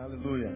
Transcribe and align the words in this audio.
Aleluia. 0.00 0.48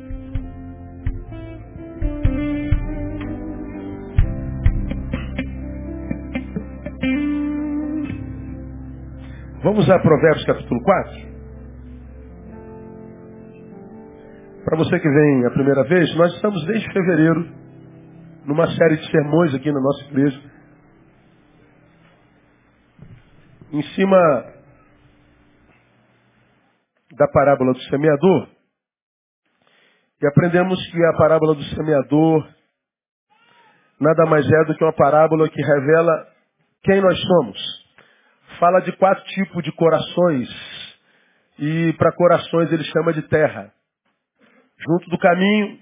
Vamos 9.63 9.91
a 9.91 9.99
Provérbios 9.99 10.47
capítulo 10.47 10.83
4? 10.83 11.35
Para 14.65 14.79
você 14.79 14.99
que 14.99 15.11
vem 15.11 15.45
a 15.45 15.51
primeira 15.51 15.85
vez, 15.85 16.17
nós 16.17 16.33
estamos 16.37 16.65
desde 16.67 16.91
fevereiro 16.91 17.47
numa 18.47 18.67
série 18.69 18.97
de 18.97 19.11
sermões 19.11 19.55
aqui 19.55 19.71
na 19.71 19.81
nossa 19.81 20.05
igreja. 20.05 20.41
Em 23.73 23.83
cima 23.95 24.17
da 27.13 27.29
parábola 27.29 27.75
do 27.75 27.83
semeador. 27.91 28.54
E 30.25 30.27
aprendemos 30.27 30.83
que 30.91 31.05
a 31.05 31.19
parábola 31.19 31.55
do 31.55 31.63
semeador 31.65 32.49
nada 34.01 34.25
mais 34.25 34.51
é 34.51 34.65
do 34.65 34.75
que 34.75 34.83
uma 34.83 34.95
parábola 34.95 35.51
que 35.51 35.61
revela 35.61 36.27
quem 36.83 36.99
nós 37.03 37.21
somos. 37.21 37.59
Fala 38.59 38.81
de 38.81 38.93
quatro 38.93 39.23
tipos 39.23 39.63
de 39.63 39.71
corações. 39.73 40.49
E 41.59 41.93
para 41.99 42.11
corações 42.17 42.73
ele 42.73 42.85
chama 42.85 43.13
de 43.13 43.21
terra. 43.29 43.71
Junto 44.79 45.11
do 45.11 45.19
caminho, 45.19 45.79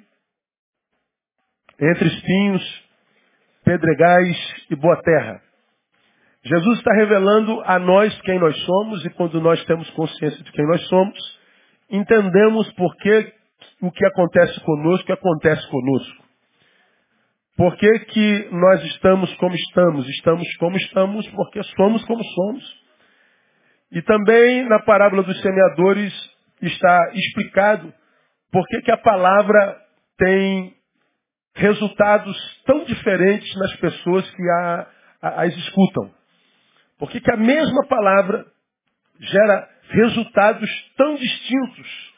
entre 1.79 2.09
espinhos, 2.09 2.85
pedregais 3.65 4.67
e 4.69 4.75
boa 4.75 5.01
terra. 5.03 5.41
Jesus 6.43 6.79
está 6.79 6.93
revelando 6.95 7.63
a 7.65 7.79
nós 7.79 8.21
quem 8.23 8.41
nós 8.41 8.61
somos 8.65 9.05
e 9.05 9.11
quando 9.11 9.41
nós 9.41 9.65
temos 9.67 9.89
consciência 9.91 10.43
de 10.43 10.51
quem 10.51 10.67
nós 10.67 10.85
somos, 10.89 11.41
entendemos 11.89 12.73
por 12.73 12.97
que 12.97 13.41
o 13.83 13.91
que 13.91 14.07
acontece 14.07 14.61
conosco 14.61 15.13
acontece 15.13 15.69
conosco. 15.69 16.23
Por 17.57 17.77
que, 17.77 17.99
que 18.07 18.49
nós 18.53 18.83
estamos 18.85 19.35
como 19.35 19.55
estamos? 19.55 20.09
Estamos 20.09 20.57
como 20.57 20.77
estamos 20.77 21.29
porque 21.31 21.63
somos 21.77 22.05
como 22.05 22.23
somos. 22.25 22.83
E 23.91 24.01
também 24.03 24.67
na 24.69 24.79
parábola 24.85 25.25
dos 25.25 25.39
semeadores 25.43 26.15
está 26.63 27.11
explicado 27.13 27.93
por 28.53 28.65
que, 28.69 28.83
que 28.83 28.93
a 28.93 28.97
palavra 28.97 29.77
tem 30.17 30.75
resultados 31.55 32.37
tão 32.65 32.85
diferentes 32.85 33.55
nas 33.57 33.77
pessoas 33.77 34.31
que 34.31 34.43
a, 34.49 34.87
a, 35.23 35.43
as 35.43 35.57
escutam. 35.57 36.11
Por 36.99 37.11
que, 37.11 37.21
que 37.21 37.33
a 37.33 37.37
mesma 37.37 37.85
palavra 37.89 38.47
gera 39.19 39.69
resultados 39.91 40.71
tão 40.97 41.17
distintos, 41.17 42.12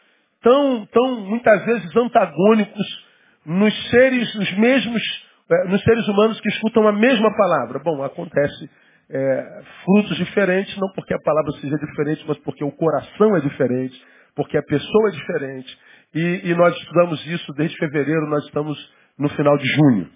tão, 0.45 0.87
tão 0.87 1.21
muitas 1.23 1.65
vezes 1.65 1.97
antagônicos 1.97 3.05
nos 3.45 3.91
seres, 3.91 4.35
nos 4.35 4.59
mesmos, 4.59 5.03
eh, 5.51 5.69
nos 5.69 5.83
seres 5.83 6.07
humanos 6.07 6.41
que 6.41 6.49
escutam 6.51 6.87
a 6.87 6.93
mesma 6.93 7.35
palavra. 7.35 7.81
Bom, 7.83 8.05
acontece 8.05 8.71
é, 9.11 9.63
frutos 9.85 10.17
diferentes, 10.17 10.77
não 10.77 10.89
porque 10.95 11.15
a 11.15 11.19
palavra 11.25 11.53
seja 11.61 11.77
diferente, 11.77 12.25
mas 12.29 12.39
porque 12.39 12.65
o 12.65 12.73
coração 12.73 13.37
é 13.37 13.41
diferente, 13.41 14.01
porque 14.37 14.57
a 14.57 14.63
pessoa 14.63 15.09
é 15.09 15.13
diferente. 15.13 15.79
E, 16.15 16.51
e 16.51 16.55
nós 16.55 16.77
estudamos 16.77 17.27
isso 17.27 17.53
desde 17.55 17.77
fevereiro, 17.79 18.29
nós 18.29 18.45
estamos 18.45 18.79
no 19.19 19.29
final 19.31 19.57
de 19.57 19.67
junho. 19.67 20.09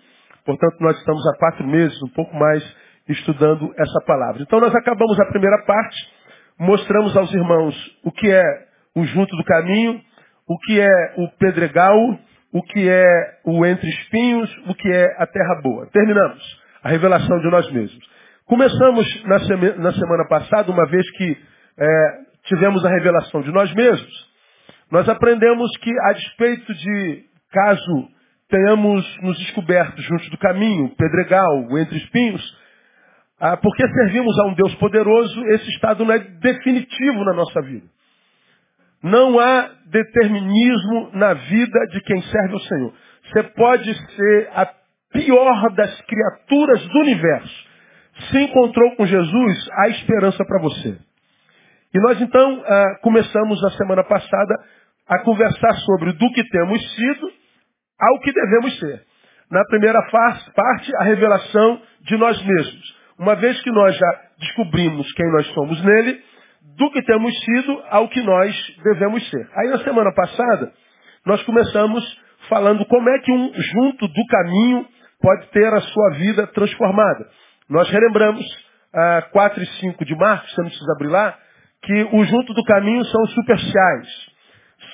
Portanto, 0.45 0.77
nós 0.81 0.97
estamos 0.99 1.27
há 1.27 1.39
quatro 1.39 1.67
meses, 1.67 1.97
um 2.03 2.13
pouco 2.15 2.35
mais, 2.37 2.63
estudando 3.09 3.73
essa 3.79 4.01
palavra. 4.07 4.43
Então, 4.43 4.61
nós 4.61 4.75
acabamos 4.75 5.19
a 5.21 5.27
primeira 5.27 5.65
parte, 5.65 5.97
mostramos 6.59 7.17
aos 7.17 7.33
irmãos 7.33 7.99
o 8.05 8.13
que 8.13 8.31
é 8.31 8.45
o 8.95 9.05
junto 9.05 9.37
do 9.37 9.45
caminho, 9.45 10.01
o 10.49 10.59
que 10.59 10.81
é 10.81 11.15
o 11.17 11.29
pedregal, 11.39 11.97
o 12.53 12.63
que 12.63 12.89
é 12.89 13.39
o 13.45 13.65
entre 13.67 13.89
espinhos, 13.89 14.51
o 14.67 14.75
que 14.75 14.89
é 14.89 15.15
a 15.19 15.27
terra 15.27 15.61
boa. 15.63 15.87
Terminamos 15.93 16.43
a 16.83 16.89
revelação 16.89 17.39
de 17.41 17.51
nós 17.51 17.71
mesmos. 17.71 18.05
Começamos 18.47 19.25
na, 19.25 19.39
na 19.77 19.93
semana 19.93 20.27
passada, 20.29 20.73
uma 20.73 20.87
vez 20.89 21.09
que 21.11 21.37
é, 21.79 22.19
tivemos 22.45 22.85
a 22.85 22.89
revelação 22.89 23.43
de 23.43 23.53
nós 23.53 23.73
mesmos, 23.75 24.29
nós 24.91 25.07
aprendemos 25.07 25.71
que 25.79 25.91
a 25.91 26.13
despeito 26.15 26.75
de 26.75 27.25
caso 27.53 28.09
tenhamos 28.49 29.05
nos 29.23 29.39
descoberto 29.39 30.01
junto 30.01 30.31
do 30.31 30.39
caminho, 30.39 30.89
pedregal, 30.97 31.79
entre 31.79 31.99
espinhos, 31.99 32.43
ah, 33.39 33.57
porque 33.59 33.87
servimos 33.87 34.39
a 34.39 34.47
um 34.47 34.55
Deus 34.55 34.75
poderoso, 34.77 35.45
esse 35.49 35.69
estado 35.71 36.05
não 36.05 36.15
é 36.15 36.19
definitivo 36.19 37.23
na 37.25 37.35
nossa 37.35 37.61
vida. 37.61 37.87
Não 39.03 39.39
há 39.39 39.71
determinismo 39.87 41.11
na 41.15 41.35
vida 41.35 41.87
de 41.91 42.01
quem 42.03 42.21
serve 42.23 42.55
ao 42.55 42.61
Senhor. 42.61 42.95
Você 43.25 43.43
pode 43.43 43.95
ser 43.95 44.51
a 44.55 44.73
pior 45.13 45.75
das 45.75 46.01
criaturas 46.03 46.87
do 46.89 46.99
universo. 47.01 47.69
Se 48.31 48.39
encontrou 48.39 48.97
com 48.97 49.07
Jesus, 49.07 49.69
há 49.73 49.89
esperança 49.89 50.45
para 50.45 50.61
você. 50.61 50.99
E 51.95 52.01
nós 52.01 52.21
então 52.21 52.63
ah, 52.67 52.99
começamos 53.03 53.63
na 53.63 53.71
semana 53.71 54.05
passada 54.05 54.55
a 55.09 55.21
conversar 55.21 55.73
sobre 55.87 56.13
do 56.13 56.33
que 56.33 56.45
temos 56.51 56.95
sido 56.95 57.33
ao 58.01 58.21
que 58.21 58.33
devemos 58.33 58.79
ser. 58.79 59.03
Na 59.51 59.65
primeira 59.65 60.01
parte, 60.11 60.97
a 60.97 61.05
revelação 61.05 61.81
de 62.03 62.17
nós 62.19 62.43
mesmos. 62.45 62.99
Uma 63.19 63.35
vez 63.35 63.61
que 63.63 63.71
nós 63.71 63.97
já 63.97 64.21
descobrimos 64.39 65.11
quem 65.13 65.33
nós 65.33 65.47
somos 65.55 65.83
nele, 65.83 66.23
do 66.79 66.91
que 66.93 67.03
temos 67.03 67.35
sido 67.45 67.83
ao 67.91 68.09
que 68.09 68.23
nós 68.23 68.55
devemos 68.85 69.29
ser. 69.29 69.49
Aí 69.57 69.69
na 69.69 69.79
semana 69.79 70.15
passada, 70.15 70.73
nós 71.27 71.43
começamos 71.43 72.03
falando 72.49 72.87
como 72.87 73.09
é 73.11 73.19
que 73.19 73.33
um 73.33 73.53
junto 73.53 74.07
do 74.07 74.27
caminho 74.27 74.87
pode 75.21 75.49
ter 75.49 75.67
a 75.75 75.81
sua 75.81 76.11
vida 76.11 76.47
transformada. 76.47 77.29
Nós 77.69 77.91
relembramos 77.91 78.47
ah, 78.95 79.23
4 79.33 79.63
e 79.63 79.67
5 79.67 80.05
de 80.05 80.15
março, 80.15 80.49
você 80.55 80.63
não 80.63 80.69
precisa 80.69 80.93
abrir 80.93 81.09
lá, 81.09 81.37
que 81.83 82.09
o 82.13 82.25
junto 82.25 82.55
do 82.55 82.65
caminho 82.65 83.05
são 83.05 83.23
os 83.23 83.35
superciais. 83.35 84.09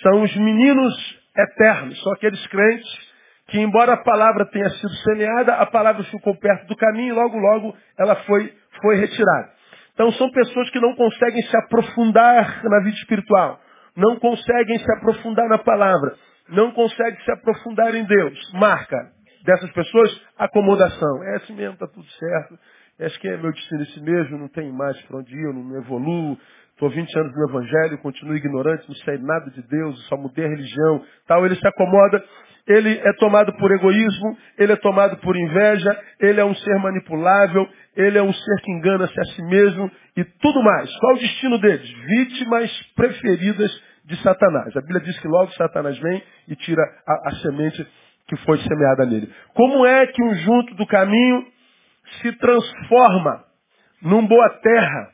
São 0.03 0.23
os 0.23 0.35
meninos 0.37 0.95
eternos, 1.37 2.03
são 2.03 2.13
aqueles 2.15 2.45
crentes 2.47 3.15
que 3.49 3.61
embora 3.61 3.93
a 3.93 4.03
palavra 4.03 4.47
tenha 4.47 4.71
sido 4.71 4.95
semeada, 5.05 5.55
a 5.57 5.67
palavra 5.67 6.03
ficou 6.05 6.35
perto 6.37 6.67
do 6.67 6.77
caminho 6.77 7.09
e 7.09 7.13
logo, 7.13 7.37
logo 7.39 7.77
ela 7.99 8.17
foi, 8.25 8.51
foi 8.81 8.97
retirada. 8.97 9.53
Então 9.95 10.11
são 10.13 10.31
pessoas 10.31 10.71
que 10.71 10.81
não 10.81 10.95
conseguem 10.95 11.43
se 11.43 11.57
aprofundar 11.57 12.63
na 12.65 12.81
vida 12.81 12.97
espiritual, 12.97 13.61
não 13.97 14.17
conseguem 14.17 14.79
se 14.79 14.93
aprofundar 14.99 15.49
na 15.49 15.59
palavra, 15.59 16.15
não 16.49 16.73
conseguem 16.73 17.21
se 17.25 17.33
aprofundar 17.33 17.95
em 17.95 18.05
Deus. 18.05 18.53
Marca 18.55 18.97
dessas 19.45 19.71
pessoas 19.73 20.21
acomodação. 20.39 21.25
É 21.25 21.37
assim 21.37 21.55
mesmo, 21.55 21.75
está 21.75 21.87
tudo 21.87 22.07
certo. 22.07 22.59
Acho 23.01 23.21
que 23.21 23.29
é 23.29 23.37
meu 23.37 23.53
destino 23.53 23.83
esse 23.83 24.01
mesmo, 24.01 24.39
não 24.39 24.49
tem 24.49 24.71
mais 24.73 25.01
para 25.03 25.19
onde 25.19 25.35
ir, 25.35 25.45
eu 25.45 25.53
não 25.53 25.77
evoluo, 25.77 26.39
Estou 26.75 26.91
20 26.91 27.19
anos 27.21 27.33
no 27.37 27.49
Evangelho, 27.49 27.99
continuo 27.99 28.35
ignorante, 28.35 28.89
não 28.89 28.97
sei 28.97 29.17
nada 29.19 29.49
de 29.49 29.63
Deus, 29.63 30.09
só 30.09 30.17
mudei 30.17 30.45
a 30.45 30.49
religião. 30.49 31.05
Tal, 31.25 31.47
ele 31.47 31.55
se 31.55 31.69
acomoda, 31.69 32.25
ele 32.67 32.99
é 32.99 33.13
tomado 33.15 33.53
por 33.59 33.71
egoísmo, 33.71 34.39
ele 34.59 34.73
é 34.73 34.77
tomado 34.77 35.17
por 35.19 35.37
inveja, 35.37 36.01
ele 36.19 36.41
é 36.41 36.45
um 36.45 36.55
ser 36.55 36.79
manipulável, 36.79 37.69
ele 37.95 38.19
é 38.19 38.23
um 38.23 38.33
ser 38.33 38.61
que 38.63 38.73
engana-se 38.73 39.21
a 39.21 39.25
si 39.25 39.43
mesmo 39.43 39.91
e 40.17 40.25
tudo 40.25 40.63
mais. 40.63 40.91
Qual 40.99 41.15
o 41.15 41.19
destino 41.19 41.59
deles? 41.59 41.89
Vítimas 41.91 42.71
preferidas 42.97 43.71
de 44.07 44.17
Satanás. 44.23 44.75
A 44.77 44.81
Bíblia 44.81 45.01
diz 45.01 45.19
que 45.21 45.29
logo 45.29 45.53
Satanás 45.53 45.99
vem 45.99 46.23
e 46.49 46.57
tira 46.57 46.83
a, 47.07 47.29
a 47.29 47.31
semente 47.37 47.87
que 48.29 48.37
foi 48.39 48.59
semeada 48.59 49.05
nele. 49.07 49.31
Como 49.55 49.85
é 49.85 50.07
que 50.07 50.23
um 50.23 50.35
junto 50.35 50.75
do 50.75 50.87
caminho 50.87 51.45
se 52.23 52.33
transforma 52.33 53.45
num 54.03 54.27
boa 54.27 54.49
terra? 54.63 55.11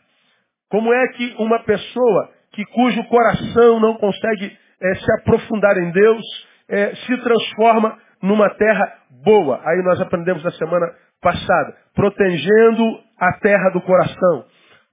Como 0.70 0.92
é 0.94 1.08
que 1.08 1.34
uma 1.38 1.58
pessoa 1.64 2.30
que 2.52 2.64
cujo 2.66 3.02
coração 3.04 3.80
não 3.80 3.94
consegue 3.94 4.56
é, 4.82 4.94
se 4.94 5.12
aprofundar 5.20 5.76
em 5.78 5.90
Deus 5.90 6.49
é, 6.70 6.94
se 6.94 7.16
transforma 7.18 7.98
numa 8.22 8.48
terra 8.54 8.92
boa? 9.24 9.60
Aí 9.64 9.82
nós 9.82 10.00
aprendemos 10.00 10.42
na 10.44 10.52
semana 10.52 10.86
passada, 11.20 11.76
protegendo 11.94 13.00
a 13.18 13.32
terra 13.40 13.70
do 13.70 13.80
coração, 13.82 14.44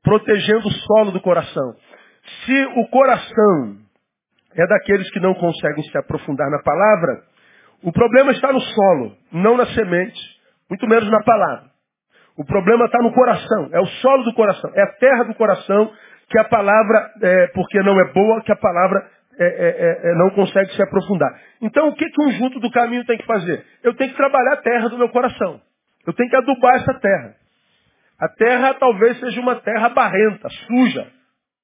protegendo 0.03 0.67
o 0.67 0.71
solo 0.71 1.11
do 1.11 1.21
coração. 1.21 1.75
Se 2.45 2.65
o 2.75 2.87
coração 2.89 3.77
é 4.55 4.67
daqueles 4.67 5.09
que 5.11 5.19
não 5.19 5.33
conseguem 5.35 5.83
se 5.83 5.97
aprofundar 5.97 6.49
na 6.49 6.59
palavra, 6.63 7.23
o 7.83 7.91
problema 7.91 8.31
está 8.31 8.51
no 8.51 8.59
solo, 8.59 9.15
não 9.31 9.55
na 9.55 9.65
semente, 9.67 10.19
muito 10.69 10.87
menos 10.87 11.09
na 11.09 11.23
palavra. 11.23 11.67
O 12.37 12.45
problema 12.45 12.85
está 12.85 12.99
no 12.99 13.13
coração, 13.13 13.69
é 13.71 13.79
o 13.79 13.85
solo 13.85 14.23
do 14.23 14.33
coração, 14.33 14.71
é 14.75 14.81
a 14.81 14.93
terra 14.93 15.23
do 15.23 15.35
coração 15.35 15.91
que 16.29 16.37
a 16.39 16.43
palavra, 16.43 17.11
é, 17.21 17.47
porque 17.47 17.81
não 17.83 17.99
é 17.99 18.11
boa, 18.11 18.41
que 18.41 18.51
a 18.51 18.55
palavra 18.55 19.09
é, 19.39 19.45
é, 19.45 19.69
é, 19.69 20.11
é, 20.11 20.15
não 20.15 20.31
consegue 20.31 20.73
se 20.73 20.81
aprofundar. 20.81 21.39
Então 21.61 21.89
o 21.89 21.95
que, 21.95 22.09
que 22.09 22.21
um 22.21 22.31
junto 22.31 22.59
do 22.59 22.71
caminho 22.71 23.05
tem 23.05 23.17
que 23.17 23.25
fazer? 23.25 23.65
Eu 23.83 23.95
tenho 23.95 24.11
que 24.11 24.17
trabalhar 24.17 24.53
a 24.53 24.61
terra 24.61 24.89
do 24.89 24.97
meu 24.97 25.09
coração. 25.09 25.61
Eu 26.05 26.13
tenho 26.13 26.29
que 26.29 26.35
adubar 26.35 26.75
essa 26.75 26.93
terra. 26.99 27.35
A 28.19 28.29
terra 28.29 28.73
talvez 28.75 29.19
seja 29.19 29.39
uma 29.39 29.55
terra 29.57 29.89
barrenta, 29.89 30.49
suja, 30.67 31.07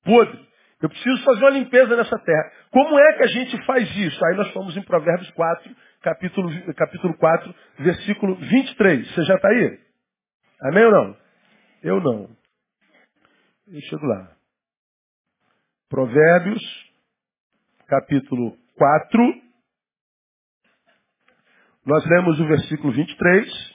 podre. 0.04 0.40
Eu 0.82 0.90
preciso 0.90 1.24
fazer 1.24 1.40
uma 1.40 1.52
limpeza 1.52 1.96
nessa 1.96 2.20
terra. 2.20 2.52
Como 2.70 3.00
é 3.00 3.14
que 3.14 3.24
a 3.24 3.28
gente 3.28 3.66
faz 3.66 3.90
isso? 3.96 4.26
Aí 4.26 4.36
nós 4.36 4.52
fomos 4.52 4.76
em 4.76 4.82
Provérbios 4.82 5.32
4, 5.32 5.72
capítulo, 6.02 6.74
capítulo 6.76 7.18
4, 7.18 7.56
versículo 7.80 8.36
23. 8.36 9.14
Você 9.14 9.24
já 9.24 9.36
está 9.36 9.48
aí? 9.48 9.80
Amém 10.62 10.84
ou 10.84 10.92
não? 10.92 11.18
Eu 11.82 12.02
não. 12.02 12.30
Eu 13.68 13.82
chego 13.82 14.06
lá. 14.06 14.32
Provérbios, 15.90 16.62
capítulo 17.94 18.54
4. 18.76 19.34
Nós 21.86 22.04
lemos 22.08 22.40
o 22.40 22.48
versículo 22.48 22.92
23 22.92 23.74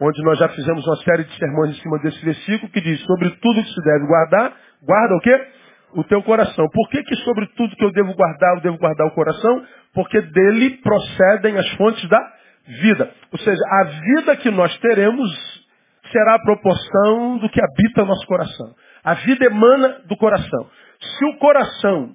onde 0.00 0.22
nós 0.22 0.38
já 0.38 0.48
fizemos 0.50 0.86
uma 0.86 0.96
série 0.98 1.24
de 1.24 1.36
sermões 1.36 1.70
em 1.70 1.82
cima 1.82 1.98
desse 1.98 2.24
versículo 2.24 2.70
que 2.70 2.80
diz, 2.80 3.00
sobre 3.00 3.30
tudo 3.30 3.64
que 3.64 3.74
se 3.74 3.82
deve 3.82 4.06
guardar, 4.06 4.56
guarda 4.80 5.16
o 5.16 5.20
quê? 5.20 5.48
O 5.94 6.04
teu 6.04 6.22
coração. 6.22 6.68
Por 6.72 6.88
que, 6.88 7.02
que 7.02 7.16
sobre 7.16 7.48
tudo 7.56 7.74
que 7.74 7.84
eu 7.84 7.90
devo 7.90 8.14
guardar, 8.14 8.54
eu 8.54 8.60
devo 8.60 8.78
guardar 8.78 9.08
o 9.08 9.10
coração? 9.10 9.66
Porque 9.92 10.20
dele 10.20 10.76
procedem 10.76 11.58
as 11.58 11.68
fontes 11.70 12.08
da 12.08 12.32
vida. 12.80 13.12
Ou 13.32 13.38
seja, 13.40 13.60
a 13.80 13.84
vida 13.84 14.36
que 14.36 14.52
nós 14.52 14.78
teremos 14.78 15.66
será 16.12 16.36
a 16.36 16.42
proporção 16.42 17.38
do 17.38 17.50
que 17.50 17.60
habita 17.60 18.04
o 18.04 18.06
nosso 18.06 18.24
coração. 18.28 18.74
A 19.02 19.14
vida 19.14 19.46
emana 19.46 20.02
do 20.06 20.16
coração. 20.16 20.70
Se 21.00 21.24
o 21.24 21.38
coração 21.38 22.14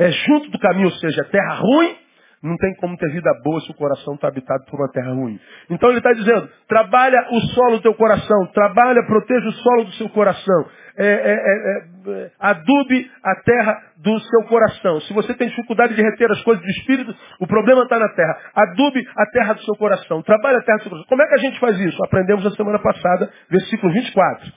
é 0.00 0.10
junto 0.10 0.50
do 0.50 0.58
caminho, 0.58 0.86
ou 0.86 0.92
seja, 0.92 1.22
terra 1.24 1.56
ruim, 1.56 1.94
não 2.42 2.56
tem 2.56 2.74
como 2.76 2.96
ter 2.96 3.10
vida 3.10 3.30
boa 3.44 3.60
se 3.60 3.70
o 3.70 3.74
coração 3.74 4.14
está 4.14 4.28
habitado 4.28 4.64
por 4.64 4.80
uma 4.80 4.90
terra 4.90 5.12
ruim. 5.12 5.38
Então 5.68 5.90
ele 5.90 5.98
está 5.98 6.10
dizendo, 6.14 6.48
trabalha 6.66 7.28
o 7.30 7.40
solo 7.52 7.76
do 7.76 7.82
teu 7.82 7.92
coração, 7.92 8.46
trabalha, 8.54 9.04
proteja 9.04 9.46
o 9.46 9.52
solo 9.52 9.84
do 9.84 9.92
seu 9.92 10.08
coração. 10.08 10.66
É, 10.96 11.06
é, 11.06 11.32
é, 11.32 12.12
é, 12.12 12.30
adube 12.40 13.10
a 13.22 13.34
terra 13.42 13.82
do 13.98 14.18
seu 14.20 14.44
coração. 14.48 15.00
Se 15.02 15.12
você 15.12 15.34
tem 15.34 15.48
dificuldade 15.48 15.94
de 15.94 16.02
reter 16.02 16.30
as 16.30 16.42
coisas 16.42 16.64
do 16.64 16.70
Espírito, 16.70 17.14
o 17.38 17.46
problema 17.46 17.82
está 17.82 17.98
na 17.98 18.08
terra. 18.08 18.38
Adube 18.54 19.06
a 19.16 19.26
terra 19.26 19.52
do 19.52 19.62
seu 19.62 19.74
coração. 19.76 20.22
Trabalhe 20.22 20.56
a 20.56 20.62
terra 20.62 20.78
do 20.78 20.82
seu 20.82 20.90
coração. 20.90 21.08
Como 21.10 21.22
é 21.22 21.26
que 21.26 21.34
a 21.34 21.38
gente 21.38 21.60
faz 21.60 21.78
isso? 21.78 22.02
Aprendemos 22.04 22.42
na 22.42 22.50
semana 22.52 22.78
passada, 22.78 23.30
versículo 23.50 23.92
24. 23.92 24.50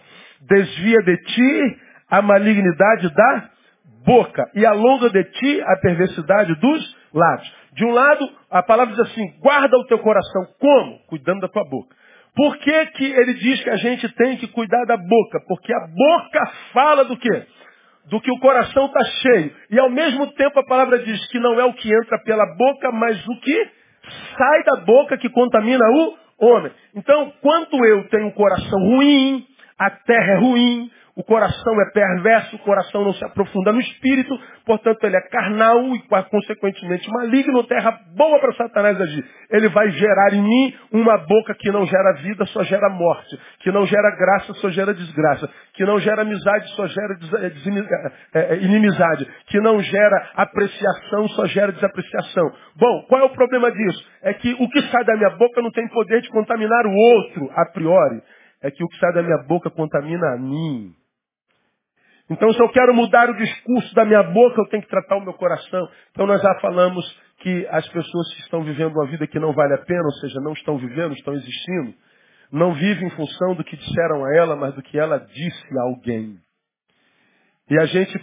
Desvia 0.48 1.00
de 1.00 1.18
ti 1.18 1.78
a 2.10 2.22
malignidade 2.22 3.13
da 3.13 3.50
boca 4.06 4.50
e 4.56 4.66
alonga 4.66 5.10
de 5.10 5.24
ti 5.24 5.62
a 5.62 5.78
perversidade 5.78 6.56
dos 6.56 6.98
lábios. 7.14 7.54
De 7.74 7.86
um 7.86 7.92
lado, 7.92 8.30
a 8.52 8.62
palavra 8.62 8.94
diz 8.94 9.12
assim, 9.12 9.40
guarda 9.40 9.78
o 9.78 9.86
teu 9.86 10.00
coração. 10.00 10.46
Como? 10.60 11.00
Cuidando 11.08 11.42
da 11.42 11.48
tua 11.48 11.64
boca. 11.64 11.96
Por 12.36 12.58
que, 12.58 12.86
que 12.88 13.06
ele 13.06 13.34
diz 13.36 13.64
que 13.64 13.70
a 13.70 13.76
gente 13.78 14.10
tem 14.16 14.38
que 14.38 14.48
cuidar 14.48 14.86
da 14.86 14.98
boca? 14.98 15.40
Porque 15.48 15.74
a 15.74 15.88
boca 15.88 16.52
fala 16.74 17.06
do 17.06 17.16
quê? 17.18 17.46
Do 18.10 18.20
que 18.20 18.32
o 18.32 18.40
coração 18.40 18.88
está 18.88 19.04
cheio. 19.04 19.56
E 19.70 19.80
ao 19.80 19.90
mesmo 19.90 20.28
tempo 20.34 20.60
a 20.60 20.66
palavra 20.66 21.00
diz 21.00 21.28
que 21.28 21.40
não 21.40 21.60
é 21.60 21.66
o 21.66 21.74
que 21.74 21.94
entra 21.94 22.20
pela 22.24 22.46
boca, 22.56 22.92
mas 22.92 23.24
o 23.28 23.40
que 23.40 23.72
sai 24.38 24.64
da 24.64 24.82
boca 24.82 25.18
que 25.18 25.30
contamina 25.30 25.86
o 25.92 26.24
homem. 26.46 26.72
Então, 26.96 27.32
quando 27.42 27.86
eu 27.86 28.08
tenho 28.10 28.28
um 28.28 28.32
coração 28.32 28.80
ruim, 28.80 29.46
a 29.78 29.90
terra 29.90 30.34
é 30.34 30.38
ruim, 30.40 30.92
o 31.15 31.24
coração 31.24 31.80
é 31.80 31.92
perverso, 31.92 32.56
o 32.56 32.60
coração 32.60 33.04
não 33.04 33.13
se 33.13 33.24
aprofunda 33.24 33.71
no 33.71 33.80
espírito, 33.80 34.36
portanto 34.65 35.04
ele 35.04 35.15
é 35.15 35.21
carnal 35.30 35.80
e 35.95 36.01
consequentemente 36.30 37.07
maligno, 37.12 37.63
terra 37.65 38.00
boa 38.15 38.39
para 38.39 38.54
Satanás 38.54 39.00
agir. 39.00 39.24
Ele 39.51 39.69
vai 39.69 39.92
gerar 39.92 40.33
em 40.33 40.42
mim 40.42 40.74
uma 40.92 41.15
boca 41.19 41.54
que 41.54 41.71
não 41.71 41.86
gera 41.86 42.13
vida, 42.13 42.45
só 42.48 42.63
gera 42.63 42.89
morte, 42.89 43.39
que 43.60 43.71
não 43.71 43.86
gera 43.86 44.10
graça, 44.18 44.54
só 44.56 44.71
gera 44.71 44.92
desgraça, 44.92 45.48
que 45.74 45.86
não 45.86 46.00
gera 46.00 46.24
amizade, 46.24 46.68
só 46.75 46.88
gera 46.88 47.16
é, 47.42 48.39
é, 48.39 48.54
é, 48.54 48.57
inimizade, 48.63 49.27
que 49.48 49.59
não 49.59 49.80
gera 49.81 50.31
apreciação, 50.36 51.27
só 51.30 51.45
gera 51.45 51.71
desapreciação. 51.71 52.51
Bom, 52.75 53.06
qual 53.07 53.21
é 53.21 53.25
o 53.25 53.33
problema 53.33 53.71
disso? 53.71 54.04
É 54.24 54.33
que 54.33 54.51
o 54.54 54.68
que 54.68 54.81
sai 54.89 55.04
da 55.06 55.16
minha 55.16 55.30
boca 55.38 55.62
não 55.62 55.69
tem 55.69 55.88
poder 55.89 56.21
de 56.21 56.30
contaminar 56.30 56.88
o 56.88 56.95
outro 56.95 57.51
a 57.56 57.66
priori. 57.71 58.19
É 58.63 58.71
que 58.71 58.83
o 58.83 58.88
que 58.88 58.98
sai 58.98 59.13
da 59.13 59.21
minha 59.21 59.44
boca 59.48 59.69
contamina 59.69 60.33
a 60.33 60.38
mim. 60.38 61.03
Então, 62.33 62.51
se 62.51 62.59
eu 62.59 62.69
quero 62.69 62.94
mudar 62.95 63.30
o 63.30 63.38
discurso 63.38 63.94
da 63.94 64.03
minha 64.06 64.24
boca, 64.24 64.59
eu 64.59 64.68
tenho 64.69 64.81
que 64.81 64.89
tratar 64.89 65.18
o 65.18 65.24
meu 65.24 65.33
coração. 65.33 65.88
Então, 66.12 66.25
nós 66.25 66.41
já 66.41 66.59
falamos 66.59 67.06
que 67.39 67.68
as 67.69 67.88
pessoas 67.89 68.33
que 68.33 68.41
estão 68.41 68.63
vivendo 68.63 68.94
uma 68.94 69.06
vida 69.07 69.27
que 69.27 69.39
não 69.39 69.53
vale 69.53 69.75
a 69.75 69.85
pena, 69.85 70.03
ou 70.03 70.13
seja, 70.13 70.39
não 70.41 70.53
estão 70.53 70.77
vivendo, 70.77 71.13
estão 71.13 71.33
existindo, 71.33 71.94
não 72.51 72.74
vivem 72.74 73.07
em 73.07 73.12
função 73.12 73.53
do 73.56 73.63
que 73.63 73.77
disseram 73.77 74.25
a 74.25 74.35
ela, 74.35 74.56
mas 74.56 74.74
do 74.74 74.81
que 74.81 74.97
ela 74.97 75.19
disse 75.19 75.77
a 75.77 75.83
alguém. 75.83 76.39
E 77.69 77.80
a 77.80 77.85
gente 77.85 78.19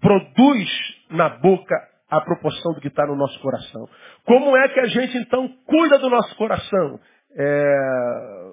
produz 0.00 0.68
na 1.10 1.30
boca 1.30 1.74
a 2.10 2.20
proporção 2.20 2.72
do 2.74 2.80
que 2.80 2.88
está 2.88 3.06
no 3.06 3.16
nosso 3.16 3.38
coração. 3.40 3.88
Como 4.24 4.56
é 4.56 4.68
que 4.68 4.80
a 4.80 4.86
gente 4.86 5.16
então 5.16 5.48
cuida 5.66 5.98
do 5.98 6.10
nosso 6.10 6.36
coração? 6.36 7.00
É... 7.36 8.50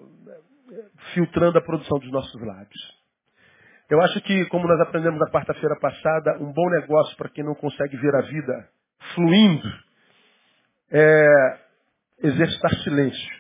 Filtrando 1.14 1.58
a 1.58 1.62
produção 1.62 2.00
dos 2.00 2.12
nossos 2.12 2.42
lábios. 2.42 2.97
Eu 3.90 4.02
acho 4.02 4.22
que, 4.22 4.46
como 4.48 4.68
nós 4.68 4.80
aprendemos 4.82 5.20
na 5.20 5.30
quarta-feira 5.30 5.78
passada, 5.80 6.38
um 6.42 6.52
bom 6.52 6.70
negócio 6.70 7.16
para 7.16 7.30
quem 7.30 7.44
não 7.44 7.56
consegue 7.56 7.96
ver 7.98 8.14
a 8.16 8.22
vida 8.22 8.70
fluindo 9.16 9.68
é 10.92 11.60
exercitar 12.24 12.72
silêncio. 12.84 13.38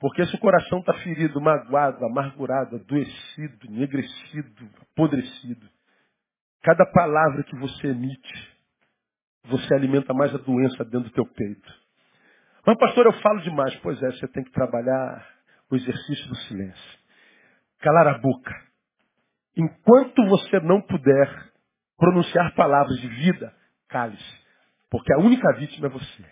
Porque 0.00 0.24
se 0.26 0.34
o 0.34 0.38
coração 0.38 0.80
está 0.80 0.94
ferido, 0.94 1.40
magoado, 1.40 2.04
amargurado, 2.04 2.76
adoecido, 2.76 3.66
enegrecido, 3.66 4.68
apodrecido, 4.80 5.68
cada 6.62 6.84
palavra 6.86 7.42
que 7.44 7.56
você 7.56 7.88
emite, 7.88 8.54
você 9.44 9.74
alimenta 9.74 10.12
mais 10.14 10.34
a 10.34 10.38
doença 10.38 10.84
dentro 10.84 11.08
do 11.08 11.10
teu 11.10 11.26
peito. 11.26 11.84
Mas, 12.66 12.78
pastor, 12.78 13.06
eu 13.06 13.12
falo 13.20 13.40
demais. 13.42 13.74
Pois 13.76 14.02
é, 14.02 14.10
você 14.12 14.26
tem 14.28 14.42
que 14.42 14.52
trabalhar 14.52 15.26
o 15.70 15.76
exercício 15.76 16.28
do 16.28 16.36
silêncio. 16.36 16.98
Calar 17.80 18.08
a 18.08 18.18
boca. 18.18 18.73
Enquanto 19.56 20.26
você 20.26 20.60
não 20.60 20.80
puder 20.80 21.52
pronunciar 21.96 22.54
palavras 22.54 22.98
de 23.00 23.08
vida, 23.08 23.52
cale-se. 23.88 24.44
Porque 24.90 25.12
a 25.14 25.18
única 25.18 25.52
vítima 25.54 25.86
é 25.86 25.90
você. 25.90 26.24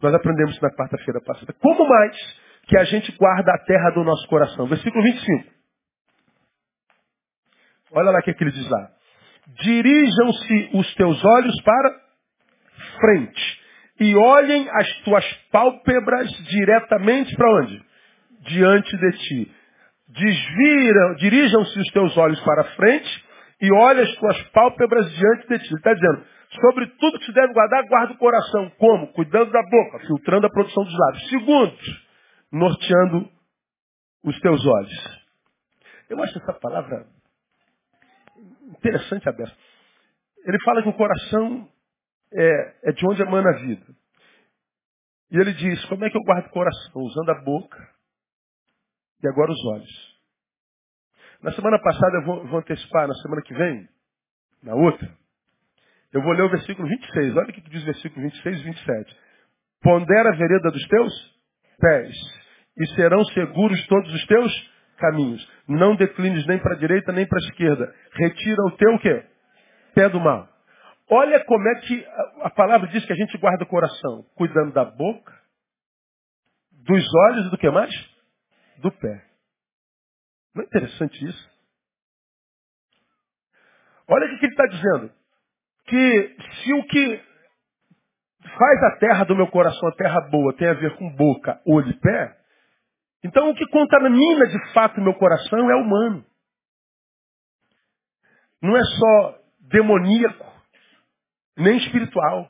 Nós 0.00 0.14
aprendemos 0.14 0.60
na 0.60 0.70
quarta-feira 0.70 1.20
passada. 1.24 1.52
Como 1.54 1.88
mais 1.88 2.16
que 2.66 2.76
a 2.76 2.84
gente 2.84 3.12
guarda 3.12 3.52
a 3.52 3.58
terra 3.58 3.90
do 3.90 4.04
nosso 4.04 4.26
coração? 4.28 4.66
Versículo 4.66 5.02
25. 5.02 5.50
Olha 7.92 8.10
lá 8.10 8.18
o 8.18 8.22
que, 8.22 8.30
é 8.30 8.34
que 8.34 8.42
ele 8.42 8.52
diz 8.52 8.68
lá. 8.68 8.90
Dirijam-se 9.62 10.70
os 10.74 10.94
teus 10.94 11.24
olhos 11.24 11.62
para 11.62 12.00
frente 13.00 13.60
e 14.00 14.16
olhem 14.16 14.68
as 14.70 14.92
tuas 15.04 15.24
pálpebras 15.50 16.30
diretamente 16.48 17.34
para 17.36 17.60
onde? 17.60 17.84
Diante 18.40 18.96
de 18.96 19.12
ti. 19.18 19.56
Desviram, 20.12 21.14
dirijam-se 21.14 21.78
os 21.80 21.88
teus 21.92 22.16
olhos 22.18 22.38
para 22.40 22.64
frente 22.76 23.24
e 23.62 23.72
olha 23.72 24.02
as 24.02 24.14
tuas 24.16 24.42
pálpebras 24.50 25.10
diante 25.10 25.48
de 25.48 25.58
ti. 25.60 25.68
Ele 25.68 25.76
está 25.76 25.94
dizendo, 25.94 26.26
sobre 26.60 26.86
tudo 26.98 27.18
que 27.18 27.24
se 27.24 27.32
deve 27.32 27.54
guardar, 27.54 27.88
guarda 27.88 28.12
o 28.12 28.18
coração. 28.18 28.70
Como? 28.78 29.12
Cuidando 29.14 29.50
da 29.50 29.62
boca, 29.62 30.00
filtrando 30.06 30.46
a 30.46 30.50
produção 30.50 30.84
dos 30.84 30.98
lábios. 30.98 31.28
Segundo, 31.30 31.78
norteando 32.52 33.30
os 34.22 34.38
teus 34.40 34.66
olhos. 34.66 35.22
Eu 36.10 36.22
acho 36.22 36.38
essa 36.38 36.52
palavra 36.52 37.06
interessante, 38.68 39.26
aberta. 39.28 39.56
Ele 40.44 40.58
fala 40.62 40.82
que 40.82 40.88
o 40.90 40.94
coração 40.94 41.68
é, 42.34 42.90
é 42.90 42.92
de 42.92 43.06
onde 43.06 43.22
emana 43.22 43.48
a 43.48 43.58
vida. 43.60 43.86
E 45.30 45.38
ele 45.38 45.54
diz, 45.54 45.82
como 45.86 46.04
é 46.04 46.10
que 46.10 46.18
eu 46.18 46.22
guardo 46.22 46.46
o 46.46 46.50
coração? 46.50 47.02
Usando 47.02 47.30
a 47.30 47.42
boca 47.42 47.78
e 49.22 49.28
agora 49.28 49.50
os 49.50 49.64
olhos. 49.66 50.12
Na 51.42 51.52
semana 51.52 51.78
passada, 51.80 52.18
eu 52.18 52.24
vou, 52.24 52.46
vou 52.46 52.60
antecipar, 52.60 53.08
na 53.08 53.14
semana 53.14 53.42
que 53.42 53.54
vem, 53.54 53.88
na 54.62 54.74
outra, 54.74 55.08
eu 56.12 56.22
vou 56.22 56.32
ler 56.32 56.42
o 56.42 56.50
versículo 56.50 56.86
26. 56.88 57.36
Olha 57.36 57.48
o 57.48 57.52
que 57.52 57.60
diz 57.62 57.82
o 57.82 57.86
versículo 57.86 58.22
26 58.22 58.60
e 58.60 58.64
27. 58.64 59.16
Pondera 59.82 60.28
a 60.28 60.36
vereda 60.36 60.70
dos 60.70 60.86
teus 60.86 61.32
pés, 61.80 62.14
e 62.78 62.86
serão 62.94 63.24
seguros 63.26 63.86
todos 63.86 64.12
os 64.12 64.26
teus 64.26 64.70
caminhos. 64.98 65.48
Não 65.66 65.96
declines 65.96 66.46
nem 66.46 66.58
para 66.58 66.74
a 66.74 66.78
direita 66.78 67.12
nem 67.12 67.26
para 67.26 67.38
a 67.38 67.46
esquerda. 67.48 67.94
Retira 68.12 68.62
o 68.66 68.76
teu 68.76 68.98
quê? 69.00 69.24
Pé 69.94 70.08
do 70.08 70.20
mal. 70.20 70.48
Olha 71.10 71.44
como 71.44 71.68
é 71.68 71.74
que 71.80 72.06
a 72.42 72.50
palavra 72.50 72.88
diz 72.88 73.04
que 73.04 73.12
a 73.12 73.16
gente 73.16 73.36
guarda 73.38 73.64
o 73.64 73.66
coração. 73.66 74.24
Cuidando 74.36 74.72
da 74.72 74.84
boca, 74.84 75.32
dos 76.70 77.04
olhos 77.28 77.46
e 77.46 77.50
do 77.50 77.58
que 77.58 77.70
mais? 77.70 78.11
Do 78.78 78.92
pé. 78.92 79.24
Não 80.54 80.62
é 80.62 80.66
interessante 80.66 81.24
isso? 81.24 81.50
Olha 84.08 84.26
o 84.26 84.38
que 84.38 84.46
ele 84.46 84.52
está 84.52 84.66
dizendo. 84.66 85.12
Que 85.86 86.36
se 86.62 86.74
o 86.74 86.86
que 86.86 87.24
faz 88.58 88.82
a 88.84 88.96
terra 88.98 89.24
do 89.24 89.36
meu 89.36 89.48
coração, 89.48 89.88
a 89.88 89.96
terra 89.96 90.20
boa, 90.30 90.56
tem 90.56 90.68
a 90.68 90.74
ver 90.74 90.96
com 90.96 91.14
boca, 91.14 91.60
olho 91.66 91.90
e 91.90 92.00
pé, 92.00 92.38
então 93.24 93.50
o 93.50 93.54
que 93.54 93.66
contamina 93.68 94.46
de 94.46 94.72
fato 94.72 95.00
meu 95.00 95.14
coração 95.14 95.70
é 95.70 95.76
humano. 95.76 96.24
não 98.62 98.76
é 98.76 98.84
só 98.84 99.38
demoníaco, 99.60 100.46
nem 101.56 101.76
espiritual. 101.78 102.48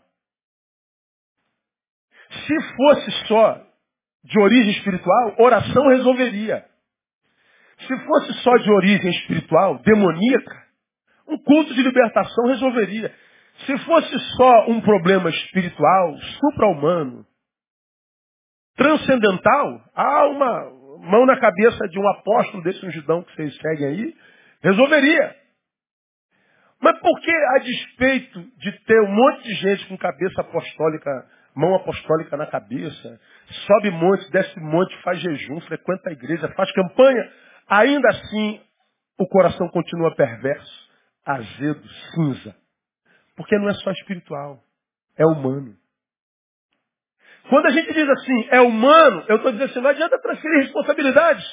Se 2.47 2.77
fosse 2.77 3.11
só 3.29 3.72
de 4.25 4.39
origem 4.39 4.73
espiritual, 4.73 5.35
oração 5.39 5.89
resolveria. 5.89 6.65
Se 7.87 7.99
fosse 8.07 8.33
só 8.43 8.57
de 8.59 8.71
origem 8.71 9.11
espiritual, 9.11 9.79
demoníaca, 9.83 10.63
um 11.29 11.39
culto 11.39 11.75
de 11.75 11.83
libertação 11.83 12.47
resolveria. 12.47 13.13
Se 13.67 13.79
fosse 13.79 14.19
só 14.37 14.71
um 14.71 14.81
problema 14.81 15.31
espiritual, 15.31 16.17
supra-humano, 16.41 17.27
transcendental, 18.77 19.81
há 19.95 20.27
uma 20.27 20.83
mão 21.01 21.27
na 21.27 21.39
cabeça 21.39 21.89
de 21.89 21.99
um 21.99 22.09
apóstolo 22.09 22.63
desse 22.63 22.85
ungidão 22.87 23.23
que 23.23 23.35
vocês 23.35 23.57
seguem 23.57 23.87
aí, 23.87 24.15
resolveria. 24.63 25.37
Mas 26.81 26.99
por 26.99 27.21
que, 27.21 27.31
a 27.31 27.59
despeito 27.59 28.41
de 28.59 28.73
ter 28.85 29.01
um 29.03 29.15
monte 29.15 29.43
de 29.45 29.55
gente 29.55 29.87
com 29.87 29.97
cabeça 29.97 30.41
apostólica, 30.41 31.11
mão 31.55 31.75
apostólica 31.77 32.37
na 32.37 32.47
cabeça, 32.47 33.21
sobe 33.53 33.91
monte, 33.91 34.31
desce 34.31 34.59
monte, 34.61 34.97
faz 35.03 35.21
jejum, 35.21 35.61
frequenta 35.63 36.11
a 36.11 36.13
igreja, 36.13 36.49
faz 36.57 36.71
campanha, 36.73 37.31
ainda 37.69 38.09
assim 38.09 38.61
o 39.19 39.27
coração 39.27 39.69
continua 39.69 40.15
perverso, 40.15 40.91
azedo, 41.25 41.83
cinza? 42.15 42.57
Porque 43.37 43.57
não 43.59 43.69
é 43.69 43.75
só 43.75 43.91
espiritual, 43.93 44.63
é 45.17 45.25
humano. 45.27 45.77
Quando 47.49 47.67
a 47.67 47.71
gente 47.71 47.93
diz 47.93 48.09
assim, 48.09 48.49
é 48.51 48.61
humano, 48.61 49.25
eu 49.29 49.37
estou 49.37 49.53
dizendo 49.53 49.71
assim, 49.71 49.81
não 49.81 49.91
adianta 49.91 50.19
transferir 50.21 50.63
responsabilidades. 50.63 51.45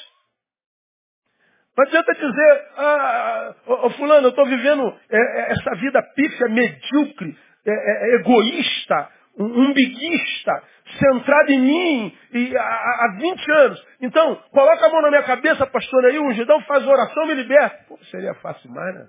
Não 1.76 1.84
adianta 1.86 2.12
dizer, 2.14 2.68
ah, 2.76 3.54
oh, 3.66 3.90
fulano, 3.90 4.26
eu 4.26 4.30
estou 4.30 4.46
vivendo 4.46 4.82
é, 5.08 5.16
é, 5.16 5.52
essa 5.52 5.74
vida 5.76 6.02
pífia, 6.14 6.48
medíocre, 6.48 7.36
é, 7.66 7.70
é, 7.70 8.14
egoísta, 8.16 9.08
umbiguista, 9.38 10.62
centrado 10.98 11.52
em 11.52 11.60
mim 11.60 12.18
e 12.32 12.56
há, 12.56 12.62
há 12.62 13.16
20 13.18 13.52
anos. 13.52 13.86
Então, 14.00 14.36
coloca 14.50 14.86
a 14.86 14.88
mão 14.90 15.02
na 15.02 15.10
minha 15.10 15.22
cabeça, 15.22 15.66
pastor, 15.66 16.04
aí, 16.06 16.34
judão 16.34 16.60
faz 16.62 16.86
oração, 16.86 17.26
me 17.26 17.34
liberta. 17.34 17.84
Pô, 17.88 17.98
seria 18.10 18.34
fácil 18.34 18.70
mais, 18.70 18.94
né? 18.94 19.06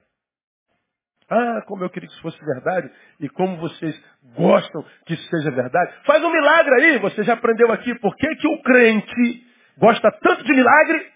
Ah, 1.30 1.62
como 1.66 1.82
eu 1.82 1.90
queria 1.90 2.10
que 2.10 2.14
isso 2.14 2.22
fosse 2.22 2.38
verdade 2.44 2.92
e 3.22 3.30
como 3.30 3.56
vocês 3.56 4.04
gostam 4.36 4.84
que 5.06 5.14
isso 5.14 5.30
seja 5.30 5.50
verdade. 5.52 5.94
Faz 6.06 6.22
um 6.22 6.30
milagre 6.30 6.74
aí, 6.76 7.00
você 7.00 7.24
já 7.24 7.34
aprendeu 7.34 7.72
aqui 7.72 7.96
por 8.00 8.14
que, 8.18 8.36
que 8.36 8.48
o 8.50 8.62
crente 8.62 9.46
gosta 9.78 10.12
tanto 10.22 10.44
de 10.44 10.54
milagre? 10.54 11.10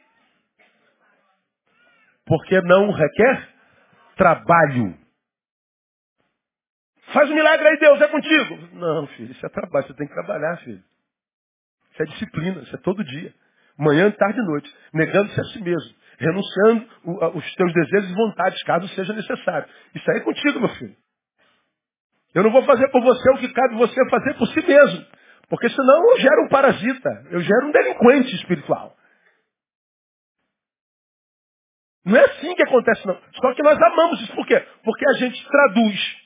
Porque 2.26 2.62
não 2.62 2.92
requer 2.92 3.50
trabalho. 4.16 5.05
Faz 7.16 7.32
um 7.32 7.34
milagre 7.34 7.66
aí, 7.66 7.80
Deus, 7.80 8.02
é 8.02 8.08
contigo. 8.10 8.60
Não, 8.74 9.08
filho, 9.08 9.32
isso 9.32 9.46
é 9.46 9.50
trabalho, 9.50 9.88
você 9.88 9.94
tem 9.94 10.06
que 10.06 10.14
trabalhar, 10.14 10.58
filho. 10.58 10.84
Isso 11.94 12.04
é 12.04 12.06
disciplina, 12.08 12.62
isso 12.62 12.76
é 12.76 12.80
todo 12.80 13.06
dia. 13.06 13.34
Manhã, 13.80 14.12
tarde 14.12 14.38
e 14.38 14.44
noite. 14.44 14.76
Negando-se 14.94 15.40
a 15.40 15.44
si 15.46 15.64
mesmo 15.64 15.96
renunciando 16.18 16.88
os 17.36 17.56
teus 17.56 17.74
desejos 17.74 18.12
e 18.12 18.16
vontades, 18.16 18.62
caso 18.64 18.88
seja 18.90 19.14
necessário. 19.14 19.68
Isso 19.94 20.12
aí 20.12 20.18
é 20.18 20.22
contigo, 20.24 20.60
meu 20.60 20.70
filho. 20.70 20.96
Eu 22.34 22.44
não 22.44 22.52
vou 22.52 22.64
fazer 22.64 22.90
por 22.90 23.02
você 23.02 23.30
o 23.32 23.38
que 23.38 23.54
cabe 23.54 23.76
você 23.76 24.10
fazer 24.10 24.34
por 24.36 24.48
si 24.48 24.66
mesmo. 24.66 25.06
Porque 25.50 25.70
senão 25.70 26.12
eu 26.12 26.20
gero 26.20 26.46
um 26.46 26.50
parasita, 26.50 27.10
eu 27.32 27.40
gero 27.40 27.68
um 27.68 27.72
delinquente 27.72 28.36
espiritual. 28.36 28.96
Não 32.06 32.18
é 32.18 32.26
assim 32.26 32.56
que 32.56 32.64
acontece, 32.64 33.06
não. 33.08 33.20
Só 33.42 33.54
que 33.54 33.64
nós 33.64 33.82
amamos 33.82 34.22
isso. 34.22 34.36
Por 34.36 34.46
quê? 34.46 34.60
Porque 34.84 35.10
a 35.10 35.14
gente 35.14 35.48
traduz 35.48 36.25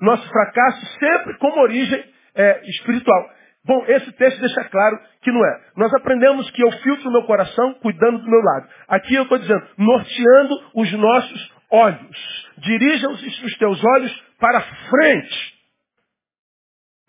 nosso 0.00 0.28
fracasso 0.28 0.86
sempre 0.98 1.36
como 1.38 1.60
origem 1.60 2.04
é, 2.34 2.62
espiritual. 2.68 3.30
Bom, 3.64 3.84
esse 3.86 4.10
texto 4.12 4.40
deixa 4.40 4.64
claro 4.64 4.98
que 5.20 5.30
não 5.30 5.44
é. 5.44 5.60
Nós 5.76 5.92
aprendemos 5.94 6.50
que 6.52 6.62
eu 6.62 6.70
filtro 6.82 7.10
meu 7.10 7.24
coração 7.24 7.74
cuidando 7.74 8.18
do 8.18 8.30
meu 8.30 8.40
lado. 8.40 8.68
Aqui 8.88 9.14
eu 9.14 9.24
estou 9.24 9.38
dizendo, 9.38 9.62
norteando 9.76 10.54
os 10.74 10.92
nossos 10.92 11.52
olhos. 11.70 12.48
Dirijam 12.58 13.12
os 13.12 13.58
teus 13.58 13.84
olhos 13.84 14.24
para 14.38 14.60
frente. 14.60 15.54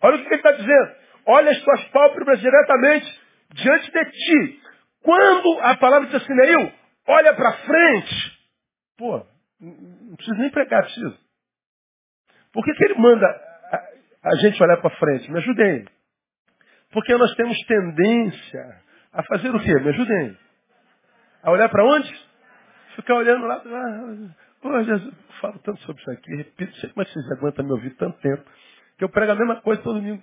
Olha 0.02 0.16
o 0.16 0.18
que 0.20 0.26
ele 0.26 0.34
está 0.34 0.52
dizendo. 0.52 1.00
Olha 1.26 1.50
as 1.50 1.62
tuas 1.62 1.84
pálpebras 1.88 2.40
diretamente 2.40 3.20
diante 3.54 3.90
de 3.90 4.04
ti. 4.10 4.60
Quando 5.02 5.60
a 5.60 5.76
palavra 5.76 6.08
diz 6.08 6.22
assim, 6.22 6.34
Neil, 6.34 6.72
olha 7.06 7.34
para 7.34 7.52
frente. 7.52 8.38
Pô, 8.98 9.26
não 9.60 10.16
preciso 10.16 10.38
nem 10.38 10.50
pregar, 10.50 10.82
preciso. 10.82 11.18
Por 12.52 12.64
que, 12.64 12.72
que 12.74 12.84
ele 12.84 12.94
manda 12.94 13.26
a, 13.26 14.30
a 14.30 14.36
gente 14.36 14.62
olhar 14.62 14.76
para 14.78 14.96
frente? 14.96 15.30
Me 15.30 15.38
ajudem. 15.38 15.84
Porque 16.92 17.14
nós 17.14 17.34
temos 17.34 17.56
tendência 17.66 18.82
a 19.12 19.22
fazer 19.24 19.54
o 19.54 19.60
quê? 19.60 19.74
Me 19.74 19.88
ajudem. 19.90 20.38
A 21.42 21.50
olhar 21.50 21.68
para 21.68 21.84
onde? 21.84 22.12
Ficar 22.96 23.14
olhando 23.14 23.46
lá. 23.46 23.62
Ah, 23.64 24.34
oh, 24.62 24.82
Jesus, 24.82 25.06
eu 25.06 25.34
falo 25.40 25.58
tanto 25.60 25.80
sobre 25.80 26.02
isso 26.02 26.10
aqui, 26.10 26.36
repito, 26.36 26.74
sei 26.76 26.90
como 26.90 27.02
é 27.02 27.04
que 27.04 27.12
vocês 27.12 27.32
aguentam 27.32 27.64
me 27.64 27.72
ouvir 27.72 27.90
tanto 27.96 28.18
tempo. 28.20 28.44
Que 28.98 29.04
eu 29.04 29.08
prego 29.08 29.32
a 29.32 29.36
mesma 29.36 29.62
coisa 29.62 29.80
todo 29.82 30.00
domingo. 30.00 30.22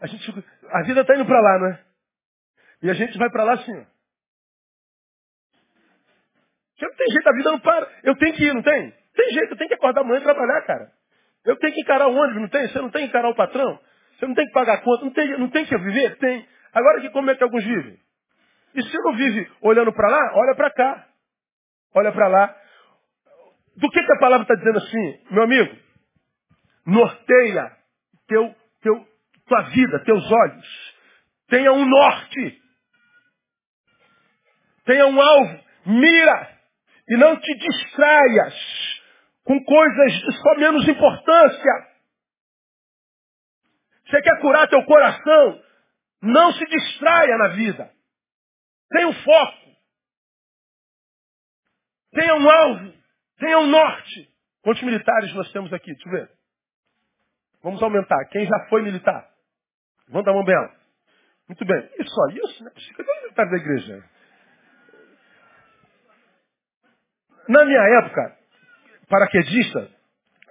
A, 0.00 0.06
gente, 0.06 0.44
a 0.70 0.82
vida 0.82 1.00
está 1.00 1.14
indo 1.16 1.26
para 1.26 1.40
lá, 1.40 1.58
não 1.58 1.68
é? 1.68 1.80
E 2.82 2.90
a 2.90 2.94
gente 2.94 3.16
vai 3.18 3.30
para 3.30 3.44
lá 3.44 3.54
assim. 3.54 3.86
Porque 6.72 6.86
não 6.86 6.94
tem 6.94 7.06
jeito, 7.10 7.28
a 7.28 7.32
vida 7.32 7.50
não 7.50 7.60
para. 7.60 7.88
Eu 8.02 8.16
tenho 8.16 8.34
que 8.34 8.44
ir, 8.44 8.54
não 8.54 8.62
tem? 8.62 8.90
Tem 9.14 9.30
jeito, 9.30 9.52
eu 9.52 9.56
tenho 9.56 9.68
que 9.68 9.74
acordar 9.74 10.02
amanhã 10.02 10.20
e 10.20 10.24
trabalhar, 10.24 10.62
cara. 10.62 10.92
Eu 11.44 11.56
tenho 11.56 11.74
que 11.74 11.80
encarar 11.80 12.08
o 12.08 12.14
ônibus, 12.14 12.42
não 12.42 12.48
tem? 12.48 12.68
Você 12.68 12.78
não 12.80 12.90
tem 12.90 13.02
que 13.02 13.08
encarar 13.08 13.28
o 13.28 13.34
patrão? 13.34 13.78
Você 14.18 14.26
não 14.26 14.34
tem 14.34 14.46
que 14.46 14.52
pagar 14.52 14.82
conta, 14.82 15.04
não 15.04 15.12
tem, 15.12 15.38
não 15.38 15.50
tem 15.50 15.66
que 15.66 15.76
viver? 15.76 16.16
Tem. 16.16 16.48
Agora 16.72 17.00
que 17.00 17.10
como 17.10 17.30
é 17.30 17.34
que 17.34 17.42
alguns 17.42 17.64
vivem? 17.64 17.98
E 18.74 18.82
se 18.82 18.98
não 18.98 19.14
vive 19.14 19.50
olhando 19.60 19.92
para 19.92 20.08
lá, 20.08 20.32
olha 20.34 20.54
para 20.54 20.70
cá. 20.70 21.06
Olha 21.94 22.12
para 22.12 22.28
lá. 22.28 22.56
Do 23.76 23.90
que, 23.90 24.02
que 24.02 24.12
a 24.12 24.18
palavra 24.18 24.42
está 24.42 24.54
dizendo 24.54 24.78
assim, 24.78 25.20
meu 25.30 25.42
amigo? 25.44 25.76
Norteia 26.86 27.72
teu, 28.26 28.54
teu, 28.82 29.06
tua 29.46 29.62
vida, 29.62 30.04
teus 30.04 30.30
olhos. 30.30 30.94
Tenha 31.48 31.72
um 31.72 31.84
norte. 31.84 32.62
Tenha 34.84 35.06
um 35.06 35.20
alvo. 35.20 35.60
Mira. 35.86 36.54
E 37.08 37.16
não 37.16 37.36
te 37.36 37.54
distraias 37.54 38.83
com 39.44 39.62
coisas 39.62 40.12
de 40.12 40.42
só 40.42 40.54
menos 40.56 40.88
importância. 40.88 41.94
Você 44.06 44.22
quer 44.22 44.40
curar 44.40 44.68
teu 44.68 44.84
coração? 44.84 45.62
Não 46.22 46.52
se 46.52 46.64
distraia 46.66 47.36
na 47.36 47.48
vida. 47.48 47.90
Tenha 48.90 49.08
um 49.08 49.12
foco. 49.12 49.76
Tenha 52.12 52.34
um 52.34 52.50
alvo. 52.50 52.94
Tenha 53.38 53.58
um 53.58 53.66
norte. 53.66 54.30
Quantos 54.62 54.82
militares 54.82 55.34
nós 55.34 55.50
temos 55.52 55.72
aqui? 55.72 55.92
Deixa 55.92 56.08
eu 56.08 56.12
ver. 56.12 56.30
Vamos 57.62 57.82
aumentar. 57.82 58.24
Quem 58.30 58.46
já 58.46 58.66
foi 58.68 58.82
militar? 58.82 59.28
Levanta 60.08 60.30
a 60.30 60.34
mão 60.34 60.44
bem 60.44 60.56
alta. 60.56 60.76
Muito 61.48 61.64
bem. 61.64 61.90
E 61.98 62.04
só 62.08 62.28
isso? 62.28 62.64
Né? 62.64 62.70
Cadê 62.96 63.10
o 63.10 63.22
militar 63.22 63.50
da 63.50 63.56
igreja? 63.56 64.04
Na 67.48 67.64
minha 67.64 67.82
época, 68.02 68.38
paraquedista, 69.08 69.88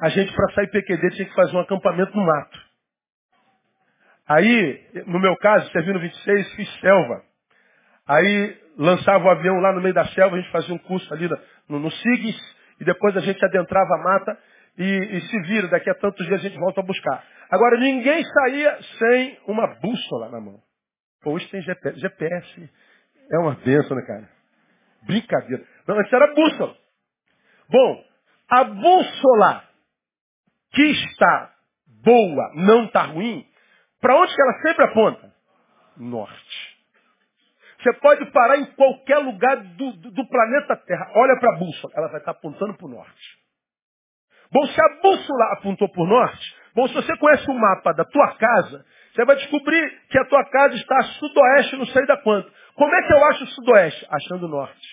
a 0.01 0.10
gente 0.10 0.33
para 0.33 0.53
sair 0.53 0.67
PQD 0.67 1.12
tinha 1.12 1.27
que 1.27 1.36
fazer 1.36 1.55
um 1.55 1.60
acampamento 1.60 2.15
no 2.15 2.25
mato. 2.25 2.60
Aí, 4.27 5.03
no 5.05 5.19
meu 5.19 5.36
caso, 5.38 5.69
servindo 5.72 6.00
26, 6.00 6.53
fiz 6.53 6.79
selva. 6.79 7.24
Aí 8.07 8.57
lançava 8.77 9.25
o 9.25 9.29
avião 9.29 9.60
lá 9.60 9.74
no 9.74 9.81
meio 9.81 9.93
da 9.93 10.05
selva, 10.07 10.36
a 10.36 10.39
gente 10.39 10.51
fazia 10.51 10.74
um 10.74 10.79
curso 10.79 11.13
ali 11.13 11.29
no, 11.69 11.79
no 11.79 11.91
SIGS, 11.91 12.55
e 12.79 12.86
depois 12.86 13.15
a 13.15 13.22
gente 13.22 13.43
adentrava 13.45 13.95
a 13.95 14.03
mata 14.03 14.38
e, 14.77 14.83
e, 14.83 15.22
se 15.22 15.41
vira, 15.43 15.67
daqui 15.67 15.89
a 15.89 15.95
tantos 15.95 16.25
dias 16.25 16.39
a 16.39 16.43
gente 16.43 16.57
volta 16.57 16.81
a 16.81 16.83
buscar. 16.83 17.24
Agora, 17.51 17.77
ninguém 17.77 18.24
saía 18.24 18.79
sem 18.98 19.39
uma 19.48 19.67
bússola 19.75 20.29
na 20.29 20.41
mão. 20.41 20.60
Hoje 21.25 21.48
tem 21.50 21.62
GPS. 21.62 22.00
GPS 22.00 22.69
é 23.31 23.38
uma 23.38 23.55
bênção, 23.55 23.95
né, 23.95 24.03
cara? 24.05 24.29
Brincadeira. 25.03 25.63
Não, 25.88 26.01
isso 26.01 26.15
era 26.15 26.33
bússola. 26.33 26.75
Bom, 27.69 28.03
a 28.53 28.63
bússola 28.65 29.63
que 30.74 30.83
está 30.83 31.51
boa, 32.03 32.51
não 32.53 32.86
está 32.86 33.01
ruim, 33.03 33.43
para 34.00 34.15
onde 34.15 34.36
que 34.36 34.41
ela 34.41 34.62
sempre 34.62 34.86
aponta? 34.86 35.33
Norte. 35.98 36.74
Você 37.81 37.93
pode 38.00 38.25
parar 38.31 38.57
em 38.60 38.65
qualquer 38.75 39.17
lugar 39.17 39.57
do, 39.57 39.91
do, 39.93 40.12
do 40.12 40.27
planeta 40.29 40.75
Terra. 40.77 41.12
Olha 41.15 41.38
para 41.39 41.55
a 41.55 41.57
bússola. 41.57 41.93
Ela 41.98 42.07
vai 42.07 42.19
estar 42.19 42.31
apontando 42.31 42.75
para 42.75 42.86
o 42.86 42.89
norte. 42.89 43.38
Bom, 44.51 44.65
se 44.67 44.79
a 44.79 45.01
bússola 45.01 45.53
apontou 45.53 45.89
para 45.89 46.03
o 46.03 46.07
norte, 46.07 46.55
bom, 46.75 46.88
se 46.88 46.93
você 46.93 47.17
conhece 47.17 47.50
o 47.50 47.53
mapa 47.55 47.91
da 47.93 48.05
tua 48.05 48.36
casa, 48.36 48.86
você 49.13 49.25
vai 49.25 49.36
descobrir 49.36 50.01
que 50.10 50.19
a 50.19 50.25
tua 50.25 50.45
casa 50.45 50.75
está 50.75 50.95
a 50.98 51.03
sudoeste, 51.03 51.75
não 51.75 51.88
sei 51.88 52.05
da 52.05 52.17
quanto. 52.22 52.51
Como 52.75 52.95
é 52.95 53.07
que 53.07 53.13
eu 53.13 53.25
acho 53.25 53.43
o 53.43 53.48
sudoeste? 53.48 54.07
Achando 54.12 54.45
o 54.45 54.50
norte. 54.50 54.92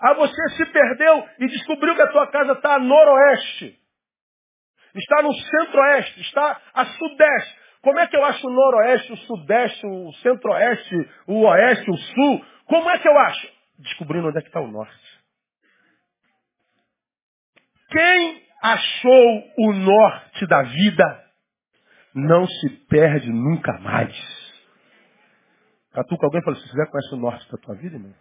Ah, 0.00 0.14
você 0.14 0.48
se 0.56 0.66
perdeu 0.72 1.28
e 1.38 1.46
descobriu 1.46 1.94
que 1.94 2.02
a 2.02 2.10
tua 2.10 2.26
casa 2.28 2.52
está 2.52 2.76
a 2.76 2.78
noroeste. 2.78 3.78
Está 4.94 5.22
no 5.22 5.32
centro-oeste, 5.32 6.20
está 6.22 6.60
a 6.74 6.84
sudeste. 6.86 7.60
Como 7.82 7.98
é 7.98 8.06
que 8.06 8.16
eu 8.16 8.24
acho 8.24 8.46
o 8.46 8.50
noroeste, 8.50 9.12
o 9.12 9.16
sudeste, 9.18 9.86
o 9.86 10.12
centro-oeste, 10.14 11.10
o 11.26 11.42
oeste, 11.42 11.90
o 11.90 11.96
sul? 11.96 12.44
Como 12.66 12.90
é 12.90 12.98
que 12.98 13.08
eu 13.08 13.18
acho? 13.18 13.48
Descobrindo 13.78 14.28
onde 14.28 14.38
é 14.38 14.40
que 14.40 14.48
está 14.48 14.60
o 14.60 14.70
norte. 14.70 15.20
Quem 17.90 18.42
achou 18.62 19.44
o 19.58 19.72
norte 19.72 20.46
da 20.46 20.62
vida 20.62 21.24
não 22.14 22.46
se 22.46 22.68
perde 22.88 23.30
nunca 23.30 23.72
mais. 23.80 24.16
Catuca 25.92 26.26
alguém 26.26 26.42
falou, 26.42 26.58
se 26.58 26.68
você 26.68 26.76
já 26.76 26.86
conhece 26.86 27.14
o 27.14 27.18
norte 27.18 27.50
da 27.50 27.58
tua 27.58 27.74
vida, 27.76 27.96
irmão? 27.96 28.14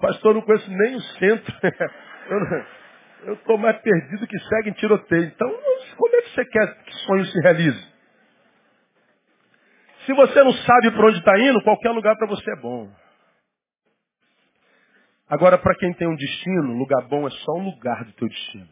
Pastor, 0.00 0.30
eu 0.30 0.34
não 0.34 0.42
conheço 0.42 0.70
nem 0.70 0.96
o 0.96 1.00
centro. 1.00 1.54
Eu 3.24 3.34
estou 3.34 3.56
mais 3.56 3.80
perdido 3.80 4.26
que 4.26 4.38
segue 4.40 4.70
em 4.70 4.72
tiroteio. 4.72 5.24
Então, 5.26 5.48
como 5.96 6.16
é 6.16 6.22
que 6.22 6.30
você 6.30 6.44
quer 6.44 6.74
que 6.82 6.92
sonho 7.06 7.24
se 7.26 7.40
realize? 7.40 7.92
Se 10.06 10.12
você 10.12 10.42
não 10.42 10.52
sabe 10.52 10.90
para 10.90 11.06
onde 11.06 11.18
está 11.18 11.38
indo, 11.38 11.62
qualquer 11.62 11.90
lugar 11.90 12.16
para 12.16 12.26
você 12.26 12.50
é 12.50 12.56
bom. 12.60 12.90
Agora, 15.28 15.56
para 15.56 15.76
quem 15.76 15.92
tem 15.94 16.08
um 16.08 16.16
destino, 16.16 16.76
lugar 16.76 17.06
bom 17.08 17.26
é 17.26 17.30
só 17.30 17.52
um 17.52 17.64
lugar 17.64 18.04
do 18.04 18.12
teu 18.14 18.28
destino. 18.28 18.68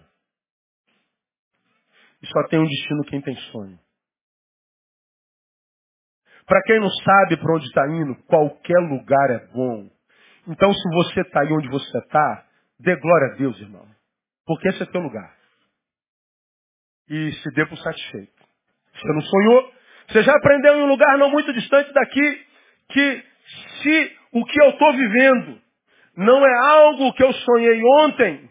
E 2.23 2.27
só 2.27 2.49
tem 2.49 2.59
um 2.59 2.67
destino 2.67 3.05
quem 3.05 3.21
tem 3.23 3.37
sonho. 3.53 3.79
Para 6.47 6.61
quem 6.63 6.81
não 6.81 6.91
sabe 6.91 7.37
para 7.37 7.55
onde 7.55 7.67
está 7.67 7.87
indo, 7.89 8.17
qualquer 8.27 8.79
lugar 8.81 9.31
é 9.31 9.47
bom. 9.53 9.89
Então, 10.49 10.73
se 10.73 10.89
você 10.95 11.21
está 11.21 11.43
aí 11.43 11.53
onde 11.53 11.69
você 11.69 11.99
está, 11.99 12.47
dê 12.79 12.97
glória 12.97 13.33
a 13.33 13.37
Deus, 13.37 13.59
irmão. 13.61 13.87
Porque 14.47 14.69
esse 14.69 14.83
é 14.83 14.87
teu 14.87 15.01
lugar. 15.01 15.37
E 17.09 17.33
se 17.33 17.51
dê 17.55 17.67
por 17.67 17.79
satisfeito. 17.79 18.33
Você 18.95 19.13
não 19.13 19.21
sonhou? 19.21 19.73
Você 20.09 20.23
já 20.23 20.35
aprendeu 20.35 20.77
em 20.77 20.83
um 20.83 20.89
lugar 20.89 21.19
não 21.19 21.31
muito 21.31 21.53
distante 21.53 21.93
daqui 21.93 22.47
que 22.89 23.25
se 23.83 24.17
o 24.33 24.45
que 24.45 24.63
eu 24.63 24.71
estou 24.71 24.93
vivendo 24.93 25.61
não 26.17 26.45
é 26.45 26.73
algo 26.73 27.13
que 27.15 27.23
eu 27.23 27.33
sonhei 27.33 27.81
ontem, 28.03 28.51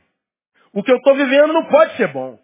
o 0.73 0.83
que 0.83 0.91
eu 0.91 0.97
estou 0.97 1.15
vivendo 1.15 1.53
não 1.53 1.65
pode 1.65 1.97
ser 1.97 2.07
bom. 2.07 2.39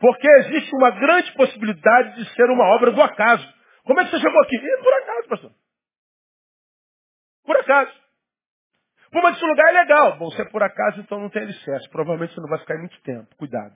Porque 0.00 0.28
existe 0.28 0.74
uma 0.76 0.90
grande 0.90 1.32
possibilidade 1.32 2.16
de 2.16 2.34
ser 2.34 2.48
uma 2.50 2.64
obra 2.74 2.90
do 2.92 3.02
acaso. 3.02 3.46
Como 3.84 4.00
é 4.00 4.04
que 4.04 4.10
você 4.10 4.20
chegou 4.20 4.42
aqui? 4.42 4.56
E 4.56 4.82
por 4.82 4.92
acaso, 4.94 5.28
pastor. 5.28 5.52
Por 7.48 7.56
acaso. 7.56 7.90
Pô, 9.10 9.22
mas 9.22 9.38
esse 9.38 9.46
lugar 9.46 9.70
é 9.70 9.72
legal. 9.72 10.18
Bom, 10.18 10.30
se 10.32 10.42
é 10.42 10.44
por 10.44 10.62
acaso, 10.62 11.00
então 11.00 11.18
não 11.18 11.30
tem 11.30 11.44
alicerce. 11.44 11.88
Provavelmente 11.88 12.34
você 12.34 12.42
não 12.42 12.48
vai 12.50 12.58
ficar 12.58 12.76
muito 12.76 13.00
tempo. 13.00 13.34
Cuidado. 13.36 13.74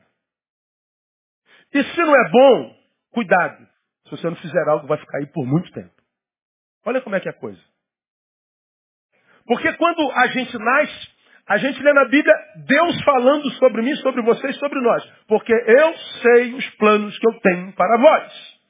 E 1.73 1.83
se 1.83 2.01
não 2.03 2.15
é 2.15 2.29
bom, 2.29 2.77
cuidado. 3.13 3.67
Se 4.05 4.11
você 4.11 4.29
não 4.29 4.37
fizer 4.37 4.69
algo, 4.69 4.87
vai 4.87 4.99
ficar 4.99 5.17
aí 5.17 5.27
por 5.29 5.47
muito 5.47 5.73
tempo. 5.73 5.91
Olha 6.85 7.01
como 7.01 7.17
é 7.17 7.21
que 7.21 7.29
é 7.29 7.31
a 7.31 7.35
coisa. 7.35 7.63
Porque 9.47 9.73
quando 9.73 10.11
a 10.11 10.27
gente 10.27 10.59
nasce, 10.59 11.09
a 11.47 11.57
gente 11.57 11.83
lê 11.83 11.95
na 11.95 12.05
Bíblia 12.11 12.35
Deus 12.67 13.03
falando 13.05 13.51
sobre 13.53 13.81
mim, 13.81 13.97
sobre 13.97 14.21
vocês, 14.21 14.55
sobre 14.59 14.79
nós. 14.83 15.03
Porque 15.27 15.55
eu 15.55 15.97
sei 16.21 16.55
os 16.57 16.71
planos 16.75 17.19
que 17.19 17.27
eu 17.27 17.41
tenho 17.41 17.73
para 17.73 17.97
vós. 17.97 18.61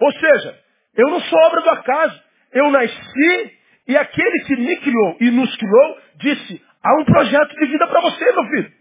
Ou 0.00 0.12
seja, 0.12 0.64
eu 0.94 1.08
não 1.08 1.20
sou 1.22 1.38
obra 1.40 1.60
do 1.60 1.70
acaso. 1.70 2.22
Eu 2.52 2.70
nasci 2.70 3.59
e 3.90 3.96
aquele 3.96 4.44
que 4.44 4.54
me 4.54 4.76
criou 4.76 5.16
e 5.20 5.32
nos 5.32 5.56
criou 5.56 5.98
disse, 6.14 6.64
há 6.80 7.00
um 7.00 7.04
projeto 7.04 7.52
de 7.56 7.66
vida 7.66 7.88
para 7.88 8.00
você, 8.02 8.24
meu 8.24 8.44
filho. 8.44 8.72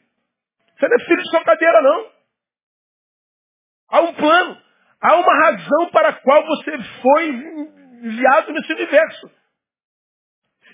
Você 0.77 0.87
não 0.87 0.95
é 0.95 0.99
filho 0.99 1.23
de 1.23 1.29
sua 1.31 1.43
cadeira, 1.43 1.81
não. 1.81 2.11
Há 3.89 4.01
um 4.01 4.13
plano. 4.13 4.61
Há 5.01 5.15
uma 5.15 5.45
razão 5.45 5.89
para 5.91 6.09
a 6.09 6.13
qual 6.13 6.45
você 6.45 6.77
foi 7.01 7.25
enviado 8.03 8.53
nesse 8.53 8.71
universo. 8.71 9.31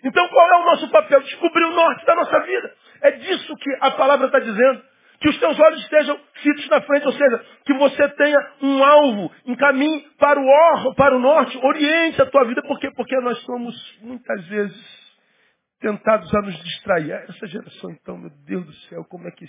Então 0.03 0.27
qual 0.27 0.49
é 0.49 0.57
o 0.57 0.65
nosso 0.65 0.91
papel? 0.91 1.21
Descobrir 1.21 1.63
o 1.63 1.71
norte 1.71 2.05
da 2.05 2.15
nossa 2.15 2.37
vida. 2.41 2.75
É 3.03 3.11
disso 3.11 3.55
que 3.55 3.77
a 3.79 3.91
palavra 3.91 4.25
está 4.25 4.39
dizendo. 4.39 4.83
Que 5.19 5.29
os 5.29 5.39
teus 5.39 5.59
olhos 5.59 5.81
estejam 5.81 6.19
fitos 6.35 6.69
na 6.69 6.81
frente, 6.81 7.05
ou 7.05 7.13
seja, 7.13 7.45
que 7.65 7.73
você 7.73 8.09
tenha 8.09 8.37
um 8.61 8.83
alvo, 8.83 9.31
encaminhe 9.45 10.01
para 10.17 10.39
o 10.39 10.45
or, 10.45 10.95
para 10.95 11.15
o 11.15 11.19
norte, 11.19 11.57
oriente 11.57 12.21
a 12.21 12.25
tua 12.25 12.45
vida, 12.45 12.61
por 12.63 12.79
quê? 12.79 12.91
Porque 12.95 13.15
nós 13.21 13.37
somos 13.43 13.99
muitas 14.01 14.45
vezes 14.47 15.05
tentados 15.79 16.33
a 16.33 16.41
nos 16.41 16.55
distrair. 16.63 17.11
Essa 17.11 17.47
geração, 17.47 17.91
então, 17.91 18.17
meu 18.17 18.31
Deus 18.45 18.65
do 18.65 18.73
céu, 18.89 19.05
como 19.05 19.27
é 19.27 19.31
que 19.31 19.45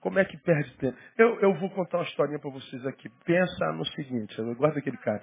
como 0.00 0.18
é 0.18 0.24
que 0.24 0.36
perde 0.38 0.74
tempo? 0.78 0.96
Eu, 1.18 1.38
eu 1.40 1.54
vou 1.54 1.68
contar 1.70 1.98
uma 1.98 2.04
historinha 2.04 2.38
para 2.38 2.50
vocês 2.50 2.86
aqui. 2.86 3.08
Pensa 3.24 3.72
no 3.72 3.84
seguinte, 3.88 4.34
guarda 4.56 4.78
aquele 4.78 4.96
cara. 4.96 5.22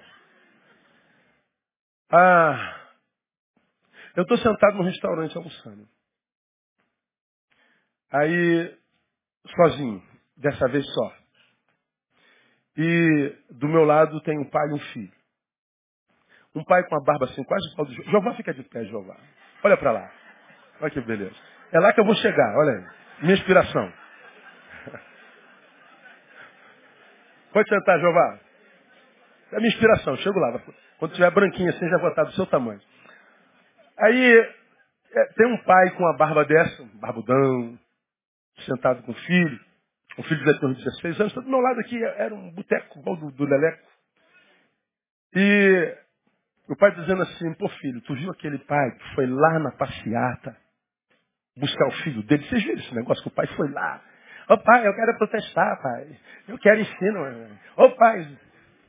Ah, 2.10 2.86
eu 4.14 4.22
estou 4.22 4.38
sentado 4.38 4.76
no 4.76 4.84
restaurante 4.84 5.36
almoçando. 5.36 5.88
Aí, 8.10 8.77
sozinho, 9.54 10.02
dessa 10.36 10.68
vez 10.68 10.84
só. 10.94 11.12
E 12.76 13.36
do 13.50 13.68
meu 13.68 13.84
lado 13.84 14.20
tem 14.22 14.38
um 14.38 14.48
pai 14.48 14.68
e 14.68 14.74
um 14.74 14.78
filho. 14.78 15.12
Um 16.54 16.64
pai 16.64 16.82
com 16.84 16.96
a 16.96 17.04
barba 17.04 17.26
assim, 17.26 17.44
quase 17.44 17.66
igual 17.72 17.86
do 17.86 17.92
Jeová. 17.92 18.10
Jeová 18.10 18.34
fica 18.34 18.54
de 18.54 18.62
pé, 18.64 18.84
Jeová. 18.84 19.16
Olha 19.64 19.76
para 19.76 19.92
lá. 19.92 20.10
Olha 20.80 20.90
que 20.90 21.00
beleza. 21.00 21.34
É 21.72 21.78
lá 21.80 21.92
que 21.92 22.00
eu 22.00 22.04
vou 22.04 22.14
chegar, 22.16 22.56
olha 22.56 22.72
aí. 22.72 22.84
Minha 23.22 23.34
inspiração. 23.34 23.92
Pode 27.52 27.68
sentar, 27.68 27.98
Jeová. 28.00 28.40
É 29.52 29.56
a 29.56 29.58
minha 29.58 29.72
inspiração, 29.72 30.16
chego 30.16 30.38
lá. 30.38 30.60
Quando 30.98 31.14
tiver 31.14 31.30
branquinho 31.30 31.70
assim, 31.70 31.88
já 31.88 31.98
vou 31.98 32.10
estar 32.10 32.24
do 32.24 32.32
seu 32.32 32.46
tamanho. 32.46 32.80
Aí 33.98 34.54
é, 35.14 35.24
tem 35.36 35.46
um 35.46 35.56
pai 35.64 35.90
com 35.90 36.02
uma 36.04 36.16
barba 36.16 36.44
dessa, 36.44 36.82
um 36.82 36.98
barbudão, 36.98 37.78
sentado 38.62 39.02
com 39.02 39.12
o 39.12 39.14
filho. 39.14 39.60
O 40.16 40.22
filho 40.24 40.38
devia 40.38 40.58
ter 40.58 40.66
uns 40.66 40.84
16 40.84 41.20
anos. 41.20 41.32
Do 41.34 41.42
meu 41.42 41.60
lado 41.60 41.80
aqui 41.80 42.02
era 42.02 42.34
um 42.34 42.50
boteco 42.52 42.98
igual 42.98 43.16
do, 43.16 43.30
do 43.30 43.44
Leleco. 43.44 43.88
E 45.34 45.96
o 46.68 46.76
pai 46.76 46.94
dizendo 46.94 47.22
assim, 47.22 47.54
pô 47.54 47.68
filho, 47.68 48.00
tu 48.02 48.14
viu 48.14 48.30
aquele 48.30 48.58
pai 48.58 48.90
que 48.92 49.14
foi 49.14 49.26
lá 49.26 49.58
na 49.58 49.70
passeata 49.72 50.56
buscar 51.56 51.88
o 51.88 51.92
filho 52.02 52.22
dele? 52.22 52.46
Vocês 52.48 52.62
viram 52.62 52.78
esse 52.78 52.94
negócio 52.94 53.22
que 53.22 53.28
o 53.28 53.34
pai 53.34 53.46
foi 53.48 53.70
lá? 53.70 54.02
Ô 54.48 54.58
pai, 54.58 54.86
eu 54.86 54.94
quero 54.94 55.18
protestar, 55.18 55.82
pai. 55.82 56.18
Eu 56.48 56.58
quero 56.58 56.80
ensino. 56.80 57.58
Ô 57.76 57.90
pai, 57.90 58.38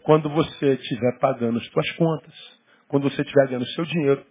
quando 0.03 0.29
você 0.29 0.73
estiver 0.73 1.19
pagando 1.19 1.59
as 1.59 1.65
suas 1.67 1.91
contas, 1.91 2.33
quando 2.87 3.09
você 3.09 3.21
estiver 3.21 3.47
ganhando 3.47 3.63
o 3.63 3.73
seu 3.73 3.85
dinheiro, 3.85 4.25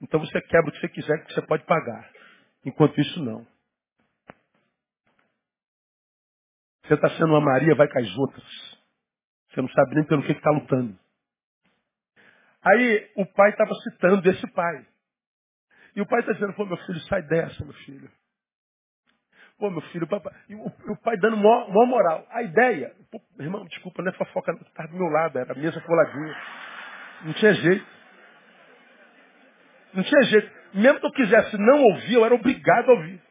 então 0.00 0.20
você 0.20 0.40
quebra 0.42 0.68
o 0.68 0.72
que 0.72 0.80
você 0.80 0.88
quiser 0.88 1.24
que 1.24 1.34
você 1.34 1.42
pode 1.42 1.64
pagar. 1.64 2.10
Enquanto 2.64 3.00
isso, 3.00 3.22
não. 3.22 3.46
Você 6.86 6.94
está 6.94 7.10
sendo 7.10 7.30
uma 7.30 7.40
Maria, 7.40 7.74
vai 7.74 7.88
com 7.88 7.98
as 7.98 8.16
outras. 8.16 8.44
Você 9.50 9.60
não 9.60 9.68
sabe 9.68 9.94
nem 9.94 10.04
pelo 10.04 10.22
que 10.22 10.32
está 10.32 10.50
lutando. 10.50 10.96
Aí 12.62 13.10
o 13.16 13.26
pai 13.26 13.50
estava 13.50 13.74
citando 13.74 14.28
esse 14.30 14.46
pai. 14.52 14.86
E 15.94 16.00
o 16.00 16.06
pai 16.06 16.20
está 16.20 16.32
dizendo, 16.32 16.52
pô, 16.52 16.66
meu 16.66 16.76
filho, 16.78 17.00
sai 17.00 17.22
dessa, 17.22 17.64
meu 17.64 17.72
filho. 17.74 18.10
Pô, 19.58 19.70
meu 19.70 19.80
filho, 19.82 20.06
papai. 20.06 20.32
E 20.48 20.54
o, 20.54 20.96
pai 21.02 21.16
dando 21.16 21.38
maior, 21.38 21.68
maior 21.68 21.86
moral. 21.86 22.26
A 22.30 22.42
ideia, 22.42 22.94
pô, 23.10 23.20
irmão, 23.40 23.64
desculpa, 23.64 24.02
não 24.02 24.10
é 24.10 24.14
fofoca, 24.14 24.52
não, 24.52 24.60
estava 24.60 24.88
do 24.88 24.96
meu 24.96 25.08
lado, 25.08 25.38
era 25.38 25.52
a 25.52 25.56
mesa 25.56 25.80
coladinha. 25.80 26.36
Não 27.22 27.32
tinha 27.32 27.54
jeito. 27.54 27.86
Não 29.94 30.02
tinha 30.02 30.22
jeito. 30.24 30.50
Mesmo 30.74 31.00
que 31.00 31.06
eu 31.06 31.12
quisesse 31.12 31.56
não 31.56 31.82
ouvir, 31.84 32.14
eu 32.14 32.24
era 32.24 32.34
obrigado 32.34 32.90
a 32.90 32.94
ouvir. 32.94 33.25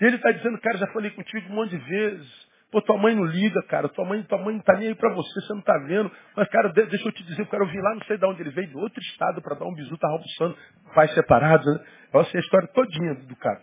E 0.00 0.04
ele 0.04 0.16
está 0.16 0.30
dizendo, 0.30 0.58
cara, 0.60 0.76
já 0.78 0.86
falei 0.88 1.10
contigo 1.10 1.50
um 1.50 1.56
monte 1.56 1.70
de 1.70 1.78
vezes. 1.78 2.46
Pô, 2.70 2.82
tua 2.82 2.98
mãe 2.98 3.14
não 3.14 3.24
liga, 3.24 3.62
cara. 3.68 3.88
Tua 3.88 4.04
mãe, 4.04 4.22
tua 4.24 4.38
mãe 4.38 4.54
não 4.54 4.62
tá 4.62 4.74
nem 4.74 4.88
aí 4.88 4.94
pra 4.94 5.12
você, 5.14 5.40
você 5.40 5.54
não 5.54 5.62
tá 5.62 5.78
vendo. 5.86 6.10
Mas, 6.36 6.48
cara, 6.48 6.68
deixa 6.70 7.08
eu 7.08 7.12
te 7.12 7.24
dizer, 7.24 7.42
o 7.42 7.46
cara 7.46 7.64
vir 7.64 7.80
lá, 7.80 7.94
não 7.94 8.04
sei 8.04 8.18
de 8.18 8.26
onde 8.26 8.42
ele 8.42 8.50
veio, 8.50 8.68
de 8.68 8.76
outro 8.76 9.00
estado, 9.00 9.40
para 9.40 9.54
dar 9.54 9.64
um 9.64 9.74
bisu, 9.74 9.96
tá 9.96 10.08
almoçando, 10.08 10.56
pais 10.94 11.12
separados, 11.14 11.66
né? 11.66 11.84
Eu 12.12 12.24
sei 12.26 12.40
a 12.40 12.42
história 12.42 12.68
todinha 12.68 13.14
do 13.14 13.36
cara. 13.36 13.60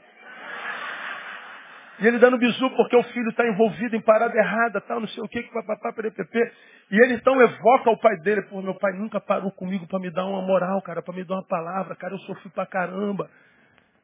E 2.00 2.08
ele 2.08 2.18
dando 2.18 2.38
bisu 2.38 2.70
porque 2.72 2.96
o 2.96 3.04
filho 3.04 3.30
está 3.30 3.48
envolvido 3.48 3.96
em 3.96 4.02
parada 4.02 4.36
errada, 4.36 4.82
tal, 4.82 5.00
não 5.00 5.08
sei 5.08 5.24
o 5.24 5.28
que, 5.28 5.44
papapá, 5.44 5.94
perepepe. 5.94 6.52
E 6.92 7.04
ele 7.04 7.14
então 7.14 7.40
evoca 7.40 7.92
o 7.92 7.98
pai 7.98 8.18
dele, 8.22 8.42
pô, 8.44 8.62
meu 8.62 8.76
pai 8.76 8.94
nunca 8.94 9.22
parou 9.22 9.52
comigo 9.52 9.88
para 9.88 10.00
me 10.00 10.10
dar 10.12 10.26
uma 10.26 10.42
moral, 10.42 10.82
cara, 10.82 11.02
para 11.02 11.14
me 11.14 11.24
dar 11.24 11.36
uma 11.36 11.48
palavra, 11.48 11.96
cara, 11.96 12.14
eu 12.14 12.20
sofri 12.20 12.50
pra 12.50 12.66
caramba. 12.66 13.30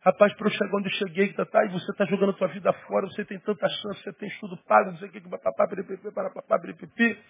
Rapaz, 0.01 0.33
para 0.35 0.47
eu 0.47 0.51
chegar 0.51 0.77
onde 0.77 0.87
eu 0.87 0.93
cheguei, 0.93 1.33
tá, 1.33 1.45
tá, 1.45 1.65
e 1.65 1.69
você 1.69 1.91
está 1.91 2.05
jogando 2.05 2.29
a 2.29 2.37
tua 2.37 2.47
vida 2.47 2.71
fora, 2.87 3.05
você 3.07 3.25
tem 3.25 3.37
tanta 3.39 3.67
chance, 3.67 4.01
você 4.01 4.13
tem 4.13 4.29
estudo 4.29 4.55
pago, 4.63 4.91
não 4.91 4.97
sei 4.97 5.09
o 5.09 5.11
que, 5.11 5.19
papapá, 5.19 5.67
perepepe, 5.67 6.11
papapá, 6.11 6.59
perepepe. 6.59 7.21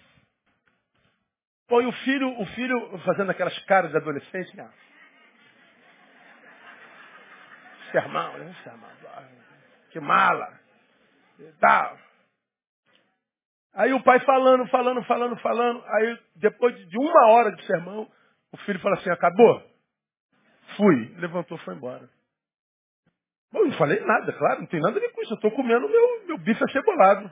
Pô, 1.66 1.82
e 1.82 1.86
o 1.86 1.92
filho, 1.92 2.40
o 2.40 2.46
filho 2.46 2.98
fazendo 3.04 3.30
aquelas 3.30 3.58
caras 3.64 3.90
de 3.90 3.96
adolescente, 3.96 4.56
né? 4.56 4.70
Sermão, 7.90 8.38
né? 8.38 8.54
Sermão. 8.62 8.90
Que 9.90 9.98
mala. 9.98 10.60
E 11.38 11.52
tal. 11.60 11.98
Aí 13.74 13.92
o 13.92 14.02
pai 14.02 14.20
falando, 14.20 14.66
falando, 14.68 15.02
falando, 15.04 15.36
falando. 15.36 15.84
Aí 15.86 16.18
depois 16.36 16.76
de 16.88 16.98
uma 16.98 17.26
hora 17.28 17.52
de 17.52 17.64
sermão, 17.66 18.08
o 18.52 18.56
filho 18.58 18.80
fala 18.80 18.96
assim, 18.96 19.10
acabou? 19.10 19.62
Fui. 20.76 21.14
Levantou 21.18 21.58
foi 21.58 21.74
embora. 21.74 22.08
Bom, 23.52 23.64
não 23.64 23.72
falei 23.72 24.00
nada, 24.00 24.32
claro, 24.32 24.60
não 24.60 24.66
tem 24.66 24.80
nada 24.80 24.96
a 24.96 25.00
ver 25.00 25.12
com 25.12 25.22
isso. 25.22 25.32
Eu 25.32 25.36
estou 25.36 25.50
comendo 25.52 25.88
meu, 25.88 26.26
meu 26.26 26.38
bife 26.38 26.62
acebolado. 26.62 27.30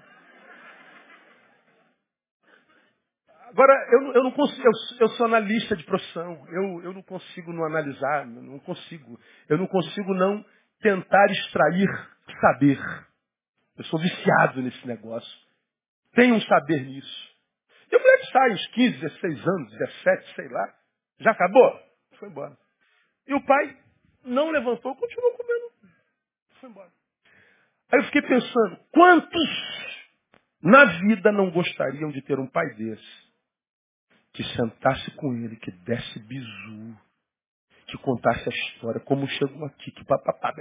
Agora, 3.48 3.72
eu, 3.92 4.12
eu 4.12 4.24
não 4.24 4.32
consigo, 4.32 4.62
eu, 4.66 4.72
eu 5.00 5.08
sou 5.10 5.26
analista 5.26 5.76
de 5.76 5.84
profissão. 5.84 6.46
Eu, 6.50 6.82
eu 6.84 6.92
não 6.92 7.02
consigo 7.02 7.52
não 7.52 7.64
analisar, 7.64 8.26
não 8.26 8.58
consigo. 8.60 9.18
Eu 9.48 9.58
não 9.58 9.66
consigo 9.66 10.14
não 10.14 10.44
tentar 10.80 11.26
extrair 11.30 11.88
saber. 12.40 12.78
Eu 13.76 13.84
sou 13.84 13.98
viciado 13.98 14.60
nesse 14.62 14.86
negócio. 14.86 15.48
Tenho 16.14 16.34
um 16.34 16.40
saber 16.42 16.84
nisso. 16.84 17.36
E 17.90 17.96
o 17.96 18.00
moleque 18.00 18.32
sai 18.32 18.52
uns 18.52 18.66
15, 18.68 18.98
16 18.98 19.48
anos, 19.48 19.72
17, 19.72 20.34
sei 20.34 20.48
lá. 20.48 20.74
Já 21.20 21.30
acabou? 21.30 21.80
Foi 22.18 22.28
embora. 22.28 22.56
E 23.26 23.34
o 23.34 23.44
pai 23.44 23.76
não 24.24 24.50
levantou, 24.50 24.94
continuou 24.96 25.32
comendo. 25.32 25.72
Foi 26.60 26.70
embora. 26.70 26.90
Aí 27.92 28.00
eu 28.00 28.04
fiquei 28.04 28.22
pensando, 28.22 28.78
quantos 28.92 29.50
na 30.62 30.84
vida 30.84 31.32
não 31.32 31.50
gostariam 31.50 32.10
de 32.10 32.20
ter 32.22 32.38
um 32.38 32.46
pai 32.46 32.66
desse? 32.74 33.28
Que 34.32 34.44
sentasse 34.44 35.10
com 35.12 35.32
ele, 35.34 35.56
que 35.56 35.70
desse 35.70 36.18
bizu, 36.20 36.96
que 37.86 37.96
contasse 37.98 38.48
a 38.48 38.52
história, 38.52 39.00
como 39.00 39.26
chegou 39.26 39.64
aqui, 39.66 39.90
que 39.90 40.04
papapá. 40.04 40.54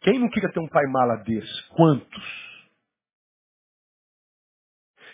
Quem 0.00 0.18
não 0.18 0.30
queria 0.30 0.52
ter 0.52 0.60
um 0.60 0.68
pai 0.68 0.84
mala 0.86 1.16
desse? 1.16 1.68
Quantos? 1.70 2.50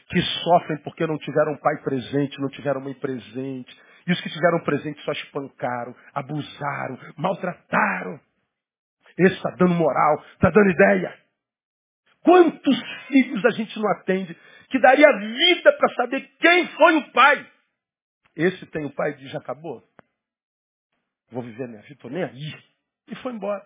Que 0.09 0.21
sofrem 0.23 0.79
porque 0.83 1.07
não 1.07 1.19
tiveram 1.19 1.53
um 1.53 1.59
pai 1.59 1.83
presente, 1.83 2.41
não 2.41 2.49
tiveram 2.51 2.81
mãe 2.81 2.95
presente. 2.95 3.77
E 4.07 4.13
os 4.13 4.21
que 4.21 4.31
tiveram 4.31 4.63
presente 4.63 5.03
só 5.03 5.13
espancaram, 5.13 5.97
abusaram, 6.15 6.99
maltrataram. 7.17 8.21
Esse 9.19 9.35
está 9.37 9.51
dando 9.59 9.75
moral, 9.75 10.23
está 10.35 10.51
dando 10.51 10.71
ideia. 10.71 11.17
Quantos 12.23 12.83
filhos 13.09 13.45
a 13.45 13.51
gente 13.51 13.79
não 13.79 13.89
atende 13.93 14.37
que 14.69 14.79
daria 14.81 15.07
vida 15.19 15.73
para 15.73 15.95
saber 15.95 16.21
quem 16.41 16.67
foi 16.69 16.97
o 16.97 17.13
pai? 17.13 17.47
Esse 18.37 18.67
tem 18.67 18.85
o 18.85 18.91
pai 18.95 19.13
e 19.13 19.17
diz, 19.19 19.31
já 19.31 19.39
acabou? 19.39 19.83
Vou 21.31 21.43
viver 21.43 21.69
minha 21.69 21.83
vida, 21.83 21.95
estou 21.95 22.11
nem 22.11 22.25
aí. 22.25 22.55
E 23.09 23.15
foi 23.17 23.33
embora. 23.33 23.63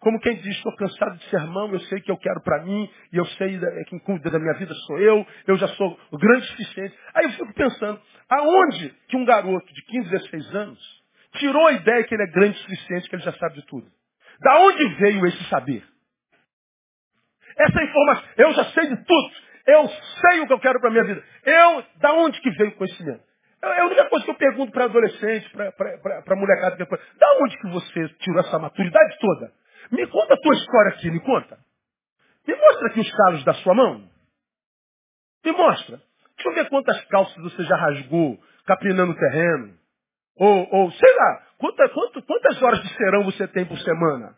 Como 0.00 0.20
quem 0.20 0.36
diz, 0.36 0.56
estou 0.56 0.74
cansado 0.76 1.18
de 1.18 1.28
sermão, 1.28 1.72
eu 1.72 1.80
sei 1.80 2.00
que 2.00 2.10
eu 2.10 2.16
quero 2.16 2.40
para 2.42 2.64
mim, 2.64 2.88
e 3.12 3.16
eu 3.16 3.26
sei 3.26 3.58
da- 3.58 3.84
quem 3.88 3.98
cuida 3.98 4.30
da 4.30 4.38
minha 4.38 4.54
vida 4.54 4.72
sou 4.86 4.98
eu, 5.00 5.26
eu 5.46 5.56
já 5.56 5.66
sou 5.68 5.98
o 6.12 6.18
grande 6.18 6.46
suficiente. 6.46 6.96
Aí 7.14 7.24
eu 7.24 7.30
fico 7.32 7.52
pensando, 7.52 8.00
aonde 8.28 8.90
que 9.08 9.16
um 9.16 9.24
garoto 9.24 9.66
de 9.74 9.82
15, 9.86 10.08
16 10.10 10.54
anos 10.54 11.02
tirou 11.38 11.66
a 11.66 11.72
ideia 11.72 12.04
que 12.04 12.14
ele 12.14 12.22
é 12.22 12.30
grande 12.30 12.56
o 12.58 12.60
suficiente, 12.62 13.08
que 13.08 13.16
ele 13.16 13.22
já 13.24 13.32
sabe 13.32 13.56
de 13.56 13.66
tudo? 13.66 13.90
Da 14.40 14.58
onde 14.60 14.88
veio 14.96 15.26
esse 15.26 15.44
saber? 15.48 15.84
Essa 17.56 17.82
informação, 17.82 18.24
eu 18.36 18.52
já 18.52 18.64
sei 18.66 18.88
de 18.88 19.04
tudo. 19.04 19.30
Eu 19.66 19.86
sei 19.88 20.40
o 20.40 20.46
que 20.46 20.52
eu 20.52 20.60
quero 20.60 20.80
para 20.80 20.90
minha 20.90 21.04
vida. 21.04 21.22
Eu, 21.44 21.84
da 21.96 22.12
onde 22.14 22.40
que 22.40 22.50
veio 22.52 22.70
o 22.70 22.76
conhecimento? 22.76 23.22
É 23.62 23.66
é 23.66 23.80
a 23.80 23.86
única 23.86 24.08
coisa 24.08 24.24
que 24.24 24.30
eu 24.30 24.36
pergunto 24.36 24.72
para 24.72 24.84
adolescente, 24.84 25.50
para 25.50 26.36
molecada 26.36 26.76
depois. 26.76 27.00
Da 27.18 27.26
onde 27.42 27.58
que 27.58 27.68
você 27.68 28.08
tirou 28.20 28.40
essa 28.40 28.58
maturidade 28.58 29.18
toda? 29.18 29.52
Me 29.90 30.06
conta 30.06 30.34
a 30.34 30.40
tua 30.40 30.54
história 30.54 30.90
aqui, 30.92 31.10
me 31.10 31.20
conta. 31.20 31.58
Me 32.46 32.54
mostra 32.54 32.88
aqui 32.88 33.00
os 33.00 33.12
calos 33.12 33.44
da 33.44 33.54
sua 33.54 33.74
mão. 33.74 34.08
Me 35.44 35.52
mostra. 35.52 36.00
Deixa 36.36 36.48
eu 36.50 36.54
ver 36.54 36.68
quantas 36.68 37.04
calças 37.06 37.36
você 37.42 37.62
já 37.64 37.76
rasgou, 37.76 38.38
capinando 38.64 39.12
o 39.12 39.16
terreno. 39.16 39.76
Ou, 40.38 40.68
ou 40.72 40.92
sei 40.92 41.14
lá, 41.16 41.46
quanta, 41.58 41.88
quanto- 41.90 42.22
quantas 42.22 42.62
horas 42.62 42.80
de 42.82 42.94
serão 42.94 43.24
você 43.24 43.48
tem 43.48 43.66
por 43.66 43.78
semana 43.78 44.36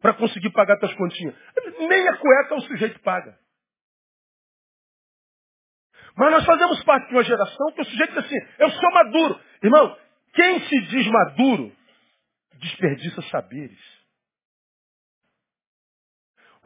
para 0.00 0.14
conseguir 0.14 0.50
pagar 0.50 0.78
suas 0.78 0.94
continhas? 0.94 1.34
Nem 1.88 2.08
a 2.08 2.16
cueca 2.16 2.54
o 2.54 2.60
sujeito 2.62 3.00
paga. 3.00 3.36
Mas 6.16 6.30
nós 6.30 6.44
fazemos 6.44 6.82
parte 6.84 7.08
de 7.08 7.14
uma 7.14 7.24
geração 7.24 7.72
que 7.74 7.82
o 7.82 7.84
sujeito 7.84 8.10
diz 8.14 8.24
assim, 8.24 8.38
eu 8.58 8.70
sou 8.70 8.90
maduro. 8.92 9.40
Irmão, 9.62 9.98
quem 10.34 10.60
se 10.60 10.80
diz 10.82 11.06
maduro, 11.08 11.72
desperdiça 12.60 13.22
saberes. 13.22 13.78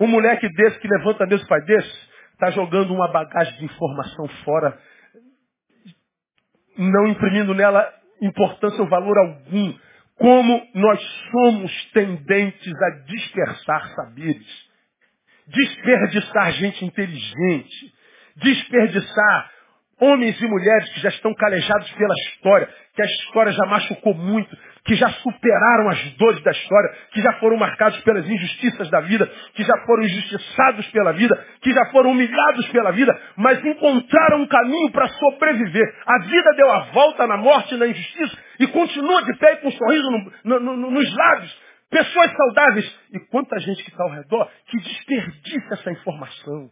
Um 0.00 0.06
moleque 0.06 0.48
desse 0.54 0.78
que 0.80 0.88
levanta 0.88 1.26
mesmo 1.26 1.48
pai 1.48 1.60
desse, 1.62 2.08
está 2.34 2.50
jogando 2.50 2.92
uma 2.94 3.08
bagagem 3.10 3.58
de 3.58 3.64
informação 3.64 4.28
fora, 4.44 4.78
não 6.78 7.08
imprimindo 7.08 7.54
nela 7.54 7.86
importância 8.22 8.80
ou 8.80 8.88
valor 8.88 9.18
algum. 9.18 9.74
Como 10.16 10.66
nós 10.74 11.00
somos 11.30 11.90
tendentes 11.92 12.74
a 12.82 12.90
dispersar 13.06 13.88
saberes 13.94 14.68
desperdiçar 15.48 16.52
gente 16.52 16.84
inteligente, 16.84 17.94
desperdiçar 18.36 19.50
homens 20.00 20.40
e 20.40 20.46
mulheres 20.46 20.88
que 20.90 21.00
já 21.00 21.08
estão 21.10 21.34
calejados 21.34 21.90
pela 21.92 22.14
história, 22.14 22.68
que 22.94 23.02
a 23.02 23.06
história 23.06 23.52
já 23.52 23.66
machucou 23.66 24.14
muito, 24.14 24.56
que 24.84 24.94
já 24.94 25.08
superaram 25.10 25.88
as 25.90 26.02
dores 26.16 26.42
da 26.42 26.50
história, 26.50 26.90
que 27.12 27.20
já 27.20 27.32
foram 27.34 27.56
marcados 27.56 28.00
pelas 28.00 28.28
injustiças 28.28 28.88
da 28.90 29.00
vida, 29.00 29.26
que 29.54 29.62
já 29.62 29.74
foram 29.86 30.02
injustiçados 30.04 30.86
pela 30.88 31.12
vida, 31.12 31.36
que 31.62 31.72
já 31.72 31.84
foram 31.92 32.12
humilhados 32.12 32.68
pela 32.68 32.90
vida, 32.92 33.18
mas 33.36 33.64
encontraram 33.64 34.42
um 34.42 34.46
caminho 34.46 34.90
para 34.90 35.08
sobreviver. 35.08 35.84
A 36.06 36.18
vida 36.24 36.50
deu 36.56 36.70
a 36.72 36.78
volta 36.92 37.26
na 37.26 37.36
morte 37.36 37.74
e 37.74 37.78
na 37.78 37.86
injustiça 37.86 38.36
e 38.60 38.66
continua 38.68 39.22
de 39.24 39.36
pé 39.38 39.52
e 39.54 39.56
com 39.58 39.68
um 39.68 39.72
sorriso 39.72 40.10
no- 40.44 40.60
no- 40.60 40.76
no- 40.76 40.90
nos 40.90 41.14
lábios, 41.16 41.68
Pessoas 41.90 42.30
saudáveis. 42.36 43.00
E 43.14 43.18
quanta 43.30 43.58
gente 43.60 43.82
que 43.82 43.90
está 43.90 44.04
ao 44.04 44.10
redor 44.10 44.50
que 44.66 44.76
desperdiça 44.78 45.72
essa 45.72 45.90
informação. 45.90 46.68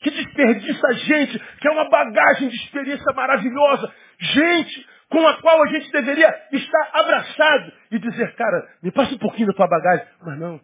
Que 0.00 0.10
desperdiça 0.10 0.92
gente, 0.92 1.38
que 1.38 1.68
é 1.68 1.70
uma 1.70 1.88
bagagem 1.88 2.48
de 2.48 2.56
experiência 2.56 3.12
maravilhosa. 3.14 3.92
Gente 4.18 4.86
com 5.08 5.26
a 5.26 5.40
qual 5.40 5.62
a 5.62 5.68
gente 5.68 5.90
deveria 5.90 6.28
estar 6.52 6.90
abraçado 6.92 7.72
e 7.90 7.98
dizer, 7.98 8.34
cara, 8.34 8.68
me 8.82 8.90
passa 8.90 9.14
um 9.14 9.18
pouquinho 9.18 9.46
da 9.48 9.54
tua 9.54 9.68
bagagem. 9.68 10.06
Mas 10.22 10.38
não. 10.38 10.60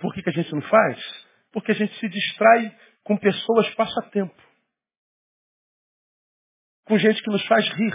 Por 0.00 0.14
que, 0.14 0.22
que 0.22 0.30
a 0.30 0.32
gente 0.32 0.52
não 0.52 0.62
faz? 0.62 1.26
Porque 1.52 1.72
a 1.72 1.74
gente 1.74 1.94
se 1.98 2.08
distrai 2.08 2.74
com 3.04 3.16
pessoas 3.16 3.68
passatempo. 3.74 4.34
Com 6.86 6.98
gente 6.98 7.22
que 7.22 7.30
nos 7.30 7.46
faz 7.46 7.68
rir. 7.74 7.92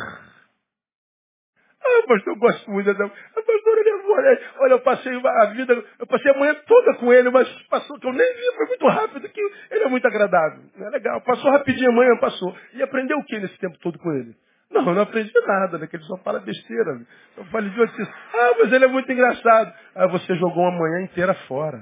Ah, 1.96 2.08
pastor, 2.08 2.34
eu 2.34 2.40
gosto 2.40 2.72
muito 2.72 2.94
da... 2.94 3.08
Pastor, 3.10 3.78
ele 3.78 3.90
é 3.90 4.02
bom, 4.04 4.16
né? 4.18 4.40
Olha, 4.60 4.72
eu 4.74 4.82
passei 4.82 5.14
a 5.16 5.46
vida, 5.46 5.84
eu 6.00 6.08
passei 6.08 6.32
a 6.32 6.38
manhã 6.38 6.56
toda 6.68 6.96
com 6.96 7.14
ele, 7.14 7.30
mas 7.30 7.50
passou 7.70 8.00
que 8.00 8.08
eu 8.08 8.14
nem 8.14 8.34
vi, 8.36 8.56
foi 8.58 8.66
muito 8.68 8.88
rápido, 8.88 9.30
que 9.30 9.42
ele 9.72 9.84
é 9.84 9.88
muito 9.90 10.06
agradável. 10.08 10.64
É 10.80 10.90
legal, 10.90 11.22
passou 11.22 11.52
rapidinho 11.52 11.92
amanhã, 11.92 12.18
passou. 12.18 12.56
E 12.74 12.84
aprendeu 12.84 13.18
o 13.18 13.24
que 13.24 13.40
nesse 13.40 13.58
tempo 13.60 13.78
todo 13.80 13.98
com 14.00 14.12
ele? 14.14 14.36
Não, 14.72 14.88
eu 14.90 14.96
não 14.96 15.02
aprendi 15.04 15.32
nada, 15.48 15.78
né? 15.78 15.88
Que 15.88 15.96
ele 15.96 16.04
só 16.04 16.18
fala 16.18 16.40
besteira. 16.40 16.96
né? 16.96 17.06
Eu 17.38 17.46
falei 17.46 17.70
de 17.70 17.80
outro, 17.80 17.96
ah, 18.34 18.52
mas 18.60 18.74
ele 18.74 18.86
é 18.86 18.88
muito 18.88 19.12
engraçado. 19.12 19.74
Aí 19.96 20.08
você 20.10 20.36
jogou 20.36 20.64
uma 20.64 20.78
manhã 20.78 21.06
inteira 21.06 21.34
fora. 21.48 21.82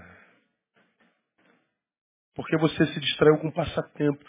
Porque 2.35 2.57
você 2.57 2.85
se 2.87 2.99
distraiu 2.99 3.37
com 3.39 3.47
um 3.47 3.51
passatempo. 3.51 4.19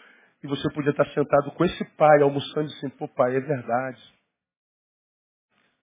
E 0.43 0.47
você 0.47 0.71
podia 0.75 0.91
estar 0.91 1.07
sentado 1.07 1.51
com 1.53 1.65
esse 1.65 1.85
pai, 1.97 2.23
almoçando 2.23 2.69
e 2.69 2.73
assim, 2.75 2.91
pô 2.91 3.09
pai, 3.09 3.35
é 3.35 3.41
verdade. 3.41 4.14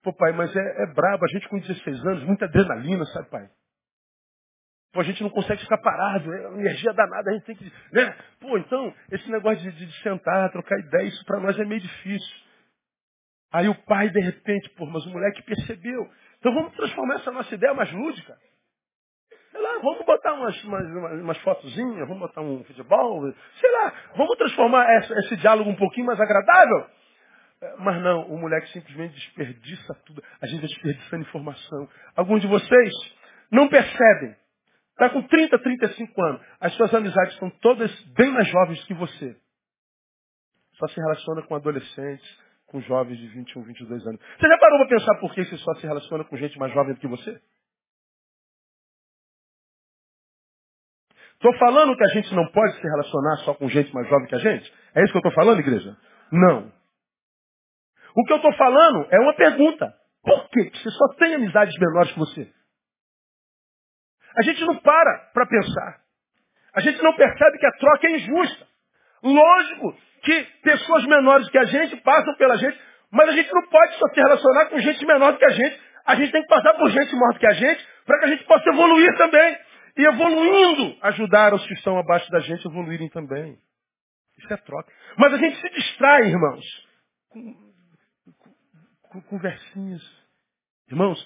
Pô, 0.03 0.13
pai, 0.13 0.31
mas 0.33 0.55
é, 0.55 0.83
é 0.83 0.87
brabo. 0.93 1.25
A 1.25 1.29
gente 1.29 1.49
com 1.49 1.59
16 1.59 2.05
anos, 2.07 2.23
muita 2.23 2.45
adrenalina, 2.45 3.05
sabe, 3.07 3.29
pai? 3.29 3.49
Pô, 4.93 5.01
a 5.01 5.03
gente 5.03 5.23
não 5.23 5.29
consegue 5.29 5.61
ficar 5.61 5.77
parado. 5.79 6.33
É 6.33 6.43
energia 6.59 6.93
danada. 6.93 7.29
A 7.31 7.33
gente 7.33 7.45
tem 7.45 7.55
que... 7.55 7.73
Né? 7.93 8.15
Pô, 8.41 8.57
então, 8.57 8.93
esse 9.11 9.29
negócio 9.31 9.59
de, 9.63 9.71
de- 9.77 9.85
de 9.87 10.03
sentar, 10.03 10.51
trocar 10.51 10.79
ideia, 10.79 11.07
isso 11.07 11.23
para 11.25 11.39
nós 11.39 11.59
é 11.59 11.65
meio 11.65 11.81
difícil. 11.81 12.37
Aí 13.53 13.69
o 13.69 13.75
pai, 13.85 14.09
de 14.09 14.19
repente, 14.21 14.69
pô, 14.71 14.85
mas 14.87 15.05
o 15.05 15.11
moleque 15.11 15.41
percebeu. 15.43 16.09
Então 16.39 16.53
vamos 16.53 16.73
transformar 16.75 17.15
essa 17.15 17.31
nossa 17.31 17.53
ideia 17.55 17.73
mais 17.73 17.91
lúdica. 17.93 18.37
Sei 19.51 19.61
lá, 19.61 19.79
vamos 19.79 20.05
botar 20.05 20.33
umas, 20.33 20.63
umas, 20.63 20.85
umas, 20.87 21.21
umas 21.21 21.37
fotozinhas, 21.39 22.07
vamos 22.07 22.19
botar 22.19 22.41
um 22.41 22.63
futebol, 22.65 23.33
sei 23.59 23.71
lá, 23.71 23.93
vamos 24.15 24.37
transformar 24.37 24.85
essa- 24.97 25.13
esse 25.21 25.37
diálogo 25.37 25.69
um 25.69 25.75
pouquinho 25.75 26.07
mais 26.07 26.19
agradável. 26.21 26.87
Mas 27.79 28.01
não, 28.01 28.27
o 28.27 28.39
moleque 28.39 28.69
simplesmente 28.69 29.13
desperdiça 29.13 29.93
tudo. 30.05 30.23
A 30.41 30.47
gente 30.47 30.65
está 30.65 30.67
desperdiçando 30.67 31.23
informação. 31.23 31.89
Alguns 32.15 32.41
de 32.41 32.47
vocês 32.47 32.93
não 33.51 33.67
percebem. 33.67 34.35
Está 34.91 35.09
com 35.11 35.21
30, 35.23 35.59
35 35.59 36.23
anos. 36.23 36.41
As 36.59 36.73
suas 36.75 36.93
amizades 36.93 37.35
são 37.37 37.49
todas 37.61 37.91
bem 38.15 38.31
mais 38.31 38.47
jovens 38.47 38.83
que 38.85 38.93
você. 38.93 39.35
só 40.73 40.87
se 40.87 40.99
relaciona 40.99 41.43
com 41.43 41.55
adolescentes, 41.55 42.39
com 42.67 42.81
jovens 42.81 43.17
de 43.19 43.27
21, 43.27 43.63
22 43.63 44.07
anos. 44.07 44.21
Você 44.39 44.47
já 44.47 44.57
parou 44.57 44.79
para 44.79 44.97
pensar 44.97 45.15
por 45.19 45.33
que 45.33 45.45
você 45.45 45.57
só 45.57 45.75
se 45.75 45.85
relaciona 45.85 46.23
com 46.23 46.37
gente 46.37 46.57
mais 46.57 46.73
jovem 46.73 46.95
do 46.95 46.99
que 46.99 47.07
você? 47.07 47.39
Estou 51.33 51.53
falando 51.59 51.95
que 51.95 52.03
a 52.03 52.13
gente 52.13 52.33
não 52.33 52.47
pode 52.51 52.73
se 52.75 52.81
relacionar 52.81 53.37
só 53.45 53.53
com 53.53 53.69
gente 53.69 53.93
mais 53.93 54.07
jovem 54.07 54.27
que 54.27 54.35
a 54.35 54.39
gente? 54.39 54.73
É 54.95 55.03
isso 55.03 55.11
que 55.11 55.17
eu 55.17 55.29
estou 55.29 55.33
falando, 55.33 55.59
igreja? 55.59 55.95
Não. 56.31 56.71
O 58.15 58.23
que 58.25 58.33
eu 58.33 58.37
estou 58.37 58.53
falando 58.53 59.07
é 59.11 59.19
uma 59.19 59.33
pergunta. 59.33 59.93
Por 60.23 60.49
que 60.49 60.77
você 60.77 60.89
só 60.91 61.07
tem 61.15 61.35
amizades 61.35 61.77
menores 61.79 62.11
que 62.11 62.19
você? 62.19 62.51
A 64.37 64.41
gente 64.43 64.63
não 64.65 64.77
para 64.77 65.29
para 65.33 65.45
pensar. 65.47 66.01
A 66.73 66.79
gente 66.81 67.01
não 67.01 67.13
percebe 67.13 67.57
que 67.57 67.65
a 67.65 67.71
troca 67.71 68.07
é 68.07 68.11
injusta. 68.11 68.67
Lógico 69.23 69.95
que 70.23 70.43
pessoas 70.63 71.05
menores 71.05 71.49
que 71.49 71.57
a 71.57 71.65
gente 71.65 71.97
passam 71.97 72.33
pela 72.35 72.57
gente, 72.57 72.79
mas 73.11 73.29
a 73.29 73.33
gente 73.33 73.51
não 73.53 73.67
pode 73.67 73.95
só 73.95 74.07
se 74.07 74.21
relacionar 74.21 74.65
com 74.67 74.79
gente 74.79 75.05
menor 75.05 75.33
do 75.33 75.37
que 75.37 75.45
a 75.45 75.49
gente. 75.49 75.79
A 76.05 76.15
gente 76.15 76.31
tem 76.31 76.41
que 76.41 76.47
passar 76.47 76.73
por 76.75 76.89
gente 76.89 77.15
maior 77.15 77.33
do 77.33 77.39
que 77.39 77.47
a 77.47 77.53
gente 77.53 77.87
para 78.05 78.19
que 78.19 78.25
a 78.25 78.27
gente 78.29 78.43
possa 78.45 78.69
evoluir 78.69 79.15
também. 79.17 79.57
E 79.97 80.05
evoluindo, 80.05 80.97
ajudar 81.01 81.53
os 81.53 81.65
que 81.67 81.73
estão 81.73 81.97
abaixo 81.97 82.29
da 82.31 82.39
gente 82.39 82.65
a 82.65 82.71
evoluírem 82.71 83.09
também. 83.09 83.57
Isso 84.37 84.53
é 84.53 84.57
troca. 84.57 84.91
Mas 85.17 85.33
a 85.33 85.37
gente 85.37 85.59
se 85.59 85.69
distrai, 85.69 86.21
irmãos, 86.21 86.65
com, 87.29 87.70
conversinhas. 89.21 90.01
Irmãos, 90.89 91.19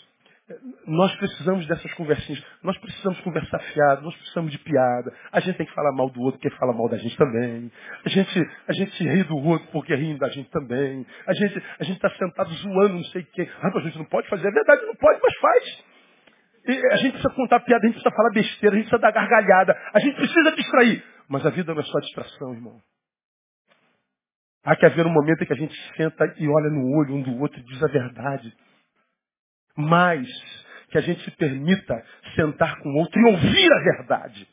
nós 0.86 1.16
precisamos 1.16 1.66
dessas 1.68 1.92
conversinhas. 1.96 2.44
Nós 2.62 2.78
precisamos 2.78 3.20
conversar 3.22 3.60
fiado, 3.60 4.04
nós 4.04 4.16
precisamos 4.16 4.52
de 4.52 4.60
piada. 4.60 5.12
A 5.32 5.40
gente 5.40 5.58
tem 5.58 5.66
que 5.66 5.74
falar 5.74 5.92
mal 5.92 6.10
do 6.10 6.22
outro 6.22 6.40
porque 6.40 6.56
fala 6.58 6.72
mal 6.72 6.88
da 6.88 6.98
gente 6.98 7.18
também. 7.18 7.72
A 8.06 8.10
gente, 8.10 8.48
a 8.68 8.74
gente 8.74 9.04
ri 9.04 9.24
do 9.24 9.38
outro 9.38 9.68
porque 9.72 9.96
ri 9.96 10.18
da 10.20 10.30
gente 10.30 10.50
também. 10.52 11.06
A 11.28 11.34
gente 11.34 11.64
a 11.80 11.84
está 11.84 12.10
sentado 12.12 12.50
zoando 12.54 12.96
não 12.96 13.04
sei 13.06 13.24
quem. 13.24 13.50
Ah, 13.62 13.72
a 13.76 13.80
gente 13.82 13.98
não 13.98 14.06
pode 14.06 14.30
fazer. 14.30 14.48
É 14.48 14.52
verdade, 14.52 14.86
não 14.86 14.96
pode, 14.96 15.20
mas 15.22 15.36
faz. 15.38 15.84
E 16.68 16.94
a 16.94 16.98
gente 16.98 17.14
precisa 17.14 17.34
contar 17.34 17.60
piada, 17.62 17.84
a 17.84 17.88
gente 17.88 18.02
precisa 18.02 18.16
falar 18.16 18.30
besteira, 18.32 18.76
a 18.76 18.78
gente 18.80 18.90
precisa 18.90 19.02
dar 19.02 19.12
gargalhada. 19.12 19.76
A 19.94 20.00
gente 20.00 20.16
precisa 20.16 20.52
distrair. 20.52 21.04
Mas 21.28 21.46
a 21.46 21.50
vida 21.50 21.74
não 21.74 21.82
é 21.82 21.86
só 21.86 22.00
distração, 22.00 22.54
irmão. 22.54 22.80
Há 24.66 24.76
que 24.76 24.86
haver 24.86 25.06
um 25.06 25.14
momento 25.14 25.44
em 25.44 25.46
que 25.46 25.54
a 25.54 25.58
gente 25.58 25.76
senta 25.96 26.26
e 26.38 26.48
olha 26.50 26.70
no 26.70 26.98
olho 26.98 27.16
um 27.16 27.22
do 27.22 27.40
outro 27.40 27.60
e 27.60 27.64
diz 27.64 27.82
a 27.84 27.88
verdade 27.88 28.54
mas 29.76 30.28
que 30.90 30.98
a 30.98 31.02
gente 31.02 31.24
se 31.24 31.32
permita 31.32 32.06
sentar 32.36 32.80
com 32.80 32.90
o 32.90 32.98
outro 32.98 33.20
e 33.20 33.26
ouvir 33.26 33.74
a 33.74 33.80
verdade. 33.80 34.48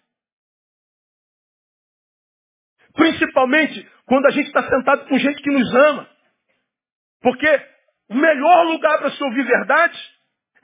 Principalmente 2.94 3.88
quando 4.07 4.27
a 4.27 4.31
gente 4.31 4.48
está 4.48 4.62
sentado 4.68 5.07
com 5.09 5.18
gente 5.18 5.40
que 5.40 5.51
nos 5.51 5.75
ama. 5.75 6.09
Porque 7.22 7.66
o 8.11 8.14
melhor 8.14 8.64
lugar 8.66 8.98
para 8.98 9.11
se 9.11 9.22
ouvir 9.25 9.44
verdade 9.44 9.98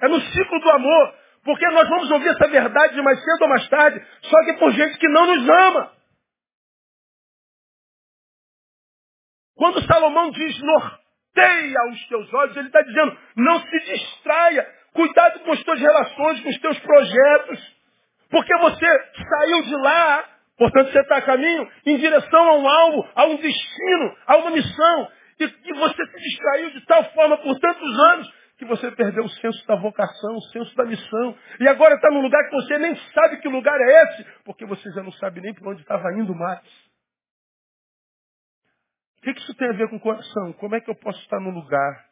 é 0.00 0.08
no 0.08 0.20
ciclo 0.20 0.60
do 0.60 0.70
amor. 0.70 1.14
Porque 1.44 1.66
nós 1.68 1.88
vamos 1.88 2.10
ouvir 2.10 2.28
essa 2.28 2.48
verdade 2.48 3.00
mais 3.00 3.18
cedo 3.22 3.42
ou 3.42 3.48
mais 3.48 3.68
tarde, 3.68 4.04
só 4.22 4.44
que 4.44 4.54
por 4.54 4.72
gente 4.72 4.98
que 4.98 5.08
não 5.08 5.26
nos 5.26 5.48
ama. 5.48 5.97
Quando 9.58 9.84
Salomão 9.86 10.30
diz 10.30 10.62
norteia 10.62 11.90
os 11.90 12.06
teus 12.06 12.32
olhos, 12.32 12.56
ele 12.56 12.68
está 12.68 12.80
dizendo, 12.80 13.18
não 13.36 13.60
se 13.60 13.80
distraia, 13.80 14.64
cuidado 14.94 15.40
com 15.40 15.52
as 15.52 15.62
tuas 15.64 15.80
relações, 15.80 16.40
com 16.40 16.48
os 16.48 16.58
teus 16.60 16.78
projetos, 16.78 17.76
porque 18.30 18.56
você 18.58 18.86
saiu 19.28 19.62
de 19.62 19.76
lá, 19.82 20.24
portanto 20.56 20.92
você 20.92 21.00
está 21.00 21.16
a 21.16 21.22
caminho, 21.22 21.68
em 21.86 21.96
direção 21.96 22.48
a 22.48 22.56
um 22.56 22.68
alvo, 22.68 23.08
a 23.16 23.24
um 23.24 23.36
destino, 23.36 24.16
a 24.28 24.36
uma 24.36 24.50
missão, 24.52 25.08
e, 25.40 25.44
e 25.44 25.72
você 25.74 26.06
se 26.06 26.18
distraiu 26.20 26.70
de 26.70 26.86
tal 26.86 27.04
forma 27.12 27.36
por 27.38 27.58
tantos 27.58 27.98
anos 28.12 28.32
que 28.58 28.64
você 28.64 28.92
perdeu 28.92 29.24
o 29.24 29.28
senso 29.28 29.66
da 29.66 29.74
vocação, 29.74 30.36
o 30.36 30.42
senso 30.52 30.74
da 30.76 30.84
missão. 30.84 31.36
E 31.60 31.68
agora 31.68 31.94
está 31.94 32.10
num 32.10 32.20
lugar 32.20 32.44
que 32.48 32.56
você 32.56 32.78
nem 32.78 32.94
sabe 33.12 33.38
que 33.38 33.48
lugar 33.48 33.80
é 33.80 34.02
esse, 34.04 34.26
porque 34.44 34.64
você 34.66 34.88
já 34.92 35.02
não 35.02 35.12
sabe 35.12 35.40
nem 35.40 35.52
para 35.54 35.70
onde 35.70 35.80
estava 35.80 36.12
indo 36.14 36.34
mais. 36.34 36.87
O 39.18 39.20
que, 39.22 39.30
isso 39.30 39.54
tem 39.56 39.68
a 39.68 39.72
ver 39.72 39.88
com 39.90 39.96
o 39.96 40.00
coração? 40.00 40.52
Como 40.54 40.74
é 40.76 40.80
que 40.80 40.90
eu 40.90 40.94
posso 40.94 41.20
estar 41.22 41.40
num 41.40 41.50
lugar 41.50 42.06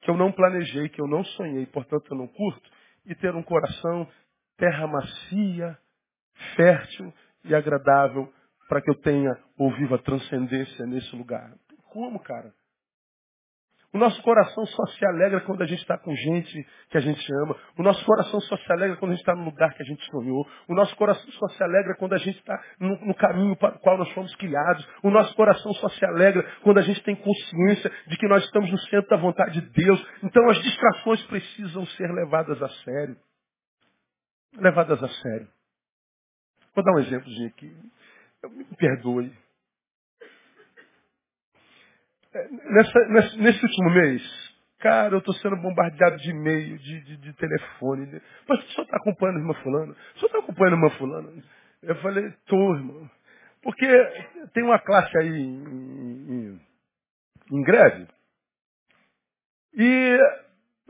que 0.00 0.10
eu 0.10 0.16
não 0.16 0.32
planejei, 0.32 0.88
que 0.88 1.00
eu 1.00 1.06
não 1.06 1.24
sonhei, 1.24 1.66
portanto 1.66 2.06
eu 2.10 2.16
não 2.16 2.28
curto, 2.28 2.70
e 3.06 3.14
ter 3.14 3.34
um 3.34 3.42
coração 3.42 4.08
terra 4.56 4.86
macia, 4.86 5.78
fértil 6.56 7.12
e 7.44 7.54
agradável 7.54 8.32
para 8.68 8.80
que 8.80 8.90
eu 8.90 8.94
tenha 9.00 9.36
ou 9.58 9.72
viva 9.74 9.98
transcendência 9.98 10.86
nesse 10.86 11.14
lugar? 11.16 11.52
Como, 11.90 12.20
cara? 12.20 12.54
O 13.94 13.98
nosso 13.98 14.22
coração 14.22 14.64
só 14.64 14.86
se 14.86 15.04
alegra 15.04 15.42
quando 15.42 15.62
a 15.62 15.66
gente 15.66 15.80
está 15.80 15.98
com 15.98 16.14
gente 16.16 16.66
que 16.88 16.96
a 16.96 17.00
gente 17.00 17.22
ama. 17.44 17.54
O 17.78 17.82
nosso 17.82 18.02
coração 18.06 18.40
só 18.40 18.56
se 18.56 18.72
alegra 18.72 18.96
quando 18.96 19.12
a 19.12 19.14
gente 19.14 19.20
está 19.20 19.34
no 19.34 19.44
lugar 19.44 19.74
que 19.74 19.82
a 19.82 19.84
gente 19.86 20.02
sonhou. 20.06 20.48
O 20.66 20.74
nosso 20.74 20.96
coração 20.96 21.30
só 21.32 21.48
se 21.48 21.62
alegra 21.62 21.94
quando 21.96 22.14
a 22.14 22.18
gente 22.18 22.38
está 22.38 22.58
no, 22.80 23.06
no, 23.06 23.14
caminho 23.14 23.54
para 23.56 23.76
o 23.76 23.78
qual 23.80 23.98
nós 23.98 24.10
fomos 24.12 24.34
criados. 24.36 24.88
O 25.02 25.10
nosso 25.10 25.34
coração 25.34 25.74
só 25.74 25.90
se 25.90 26.04
alegra 26.06 26.42
quando 26.62 26.78
a 26.78 26.82
gente 26.82 27.02
tem 27.02 27.14
consciência 27.14 27.92
de 28.06 28.16
que 28.16 28.26
nós 28.28 28.42
estamos 28.44 28.70
no 28.70 28.78
centro 28.78 29.10
da 29.10 29.18
vontade 29.18 29.60
de 29.60 29.68
Deus. 29.72 30.02
Então 30.22 30.48
as 30.48 30.62
distrações 30.62 31.22
precisam 31.24 31.84
ser 31.88 32.10
levadas 32.12 32.62
a 32.62 32.68
sério. 32.68 33.16
Levadas 34.56 35.02
a 35.02 35.08
sério. 35.08 35.48
Vou 36.74 36.82
dar 36.82 36.92
um 36.92 36.98
exemplo, 37.00 37.28
gente, 37.28 37.52
aqui. 37.52 37.76
Me 38.48 38.64
perdoe. 38.76 39.41
Nessa, 42.34 42.98
nesse, 43.08 43.38
nesse 43.38 43.62
último 43.62 43.90
mês, 43.90 44.22
cara, 44.78 45.14
eu 45.14 45.18
estou 45.18 45.34
sendo 45.34 45.56
bombardeado 45.56 46.16
de 46.16 46.30
e-mail, 46.30 46.78
de, 46.78 47.04
de, 47.04 47.16
de 47.18 47.32
telefone. 47.34 48.22
Mas 48.48 48.58
o 48.58 48.68
senhor 48.72 48.84
está 48.84 48.96
acompanhando 48.96 49.36
a 49.36 49.40
irmã 49.40 49.54
fulana? 49.62 49.92
O 49.92 50.18
senhor 50.18 50.26
está 50.26 50.38
acompanhando 50.38 50.72
a 50.72 50.76
irmã 50.76 50.90
fulana? 50.98 51.42
Eu 51.82 51.96
falei, 51.96 52.30
tô, 52.46 52.74
irmão. 52.74 53.10
Porque 53.62 53.86
tem 54.54 54.64
uma 54.64 54.78
classe 54.78 55.16
aí 55.18 55.28
em, 55.28 55.62
em, 56.32 56.60
em 57.52 57.62
greve. 57.62 58.08
E 59.74 60.18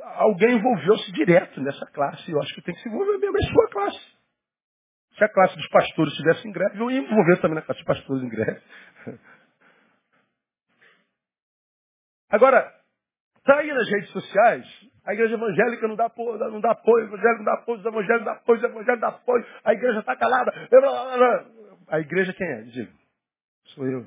alguém 0.00 0.56
envolveu-se 0.56 1.12
direto 1.12 1.60
nessa 1.60 1.86
classe. 1.86 2.30
Eu 2.30 2.40
acho 2.40 2.54
que 2.54 2.62
tem 2.62 2.74
que 2.74 2.82
se 2.82 2.88
envolver 2.88 3.18
mesmo 3.18 3.36
em 3.36 3.52
sua 3.52 3.68
classe. 3.68 4.12
Se 5.18 5.24
a 5.24 5.28
classe 5.28 5.56
dos 5.56 5.68
pastores 5.68 6.12
estivesse 6.12 6.48
em 6.48 6.52
greve, 6.52 6.78
eu 6.78 6.90
ia 6.90 7.00
envolver 7.00 7.36
também 7.40 7.56
na 7.56 7.62
classe 7.62 7.80
dos 7.80 7.86
pastores 7.86 8.22
em 8.22 8.28
greve. 8.28 8.62
Agora, 12.32 12.72
está 13.36 13.58
aí 13.58 13.70
nas 13.70 13.88
redes 13.90 14.10
sociais, 14.10 14.66
a 15.04 15.12
igreja 15.12 15.34
evangélica 15.34 15.86
não 15.86 15.96
dá 15.96 16.06
apoio, 16.06 16.38
não 16.38 16.60
dá 16.60 16.70
apoio, 16.70 17.12
o 17.12 17.16
não 17.16 17.44
dá 17.44 17.52
apoio, 17.52 17.78
os 17.78 17.84
evangélicos 17.84 18.24
não 18.24 18.24
dá 18.24 18.32
apoio, 18.32 18.58
os 18.58 18.64
evangélicos 18.64 18.94
não 18.94 19.00
dá 19.00 19.08
apoio, 19.08 19.46
a 19.64 19.72
igreja 19.74 19.98
está 20.00 20.16
calada. 20.16 20.52
A 21.88 22.00
igreja 22.00 22.32
quem 22.32 22.46
é? 22.46 22.62
Diga. 22.62 22.92
Sou 23.74 23.86
eu. 23.86 24.06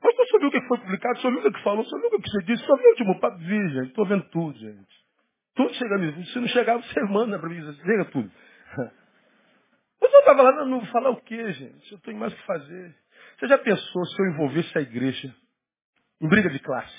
Mas 0.00 0.16
você 0.16 0.38
viu 0.38 0.48
o 0.48 0.50
que 0.52 0.60
foi 0.68 0.78
publicado, 0.78 1.20
viu 1.20 1.40
o 1.40 1.52
que 1.52 1.62
falou, 1.64 1.82
viu 1.82 2.06
o 2.06 2.22
que 2.22 2.30
você 2.30 2.44
disse, 2.44 2.64
viu 2.64 2.76
o 2.76 2.88
último 2.90 3.20
papo? 3.20 3.38
Vi, 3.38 3.68
gente, 3.70 3.88
estou 3.88 4.06
vendo 4.06 4.24
tudo, 4.30 4.56
gente. 4.56 5.06
Tudo 5.56 5.74
chega 5.74 5.98
mim. 5.98 6.24
Se 6.26 6.38
não 6.38 6.46
chegar, 6.48 6.76
você 6.76 7.00
manda 7.04 7.36
para 7.36 7.48
mim, 7.48 7.60
chega 7.82 8.04
tudo. 8.12 8.30
Mas 10.00 10.12
eu 10.12 10.20
estava 10.20 10.42
lá, 10.42 10.64
não 10.66 10.86
falar 10.86 11.10
o 11.10 11.20
quê, 11.22 11.52
gente? 11.52 11.92
Eu 11.92 11.98
tenho 12.00 12.18
mais 12.18 12.32
o 12.32 12.36
que 12.36 12.46
fazer. 12.46 12.94
Você 13.38 13.48
já 13.48 13.58
pensou 13.58 14.04
se 14.04 14.22
eu 14.22 14.26
envolvesse 14.26 14.78
a 14.78 14.82
igreja 14.82 15.34
em 16.20 16.28
briga 16.28 16.50
de 16.50 16.58
classe. 16.60 16.94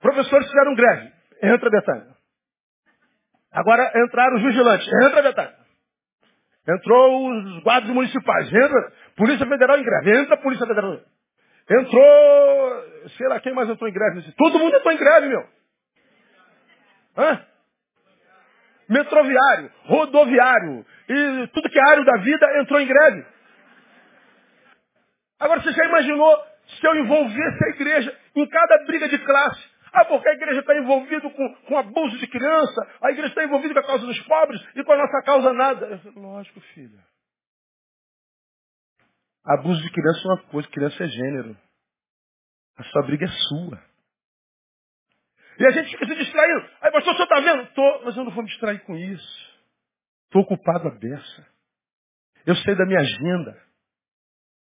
Professores 0.00 0.46
fizeram 0.46 0.74
greve. 0.74 1.12
Entra 1.42 1.70
Betânia. 1.70 2.16
Agora 3.52 3.92
entraram 3.96 4.36
os 4.36 4.42
vigilantes. 4.42 4.88
Entra 5.04 5.22
Betânia. 5.22 5.56
Entrou 6.68 7.30
os 7.30 7.62
guardas 7.62 7.90
municipais. 7.90 8.52
Entra. 8.52 8.92
Polícia 9.16 9.46
Federal 9.46 9.78
em 9.78 9.84
greve. 9.84 10.18
Entra 10.18 10.36
Polícia 10.36 10.66
Federal. 10.66 11.00
Entrou. 11.70 13.08
Sei 13.16 13.28
lá 13.28 13.40
quem 13.40 13.54
mais 13.54 13.68
entrou 13.68 13.88
em 13.88 13.92
greve. 13.92 14.32
Todo 14.32 14.58
mundo 14.58 14.76
entrou 14.76 14.92
em 14.92 14.98
greve, 14.98 15.28
meu. 15.28 15.48
Hã? 17.16 17.46
Metroviário, 18.88 19.70
rodoviário 19.84 20.86
e 21.08 21.46
tudo 21.48 21.68
que 21.68 21.78
é 21.78 21.90
área 21.90 22.04
da 22.04 22.16
vida 22.18 22.60
entrou 22.60 22.80
em 22.80 22.86
greve. 22.86 23.26
Agora 25.38 25.60
você 25.60 25.72
já 25.72 25.84
imaginou 25.84 26.47
se 26.68 26.86
eu 26.86 26.94
envolvesse 26.96 27.64
a 27.64 27.68
igreja 27.70 28.20
em 28.36 28.48
cada 28.48 28.84
briga 28.84 29.08
de 29.08 29.18
classe. 29.18 29.78
Ah, 29.92 30.04
porque 30.04 30.28
a 30.28 30.34
igreja 30.34 30.60
está 30.60 30.76
envolvida 30.76 31.30
com, 31.30 31.54
com 31.54 31.78
abuso 31.78 32.18
de 32.18 32.26
criança, 32.26 32.86
a 33.02 33.10
igreja 33.10 33.28
está 33.28 33.44
envolvida 33.44 33.74
com 33.74 33.80
a 33.80 33.86
causa 33.86 34.06
dos 34.06 34.20
pobres 34.24 34.60
e 34.76 34.84
com 34.84 34.92
a 34.92 34.98
nossa 34.98 35.22
causa 35.24 35.52
nada. 35.52 36.00
Lógico, 36.14 36.60
filho. 36.60 36.98
Abuso 39.44 39.82
de 39.82 39.90
criança 39.90 40.20
é 40.20 40.28
uma 40.28 40.42
coisa, 40.48 40.68
criança 40.68 41.02
é 41.02 41.08
gênero. 41.08 41.56
A 42.76 42.84
sua 42.84 43.02
briga 43.02 43.24
é 43.24 43.28
sua. 43.28 43.82
E 45.58 45.66
a 45.66 45.70
gente 45.70 45.90
fica 45.90 46.06
se 46.06 46.14
distraindo. 46.14 46.70
Aí, 46.80 46.92
pastor, 46.92 47.14
o 47.14 47.16
senhor 47.16 47.24
está 47.24 47.40
vendo? 47.40 47.66
Tô, 47.72 48.02
mas 48.04 48.16
eu 48.16 48.24
não 48.24 48.30
vou 48.30 48.44
me 48.44 48.48
distrair 48.48 48.78
com 48.84 48.94
isso. 48.94 49.58
Estou 50.26 50.42
ocupado 50.42 50.86
a 50.86 50.90
beça. 50.90 51.46
Eu 52.46 52.54
sei 52.56 52.76
da 52.76 52.86
minha 52.86 53.00
agenda. 53.00 53.60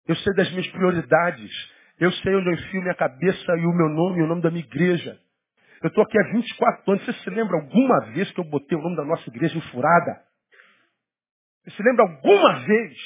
Eu 0.06 0.16
sei 0.16 0.34
das 0.34 0.50
minhas 0.50 0.66
prioridades. 0.68 1.52
Eu 2.00 2.10
sei 2.12 2.34
onde 2.34 2.48
eu 2.48 2.54
enfio 2.54 2.80
minha 2.80 2.94
cabeça 2.94 3.52
e 3.58 3.66
o 3.66 3.76
meu 3.76 3.88
nome 3.90 4.20
e 4.20 4.22
o 4.22 4.26
nome 4.26 4.40
da 4.40 4.50
minha 4.50 4.64
igreja. 4.64 5.18
Eu 5.82 5.88
estou 5.88 6.02
aqui 6.02 6.18
há 6.18 6.32
24 6.32 6.92
anos. 6.92 7.04
Você 7.04 7.12
se 7.12 7.30
lembra 7.30 7.58
alguma 7.58 8.06
vez 8.12 8.30
que 8.32 8.40
eu 8.40 8.44
botei 8.44 8.76
o 8.76 8.80
nome 8.80 8.96
da 8.96 9.04
nossa 9.04 9.28
igreja 9.28 9.56
em 9.56 9.60
furada? 9.70 10.22
Você 11.62 11.70
se 11.72 11.82
lembra 11.82 12.06
alguma 12.06 12.60
vez 12.60 12.96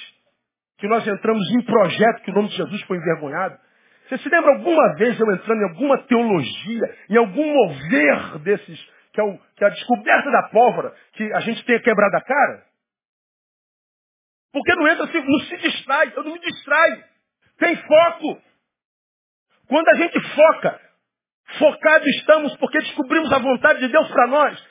que 0.78 0.86
nós 0.86 1.06
entramos 1.06 1.50
em 1.50 1.62
projeto 1.62 2.22
que 2.22 2.30
o 2.30 2.34
nome 2.34 2.48
de 2.48 2.56
Jesus 2.56 2.82
foi 2.82 2.96
envergonhado? 2.98 3.58
Você 4.08 4.18
se 4.18 4.28
lembra 4.28 4.52
alguma 4.52 4.94
vez 4.94 5.18
eu 5.18 5.32
entrando 5.32 5.60
em 5.60 5.68
alguma 5.70 5.98
teologia, 6.06 6.96
em 7.10 7.16
algum 7.16 7.52
mover 7.52 8.38
desses, 8.40 8.88
que 9.12 9.20
é, 9.20 9.24
o, 9.24 9.38
que 9.56 9.64
é 9.64 9.66
a 9.66 9.70
descoberta 9.70 10.30
da 10.30 10.48
pólvora, 10.50 10.94
que 11.14 11.32
a 11.32 11.40
gente 11.40 11.64
tenha 11.64 11.80
quebrado 11.80 12.16
a 12.16 12.20
cara? 12.20 12.64
Porque 14.52 14.74
não 14.76 14.86
entra, 14.86 15.04
assim, 15.04 15.20
não 15.20 15.40
se 15.40 15.56
distrai, 15.56 16.12
eu 16.14 16.22
não 16.22 16.32
me 16.32 16.38
distrai. 16.38 17.04
Tem 17.58 17.76
foco. 17.76 18.40
Quando 19.68 19.88
a 19.88 19.94
gente 19.96 20.20
foca, 20.34 20.80
focado 21.58 22.08
estamos 22.08 22.56
porque 22.56 22.78
descobrimos 22.78 23.32
a 23.32 23.38
vontade 23.38 23.80
de 23.80 23.88
Deus 23.88 24.08
para 24.08 24.26
nós. 24.26 24.68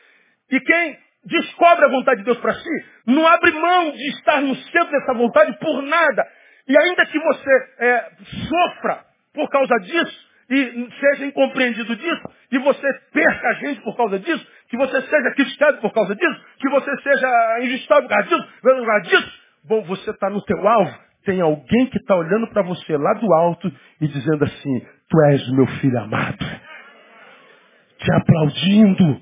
E 0.51 0.59
quem 0.59 0.97
descobre 1.25 1.85
a 1.85 1.89
vontade 1.89 2.19
de 2.19 2.25
Deus 2.25 2.37
para 2.39 2.53
si, 2.53 2.85
não 3.07 3.25
abre 3.27 3.51
mão 3.51 3.91
de 3.91 4.09
estar 4.09 4.41
no 4.41 4.55
centro 4.55 4.91
dessa 4.91 5.13
vontade 5.13 5.57
por 5.59 5.81
nada. 5.83 6.27
E 6.67 6.77
ainda 6.77 7.05
que 7.05 7.19
você 7.19 7.49
é, 7.79 8.11
sofra 8.47 9.05
por 9.33 9.49
causa 9.49 9.75
disso, 9.79 10.33
e 10.49 10.89
seja 10.99 11.25
incompreendido 11.25 11.95
disso, 11.95 12.21
que 12.49 12.59
você 12.59 12.87
perca 13.11 13.47
a 13.49 13.53
gente 13.53 13.81
por 13.81 13.95
causa 13.95 14.19
disso, 14.19 14.45
que 14.69 14.77
você 14.77 15.01
seja 15.01 15.31
criticado 15.31 15.77
por 15.79 15.93
causa 15.93 16.15
disso, 16.15 16.45
que 16.59 16.69
você 16.69 17.01
seja 17.01 17.59
injustiçado 17.61 18.01
por 18.03 18.09
causa 18.09 18.27
disso, 18.27 18.47
por 18.61 18.85
causa 18.85 18.99
disso, 19.01 19.33
bom, 19.63 19.83
você 19.83 20.11
está 20.11 20.29
no 20.29 20.43
teu 20.43 20.67
alvo, 20.67 20.99
tem 21.25 21.41
alguém 21.41 21.85
que 21.87 21.97
está 21.97 22.15
olhando 22.15 22.47
para 22.47 22.63
você 22.63 22.97
lá 22.97 23.13
do 23.13 23.33
alto 23.33 23.71
e 24.01 24.07
dizendo 24.07 24.43
assim, 24.43 24.79
tu 25.09 25.21
és 25.31 25.51
meu 25.51 25.67
filho 25.79 25.99
amado. 25.99 26.45
Te 27.97 28.13
aplaudindo. 28.13 29.21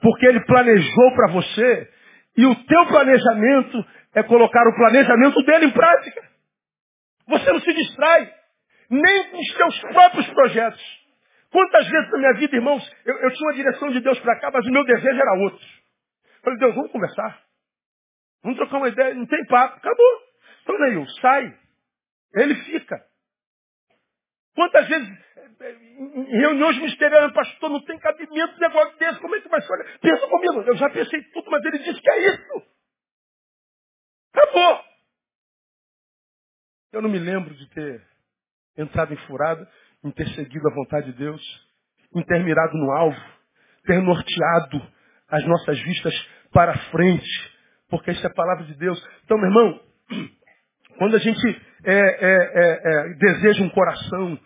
Porque 0.00 0.26
ele 0.26 0.40
planejou 0.44 1.14
para 1.14 1.32
você 1.32 1.90
e 2.36 2.46
o 2.46 2.54
teu 2.64 2.86
planejamento 2.86 3.84
é 4.14 4.22
colocar 4.22 4.66
o 4.66 4.74
planejamento 4.74 5.42
dele 5.44 5.66
em 5.66 5.72
prática. 5.72 6.22
Você 7.28 7.52
não 7.52 7.60
se 7.60 7.72
distrai, 7.72 8.30
nem 8.90 9.30
com 9.30 9.38
os 9.38 9.54
teus 9.54 9.80
próprios 9.80 10.26
projetos. 10.28 11.04
Quantas 11.50 11.88
vezes 11.88 12.10
na 12.10 12.18
minha 12.18 12.34
vida, 12.34 12.56
irmãos, 12.56 12.92
eu, 13.06 13.14
eu 13.14 13.30
tinha 13.30 13.48
uma 13.48 13.54
direção 13.54 13.90
de 13.90 14.00
Deus 14.00 14.18
para 14.20 14.38
cá, 14.40 14.50
mas 14.52 14.66
o 14.66 14.72
meu 14.72 14.84
desejo 14.84 15.20
era 15.20 15.40
outro. 15.40 15.64
Eu 15.64 16.42
falei, 16.42 16.58
Deus, 16.58 16.74
vamos 16.74 16.90
conversar. 16.90 17.40
Vamos 18.42 18.58
trocar 18.58 18.76
uma 18.78 18.88
ideia, 18.88 19.14
não 19.14 19.26
tem 19.26 19.44
papo, 19.46 19.76
acabou. 19.76 20.23
Então, 20.64 20.78
Neil, 20.78 21.06
sai. 21.20 21.56
Ele 22.34 22.54
fica. 22.64 23.04
Quantas 24.54 24.88
vezes 24.88 25.08
em 25.60 26.38
reuniões 26.38 26.76
ministeriais, 26.78 27.32
pastor, 27.32 27.70
não 27.70 27.84
tem 27.84 27.98
cabimento 27.98 28.58
negócio 28.58 28.98
desse, 28.98 29.20
como 29.20 29.36
é 29.36 29.40
que 29.40 29.48
vai 29.48 29.60
ser? 29.60 29.98
Pensa 30.00 30.26
comigo, 30.26 30.62
eu 30.62 30.76
já 30.76 30.90
pensei 30.90 31.22
tudo, 31.32 31.50
mas 31.50 31.64
ele 31.64 31.78
disse 31.78 32.00
que 32.00 32.10
é 32.10 32.34
isso. 32.34 32.62
Acabou. 34.32 34.84
Eu 36.92 37.02
não 37.02 37.10
me 37.10 37.18
lembro 37.18 37.54
de 37.54 37.68
ter 37.70 38.02
entrado 38.76 39.12
em 39.12 39.16
furada, 39.26 39.68
em 40.02 40.10
ter 40.10 40.28
seguido 40.30 40.68
a 40.68 40.74
vontade 40.74 41.12
de 41.12 41.18
Deus, 41.18 41.42
em 42.14 42.22
ter 42.24 42.42
mirado 42.42 42.72
no 42.74 42.90
alvo, 42.90 43.20
ter 43.84 44.00
norteado 44.00 44.92
as 45.28 45.44
nossas 45.46 45.80
vistas 45.80 46.14
para 46.52 46.76
frente, 46.90 47.52
porque 47.88 48.12
isso 48.12 48.24
é 48.24 48.30
a 48.30 48.34
palavra 48.34 48.64
de 48.64 48.74
Deus. 48.74 49.00
Então, 49.24 49.36
meu 49.38 49.48
irmão, 49.48 49.80
quando 50.98 51.16
a 51.16 51.18
gente 51.18 51.60
é, 51.84 51.92
é, 51.92 51.98
é, 51.98 52.80
é, 52.84 53.14
deseja 53.14 53.62
um 53.62 53.68
coração 53.70 54.38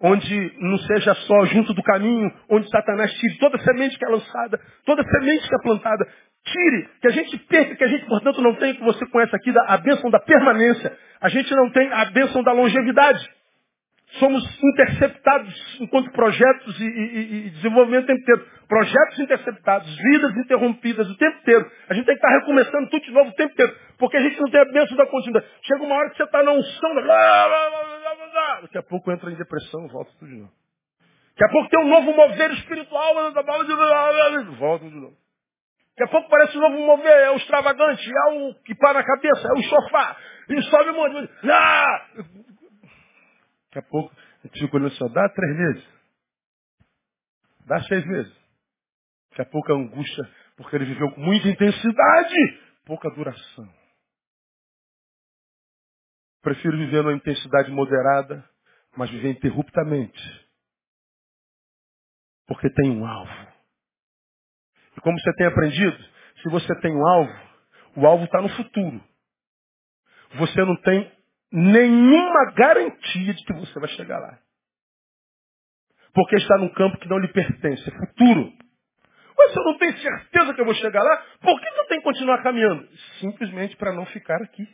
onde 0.00 0.52
não 0.58 0.78
seja 0.78 1.14
só 1.14 1.44
junto 1.46 1.72
do 1.72 1.82
caminho, 1.82 2.30
onde 2.50 2.68
Satanás 2.68 3.12
tire 3.14 3.38
toda 3.38 3.58
semente 3.58 3.98
que 3.98 4.04
é 4.04 4.08
lançada, 4.08 4.60
toda 4.84 5.02
semente 5.02 5.48
que 5.48 5.54
é 5.54 5.58
plantada, 5.62 6.06
tire, 6.44 6.88
que 7.00 7.08
a 7.08 7.10
gente 7.10 7.38
perca, 7.38 7.76
que 7.76 7.84
a 7.84 7.88
gente, 7.88 8.06
portanto, 8.06 8.40
não 8.42 8.54
tem, 8.54 8.74
que 8.74 8.82
você 8.82 9.06
conhece 9.06 9.34
aqui, 9.34 9.52
a 9.66 9.76
bênção 9.78 10.10
da 10.10 10.20
permanência. 10.20 10.96
A 11.20 11.28
gente 11.28 11.52
não 11.54 11.70
tem 11.70 11.90
a 11.92 12.04
bênção 12.06 12.42
da 12.42 12.52
longevidade. 12.52 13.26
Somos 14.18 14.42
interceptados 14.62 15.78
enquanto 15.80 16.10
projetos 16.12 16.80
e, 16.80 16.84
e, 16.84 17.46
e, 17.46 17.50
desenvolvimento 17.50 18.04
o 18.04 18.06
tempo 18.06 18.20
inteiro. 18.20 18.46
Projetos 18.68 19.18
interceptados, 19.18 19.96
vidas 19.96 20.36
interrompidas 20.36 21.10
o 21.10 21.16
tempo 21.16 21.38
inteiro. 21.38 21.70
A 21.88 21.94
gente 21.94 22.06
tem 22.06 22.14
que 22.16 22.24
estar 22.24 22.38
recomeçando 22.38 22.88
tudo 22.88 23.02
de 23.02 23.10
novo 23.10 23.30
o 23.30 23.34
tempo 23.34 23.52
inteiro. 23.52 23.76
Porque 23.98 24.16
a 24.16 24.22
gente 24.22 24.40
não 24.40 24.50
tem 24.50 24.60
a 24.60 24.64
bênção 24.64 24.96
da 24.96 25.06
continuidade. 25.06 25.46
Chega 25.62 25.84
uma 25.84 25.94
hora 25.96 26.10
que 26.10 26.16
você 26.16 26.22
está 26.22 26.42
na 26.42 26.52
unção. 26.52 26.94
Daqui 28.62 28.78
a 28.78 28.82
pouco 28.82 29.12
entra 29.12 29.30
em 29.30 29.34
depressão, 29.34 29.88
volta 29.88 30.12
tudo 30.18 30.30
de 30.30 30.36
novo. 30.38 30.52
Daqui 31.30 31.44
a 31.44 31.48
pouco 31.52 31.68
tem 31.68 31.80
um 31.80 31.88
novo 31.88 32.12
mover 32.14 32.50
espiritual. 32.52 33.14
Volta 34.56 34.84
de 34.88 34.94
novo. 34.94 35.16
Daqui 35.96 36.04
a 36.04 36.08
pouco 36.08 36.28
parece 36.28 36.56
um 36.56 36.60
novo 36.60 36.78
mover, 36.78 37.10
é 37.10 37.30
o 37.30 37.36
extravagante, 37.36 38.10
é 38.10 38.32
o 38.32 38.54
que 38.62 38.74
para 38.74 39.00
na 39.00 39.04
cabeça, 39.04 39.48
é 39.48 39.58
o 39.58 39.62
sofá. 39.62 40.16
E 40.50 40.62
sobe 40.62 40.90
um 40.90 40.94
monte. 40.94 41.30
Ah! 41.50 42.06
Daqui 43.76 43.88
a 43.88 43.90
pouco 43.90 44.14
a 44.14 44.46
gente 44.46 44.58
fica 44.58 44.76
olhando 44.76 44.94
só, 44.94 45.06
dá 45.08 45.28
três 45.28 45.56
meses. 45.56 45.88
Dá 47.66 47.82
seis 47.82 48.06
meses. 48.06 48.32
Daqui 49.30 49.42
a 49.42 49.44
pouco 49.44 49.70
a 49.70 49.76
angústia, 49.76 50.24
porque 50.56 50.76
ele 50.76 50.86
viveu 50.86 51.10
com 51.12 51.20
muita 51.20 51.48
intensidade, 51.48 52.34
pouca 52.86 53.10
duração. 53.10 53.70
Prefiro 56.40 56.78
viver 56.78 57.02
numa 57.02 57.12
intensidade 57.12 57.70
moderada, 57.70 58.48
mas 58.96 59.10
viver 59.10 59.32
interruptamente. 59.32 60.48
Porque 62.46 62.70
tem 62.70 62.90
um 62.90 63.04
alvo. 63.04 63.52
E 64.96 65.00
como 65.02 65.20
você 65.20 65.34
tem 65.34 65.48
aprendido, 65.48 65.98
se 66.42 66.48
você 66.48 66.74
tem 66.80 66.94
um 66.94 67.06
alvo, 67.06 67.32
o 67.96 68.06
alvo 68.06 68.24
está 68.24 68.40
no 68.40 68.48
futuro. 68.48 69.04
Você 70.36 70.64
não 70.64 70.80
tem 70.80 71.15
nenhuma 71.52 72.52
garantia 72.52 73.34
de 73.34 73.44
que 73.44 73.52
você 73.54 73.78
vai 73.80 73.88
chegar 73.90 74.18
lá. 74.18 74.38
Porque 76.14 76.36
está 76.36 76.58
num 76.58 76.70
campo 76.70 76.98
que 76.98 77.08
não 77.08 77.18
lhe 77.18 77.28
pertence, 77.28 77.88
é 77.88 77.92
futuro. 77.92 78.52
Mas 79.36 79.52
se 79.52 79.58
eu 79.58 79.64
não 79.64 79.78
tenho 79.78 79.96
certeza 79.98 80.54
que 80.54 80.60
eu 80.60 80.64
vou 80.64 80.74
chegar 80.74 81.02
lá, 81.02 81.16
por 81.40 81.60
que 81.60 81.68
eu 81.68 81.86
tenho 81.86 82.00
que 82.00 82.08
continuar 82.08 82.42
caminhando? 82.42 82.88
Simplesmente 83.20 83.76
para 83.76 83.92
não 83.92 84.06
ficar 84.06 84.42
aqui. 84.42 84.66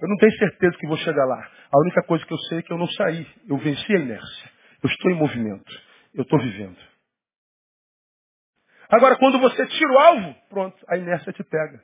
Eu 0.00 0.08
não 0.08 0.16
tenho 0.16 0.32
certeza 0.32 0.76
que 0.78 0.86
vou 0.88 0.96
chegar 0.98 1.24
lá. 1.24 1.50
A 1.72 1.78
única 1.78 2.02
coisa 2.02 2.26
que 2.26 2.32
eu 2.34 2.38
sei 2.48 2.58
é 2.58 2.62
que 2.62 2.72
eu 2.72 2.78
não 2.78 2.88
saí. 2.88 3.26
Eu 3.48 3.56
venci 3.58 3.94
a 3.94 4.00
inércia. 4.00 4.50
Eu 4.82 4.90
estou 4.90 5.10
em 5.12 5.14
movimento. 5.14 5.72
Eu 6.14 6.22
estou 6.22 6.40
vivendo. 6.40 6.78
Agora, 8.90 9.16
quando 9.16 9.38
você 9.40 9.66
tira 9.66 9.92
o 9.92 9.98
alvo, 9.98 10.34
pronto, 10.48 10.76
a 10.88 10.96
inércia 10.96 11.32
te 11.32 11.44
pega. 11.44 11.82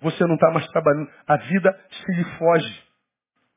Você 0.00 0.24
não 0.26 0.34
está 0.34 0.50
mais 0.50 0.66
trabalhando. 0.68 1.10
A 1.26 1.36
vida 1.36 1.78
se 1.90 2.12
lhe 2.12 2.24
foge. 2.38 2.90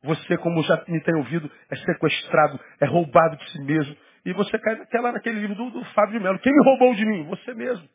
Você, 0.04 0.38
como 0.38 0.62
já 0.64 0.84
me 0.88 1.02
tem 1.02 1.16
ouvido, 1.16 1.50
é 1.70 1.76
sequestrado, 1.78 2.60
é 2.82 2.86
roubado 2.86 3.38
de 3.38 3.52
si 3.52 3.62
mesmo. 3.64 3.96
E 4.26 4.34
você 4.34 4.60
cai 4.60 4.76
naquela, 4.76 5.12
naquele 5.14 5.40
livro 5.40 5.56
do, 5.56 5.70
do 5.70 5.86
Fábio 5.94 6.18
de 6.18 6.24
Mello. 6.24 6.40
Quem 6.40 6.54
me 6.54 6.64
roubou 6.64 6.94
de 6.94 7.06
mim? 7.06 7.26
Você 7.28 7.54
mesmo. 7.54 7.88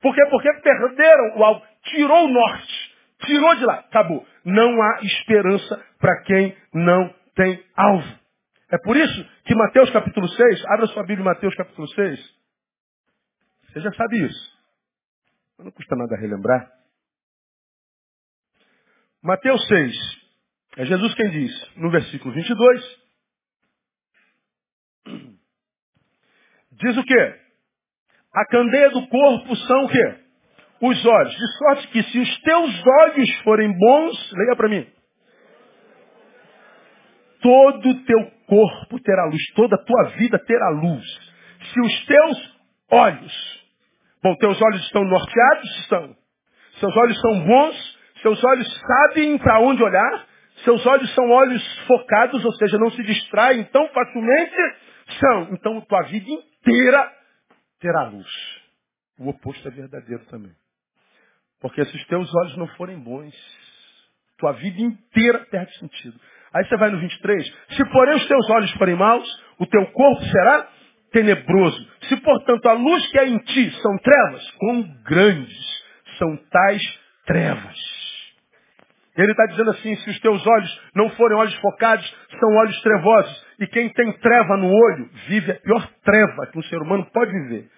Por 0.00 0.14
quê? 0.14 0.26
Porque 0.30 0.52
perderam 0.60 1.38
o 1.38 1.44
alvo. 1.44 1.62
Tirou 1.84 2.26
o 2.26 2.28
norte. 2.28 2.94
Tirou 3.24 3.54
de 3.56 3.64
lá. 3.64 3.74
Acabou. 3.74 4.26
Não 4.44 4.82
há 4.82 5.00
esperança 5.02 5.84
para 5.98 6.22
quem 6.22 6.56
não 6.74 7.14
tem 7.34 7.62
alvo. 7.76 8.22
É 8.70 8.78
por 8.78 8.96
isso 8.96 9.28
que 9.44 9.54
Mateus 9.54 9.90
capítulo 9.90 10.26
6, 10.26 10.64
abra 10.66 10.86
sua 10.88 11.02
Bíblia 11.02 11.24
Mateus 11.24 11.54
capítulo 11.54 11.86
6. 11.88 12.42
Você 13.68 13.80
já 13.80 13.92
sabe 13.92 14.24
isso. 14.24 14.52
Não 15.58 15.70
custa 15.70 15.94
nada 15.94 16.16
relembrar. 16.16 16.81
Mateus 19.22 19.64
6. 19.68 19.92
É 20.78 20.86
Jesus 20.86 21.14
quem 21.14 21.30
diz, 21.30 21.76
no 21.76 21.90
versículo 21.90 22.34
22. 22.34 23.02
Diz 26.72 26.96
o 26.96 27.04
quê? 27.04 27.40
A 28.34 28.46
candeia 28.46 28.90
do 28.90 29.06
corpo 29.06 29.54
são 29.54 29.84
o 29.84 29.88
quê? 29.88 30.14
Os 30.80 31.06
olhos. 31.06 31.36
De 31.36 31.58
sorte 31.58 31.88
que 31.88 32.02
se 32.02 32.18
os 32.18 32.40
teus 32.40 32.82
olhos 33.02 33.30
forem 33.44 33.72
bons, 33.78 34.32
leia 34.32 34.56
para 34.56 34.68
mim. 34.68 34.90
Todo 37.40 37.90
o 37.90 38.04
teu 38.04 38.30
corpo 38.46 39.00
terá 39.00 39.24
luz, 39.26 39.42
toda 39.54 39.76
a 39.76 39.84
tua 39.84 40.04
vida 40.16 40.38
terá 40.40 40.68
luz. 40.70 41.06
Se 41.72 41.80
os 41.80 42.06
teus 42.06 42.58
olhos, 42.90 43.64
bom, 44.22 44.34
teus 44.36 44.60
olhos 44.60 44.82
estão 44.86 45.04
norteados? 45.04 45.78
Estão. 45.80 46.16
Seus 46.80 46.96
olhos 46.96 47.20
são 47.20 47.46
bons? 47.46 47.91
Seus 48.22 48.42
olhos 48.44 48.80
sabem 48.80 49.36
para 49.38 49.60
onde 49.60 49.82
olhar? 49.82 50.26
Seus 50.64 50.84
olhos 50.86 51.12
são 51.14 51.28
olhos 51.30 51.78
focados, 51.86 52.44
ou 52.44 52.52
seja, 52.54 52.78
não 52.78 52.90
se 52.90 53.02
distraem 53.02 53.64
tão 53.64 53.88
facilmente? 53.88 54.56
São. 55.18 55.48
Então, 55.52 55.80
tua 55.82 56.02
vida 56.02 56.30
inteira 56.30 57.12
terá 57.80 58.04
luz. 58.04 58.28
O 59.18 59.28
oposto 59.28 59.66
é 59.66 59.70
verdadeiro 59.70 60.24
também. 60.26 60.52
Porque 61.60 61.84
se 61.84 61.96
os 61.96 62.06
teus 62.06 62.32
olhos 62.34 62.56
não 62.56 62.66
forem 62.68 62.98
bons, 62.98 63.34
tua 64.38 64.52
vida 64.52 64.80
inteira 64.80 65.40
perde 65.50 65.76
sentido. 65.78 66.18
Aí 66.54 66.64
você 66.64 66.76
vai 66.76 66.90
no 66.90 66.98
23. 66.98 67.46
Se 67.70 67.84
porém 67.90 68.16
os 68.16 68.26
teus 68.26 68.50
olhos 68.50 68.70
forem 68.72 68.94
maus, 68.94 69.28
o 69.58 69.66
teu 69.66 69.86
corpo 69.92 70.22
será 70.24 70.68
tenebroso. 71.12 71.88
Se 72.08 72.16
portanto 72.16 72.66
a 72.66 72.72
luz 72.72 73.06
que 73.10 73.18
é 73.18 73.28
em 73.28 73.38
ti 73.38 73.70
são 73.80 73.96
trevas, 73.98 74.50
quão 74.52 74.82
grandes 75.04 75.84
são 76.18 76.36
tais 76.50 76.82
trevas. 77.26 77.91
Ele 79.16 79.30
está 79.30 79.44
dizendo 79.46 79.70
assim, 79.70 79.94
se 79.96 80.10
os 80.10 80.20
teus 80.20 80.46
olhos 80.46 80.80
não 80.94 81.10
forem 81.10 81.36
olhos 81.36 81.54
focados, 81.56 82.16
são 82.40 82.54
olhos 82.54 82.80
trevosos. 82.80 83.46
E 83.60 83.66
quem 83.66 83.88
tem 83.90 84.12
treva 84.12 84.56
no 84.56 84.72
olho, 84.72 85.10
vive 85.28 85.52
a 85.52 85.54
pior 85.56 85.86
treva 86.02 86.46
que 86.46 86.58
um 86.58 86.62
ser 86.62 86.80
humano 86.80 87.06
pode 87.12 87.30
viver. 87.30 87.68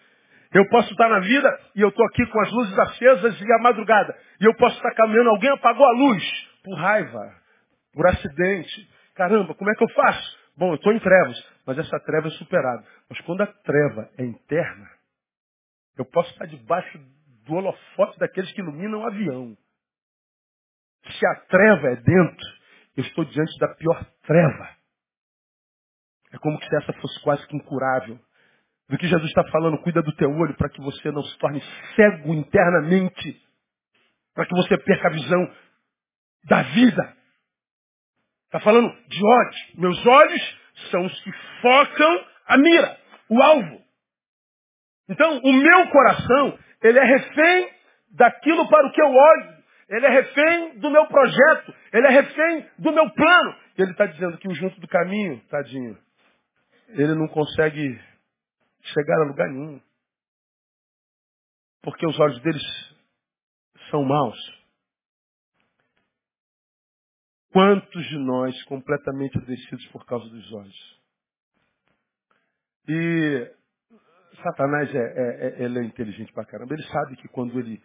Eu 0.52 0.68
posso 0.68 0.88
estar 0.92 1.08
na 1.08 1.18
vida 1.18 1.60
e 1.74 1.80
eu 1.80 1.88
estou 1.88 2.06
aqui 2.06 2.24
com 2.26 2.40
as 2.40 2.52
luzes 2.52 2.78
acesas 2.78 3.40
e 3.40 3.52
a 3.52 3.58
madrugada. 3.58 4.16
E 4.40 4.44
eu 4.44 4.54
posso 4.54 4.76
estar 4.76 4.92
caminhando, 4.94 5.30
alguém 5.30 5.50
apagou 5.50 5.84
a 5.84 5.90
luz. 5.90 6.22
Por 6.62 6.78
raiva, 6.78 7.34
por 7.92 8.06
acidente. 8.06 8.88
Caramba, 9.16 9.54
como 9.54 9.70
é 9.70 9.74
que 9.74 9.82
eu 9.82 9.88
faço? 9.88 10.38
Bom, 10.56 10.70
eu 10.70 10.76
estou 10.76 10.92
em 10.92 11.00
trevas, 11.00 11.44
mas 11.66 11.76
essa 11.78 11.98
treva 11.98 12.28
é 12.28 12.30
superada. 12.30 12.84
Mas 13.10 13.20
quando 13.22 13.40
a 13.40 13.46
treva 13.46 14.08
é 14.16 14.24
interna, 14.24 14.88
eu 15.98 16.04
posso 16.04 16.30
estar 16.30 16.46
debaixo 16.46 17.00
do 17.44 17.54
holofote 17.54 18.18
daqueles 18.20 18.52
que 18.52 18.60
iluminam 18.60 19.00
o 19.00 19.06
avião. 19.06 19.56
Se 21.12 21.26
a 21.26 21.34
treva 21.46 21.88
é 21.88 21.96
dentro, 21.96 22.46
eu 22.96 23.04
estou 23.04 23.24
diante 23.24 23.58
da 23.58 23.68
pior 23.74 24.04
treva. 24.22 24.68
É 26.32 26.38
como 26.38 26.60
se 26.62 26.76
essa 26.76 26.92
fosse 26.94 27.20
quase 27.22 27.46
que 27.46 27.56
incurável. 27.56 28.18
Do 28.88 28.98
que 28.98 29.06
Jesus 29.06 29.28
está 29.28 29.44
falando, 29.50 29.78
cuida 29.78 30.02
do 30.02 30.14
teu 30.16 30.30
olho 30.30 30.54
para 30.54 30.68
que 30.68 30.80
você 30.80 31.10
não 31.10 31.22
se 31.22 31.38
torne 31.38 31.62
cego 31.94 32.34
internamente. 32.34 33.40
Para 34.34 34.46
que 34.46 34.54
você 34.54 34.76
perca 34.78 35.08
a 35.08 35.12
visão 35.12 35.54
da 36.44 36.62
vida. 36.62 37.16
Está 38.46 38.60
falando 38.60 38.92
de 39.08 39.24
olhos. 39.24 39.56
Meus 39.74 40.06
olhos 40.06 40.60
são 40.90 41.04
os 41.06 41.22
que 41.22 41.32
focam 41.60 42.26
a 42.46 42.58
mira, 42.58 42.98
o 43.28 43.42
alvo. 43.42 43.82
Então, 45.08 45.38
o 45.38 45.52
meu 45.52 45.88
coração, 45.90 46.58
ele 46.82 46.98
é 46.98 47.04
refém 47.04 47.70
daquilo 48.12 48.68
para 48.68 48.86
o 48.86 48.92
que 48.92 49.02
eu 49.02 49.10
olho. 49.10 49.53
Ele 49.88 50.06
é 50.06 50.08
refém 50.08 50.78
do 50.78 50.90
meu 50.90 51.06
projeto. 51.06 51.74
Ele 51.92 52.06
é 52.06 52.10
refém 52.10 52.70
do 52.78 52.92
meu 52.92 53.10
plano. 53.10 53.56
Ele 53.76 53.90
está 53.90 54.06
dizendo 54.06 54.38
que 54.38 54.48
o 54.48 54.54
junto 54.54 54.80
do 54.80 54.88
caminho, 54.88 55.40
tadinho, 55.48 55.98
ele 56.88 57.14
não 57.14 57.28
consegue 57.28 58.00
chegar 58.82 59.20
a 59.20 59.24
lugar 59.24 59.48
nenhum. 59.48 59.80
Porque 61.82 62.06
os 62.06 62.18
olhos 62.18 62.40
deles 62.40 62.62
são 63.90 64.04
maus. 64.04 64.38
Quantos 67.52 68.04
de 68.08 68.18
nós 68.18 68.62
completamente 68.64 69.38
adoecidos 69.38 69.86
por 69.88 70.04
causa 70.06 70.28
dos 70.28 70.52
olhos? 70.52 71.00
E 72.88 73.54
Satanás 74.42 74.92
é, 74.94 74.98
é, 74.98 75.46
é, 75.46 75.64
ele 75.64 75.78
é 75.78 75.84
inteligente 75.84 76.32
pra 76.32 76.44
caramba. 76.44 76.74
Ele 76.74 76.82
sabe 76.84 77.16
que 77.16 77.28
quando 77.28 77.58
ele 77.58 77.82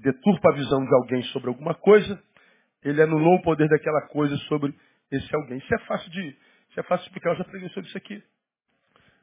deturpa 0.00 0.50
a 0.50 0.54
visão 0.54 0.84
de 0.84 0.94
alguém 0.94 1.22
sobre 1.24 1.48
alguma 1.48 1.74
coisa, 1.74 2.22
ele 2.82 3.02
anulou 3.02 3.36
o 3.36 3.42
poder 3.42 3.68
daquela 3.68 4.02
coisa 4.08 4.36
sobre 4.48 4.74
esse 5.10 5.34
alguém. 5.34 5.58
Isso 5.58 5.74
é 5.74 5.78
fácil 5.80 6.10
de, 6.10 6.28
isso 6.70 6.80
é 6.80 6.82
fácil 6.82 7.04
de 7.04 7.08
explicar. 7.08 7.30
Eu 7.30 7.36
já 7.36 7.44
preguei 7.44 7.68
sobre 7.70 7.88
isso 7.88 7.98
aqui. 7.98 8.22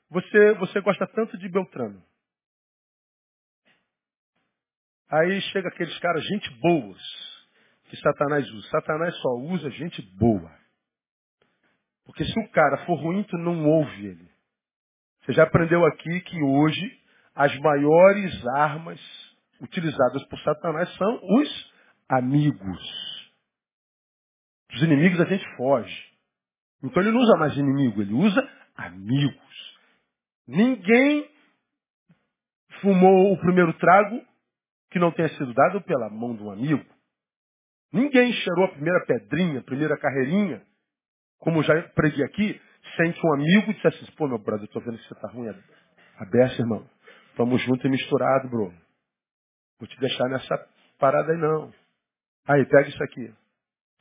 Você, 0.10 0.54
você 0.56 0.82
gosta 0.82 1.08
tanto 1.08 1.38
de 1.38 1.50
Beltrano. 1.50 2.02
Aí 5.10 5.42
chega 5.54 5.70
aqueles 5.70 5.98
caras, 6.00 6.24
gente 6.26 6.50
boas, 6.60 7.02
que 7.90 7.98
Satanás 7.98 8.50
usa. 8.52 8.70
Satanás 8.70 9.16
só 9.18 9.30
usa 9.38 9.70
gente 9.72 10.02
boa. 10.18 10.52
Porque 12.06 12.24
se 12.24 12.40
o 12.40 12.50
cara 12.52 12.86
for 12.86 12.96
ruim, 12.96 13.24
tu 13.24 13.38
não 13.38 13.66
ouve 13.66 14.08
ele. 14.08 14.30
Você 15.22 15.34
já 15.34 15.44
aprendeu 15.44 15.86
aqui 15.86 16.22
que 16.22 16.42
hoje 16.42 17.02
as 17.36 17.58
maiores 17.60 18.48
armas 18.56 19.27
utilizadas 19.62 20.24
por 20.26 20.40
Satanás 20.40 20.94
são 20.96 21.20
os 21.24 21.74
amigos. 22.10 23.28
Os 24.74 24.82
inimigos 24.84 25.20
a 25.20 25.26
gente 25.26 25.46
foge. 25.56 26.08
Então 26.84 27.02
ele 27.02 27.12
não 27.12 27.20
usa 27.20 27.38
mais 27.38 27.58
inimigo, 27.58 28.02
ele 28.02 28.14
usa 28.14 28.50
amigos. 28.76 29.78
Ninguém 30.48 31.30
fumou 32.82 33.34
o 33.34 33.40
primeiro 33.40 33.74
trago 33.74 34.24
que 34.92 35.00
não 35.00 35.12
tenha 35.12 35.30
sido 35.30 35.54
dado 35.54 35.82
pela 35.82 36.10
mão 36.10 36.36
de 36.36 36.44
um 36.44 36.52
amigo. 36.52 36.86
Ninguém 37.92 38.32
cheirou 38.34 38.66
a 38.66 38.72
primeira 38.72 39.06
pedrinha, 39.06 39.60
a 39.60 39.64
primeira 39.64 39.98
carreirinha, 39.98 40.62
como 41.40 41.64
já 41.64 41.82
preguei 41.90 42.24
aqui, 42.26 42.62
sente 42.96 43.20
um 43.26 43.34
amigo 43.34 43.72
e 43.72 43.74
disse 43.74 43.88
assim, 43.88 44.06
pô 44.18 44.28
meu 44.28 44.38
brother, 44.38 44.66
eu 44.66 44.72
tô 44.72 44.80
vendo 44.80 44.98
que 44.98 45.08
você 45.08 45.16
tá 45.16 45.30
ruim. 45.30 45.50
Aberto, 46.18 46.60
irmão. 46.60 46.90
Tamo 47.36 47.58
junto 47.60 47.86
e 47.86 47.90
misturado, 47.90 48.50
bro. 48.50 48.74
Vou 49.80 49.88
te 49.88 50.00
deixar 50.00 50.28
nessa 50.30 50.58
parada 51.00 51.32
aí 51.32 51.38
não. 51.38 51.74
Aí, 52.48 52.66
pega 52.66 52.90
isso 52.90 53.04
aqui. 53.04 53.34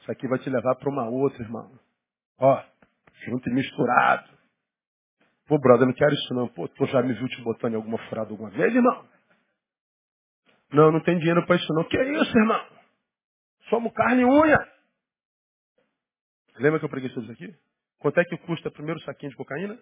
Isso 0.01 0.13
aqui 0.13 0.29
vai 0.29 0.39
te 0.39 0.49
levar 0.49 0.75
para 0.77 0.89
uma 0.91 1.09
outra, 1.09 1.43
irmão. 1.43 1.79
Ó, 2.39 2.63
junto 3.25 3.49
e 3.49 3.53
misturado. 3.53 4.31
Pô, 5.47 5.59
brother, 5.59 5.87
não 5.87 5.95
quero 5.95 6.15
isso 6.15 6.35
não. 6.35 6.49
Pô, 6.49 6.69
tu 6.69 6.87
já 6.87 7.03
me 7.03 7.13
viu 7.15 7.29
te 7.29 7.41
botando 7.43 7.73
em 7.73 7.77
alguma 7.77 7.99
furada 8.09 8.31
alguma 8.31 8.51
vez, 8.51 8.75
irmão? 8.75 9.09
Não, 10.73 10.91
não 10.91 11.01
tem 11.03 11.19
dinheiro 11.19 11.45
para 11.47 11.57
isso 11.57 11.73
não. 11.73 11.85
Que 11.85 11.97
isso, 12.03 12.39
irmão? 12.39 12.67
Somos 13.69 13.93
carne 13.93 14.23
e 14.23 14.25
unha. 14.25 14.59
Lembra 16.59 16.79
que 16.79 16.85
eu 16.85 16.89
preguei 16.91 17.11
sobre 17.11 17.33
isso 17.33 17.45
aqui? 17.45 17.55
Quanto 17.99 18.21
é 18.21 18.25
que 18.25 18.37
custa 18.39 18.69
o 18.69 18.73
primeiro 18.73 19.01
saquinho 19.01 19.31
de 19.31 19.37
cocaína? 19.37 19.79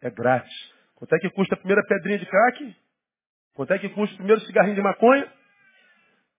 É 0.00 0.10
grátis. 0.10 0.52
Quanto 0.94 1.14
é 1.14 1.18
que 1.18 1.30
custa 1.30 1.54
a 1.54 1.58
primeira 1.58 1.82
pedrinha 1.86 2.18
de 2.18 2.26
crack? 2.26 2.76
Quanto 3.54 3.72
é 3.72 3.78
que 3.78 3.88
custa 3.90 4.14
o 4.14 4.18
primeiro 4.18 4.40
cigarrinho 4.42 4.74
de 4.74 4.82
maconha? 4.82 5.30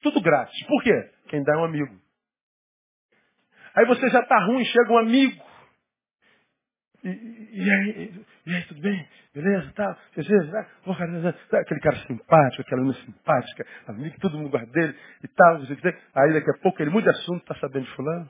Tudo 0.02 0.22
grátis. 0.22 0.66
Por 0.68 0.84
quê? 0.84 1.12
Quem 1.30 1.44
dá 1.44 1.54
é 1.54 1.58
um 1.58 1.66
amigo. 1.66 2.04
Aí 3.76 3.86
você 3.86 4.10
já 4.10 4.20
está 4.20 4.38
ruim, 4.46 4.64
chega 4.66 4.92
um 4.92 4.98
amigo. 4.98 5.44
E, 7.04 7.10
e, 7.10 7.72
aí, 7.72 8.26
e 8.46 8.56
aí, 8.56 8.64
tudo 8.66 8.82
bem? 8.82 9.08
Beleza? 9.34 9.72
Tá? 9.74 9.98
Beleza? 10.16 10.68
Oh, 10.86 10.96
cara, 10.96 11.34
tá? 11.50 11.60
Aquele 11.60 11.80
cara 11.82 11.98
simpático, 12.08 12.62
aquela 12.62 12.82
menina 12.82 13.00
simpática, 13.04 13.68
amigo, 13.88 14.16
todo 14.22 14.38
mundo 14.38 14.50
guarda 14.50 14.72
dele 14.72 14.98
e 15.24 15.28
tal. 15.28 15.58
Aí 15.58 16.34
daqui 16.34 16.50
a 16.50 16.62
pouco 16.62 16.82
ele 16.82 16.92
muda 16.92 17.12
de 17.12 17.18
assunto, 17.18 17.42
está 17.42 17.56
sabendo 17.56 17.86
de 17.86 17.96
fulano? 17.96 18.30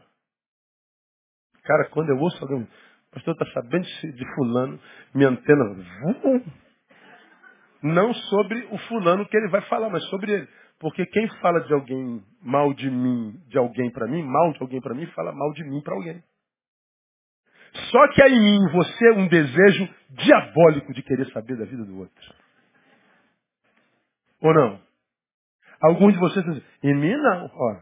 Cara, 1.63 1.85
quando 1.89 2.09
eu 2.09 2.17
ouço 2.17 2.43
alguém, 2.43 2.67
pastor, 3.11 3.33
está 3.33 3.45
sabendo 3.53 3.85
de 3.85 4.35
fulano, 4.35 4.79
minha 5.13 5.29
antena, 5.29 5.63
vum, 5.65 6.43
não 7.83 8.13
sobre 8.13 8.65
o 8.71 8.77
fulano 8.87 9.27
que 9.27 9.35
ele 9.35 9.49
vai 9.49 9.61
falar, 9.63 9.89
mas 9.89 10.03
sobre 10.05 10.31
ele. 10.31 10.47
Porque 10.79 11.05
quem 11.05 11.27
fala 11.41 11.59
de 11.61 11.73
alguém 11.73 12.23
mal 12.41 12.73
de 12.73 12.89
mim, 12.89 13.39
de 13.47 13.57
alguém 13.57 13.91
para 13.91 14.07
mim, 14.07 14.23
mal 14.23 14.53
de 14.53 14.61
alguém 14.61 14.81
para 14.81 14.95
mim, 14.95 15.05
fala 15.07 15.33
mal 15.33 15.51
de 15.53 15.63
mim 15.65 15.81
para 15.81 15.93
alguém. 15.93 16.23
Só 17.91 18.07
que 18.09 18.21
há 18.21 18.29
em 18.29 18.39
mim, 18.39 18.71
você, 18.71 19.11
um 19.11 19.27
desejo 19.27 19.89
diabólico 20.11 20.93
de 20.93 21.03
querer 21.03 21.29
saber 21.31 21.57
da 21.57 21.65
vida 21.65 21.83
do 21.83 21.99
outro. 21.99 22.35
Ou 24.41 24.53
não? 24.53 24.79
Alguns 25.81 26.13
de 26.13 26.19
vocês 26.19 26.45
dizem, 26.45 26.63
em 26.83 26.95
mim 26.95 27.15
não. 27.15 27.45
Ó, 27.53 27.75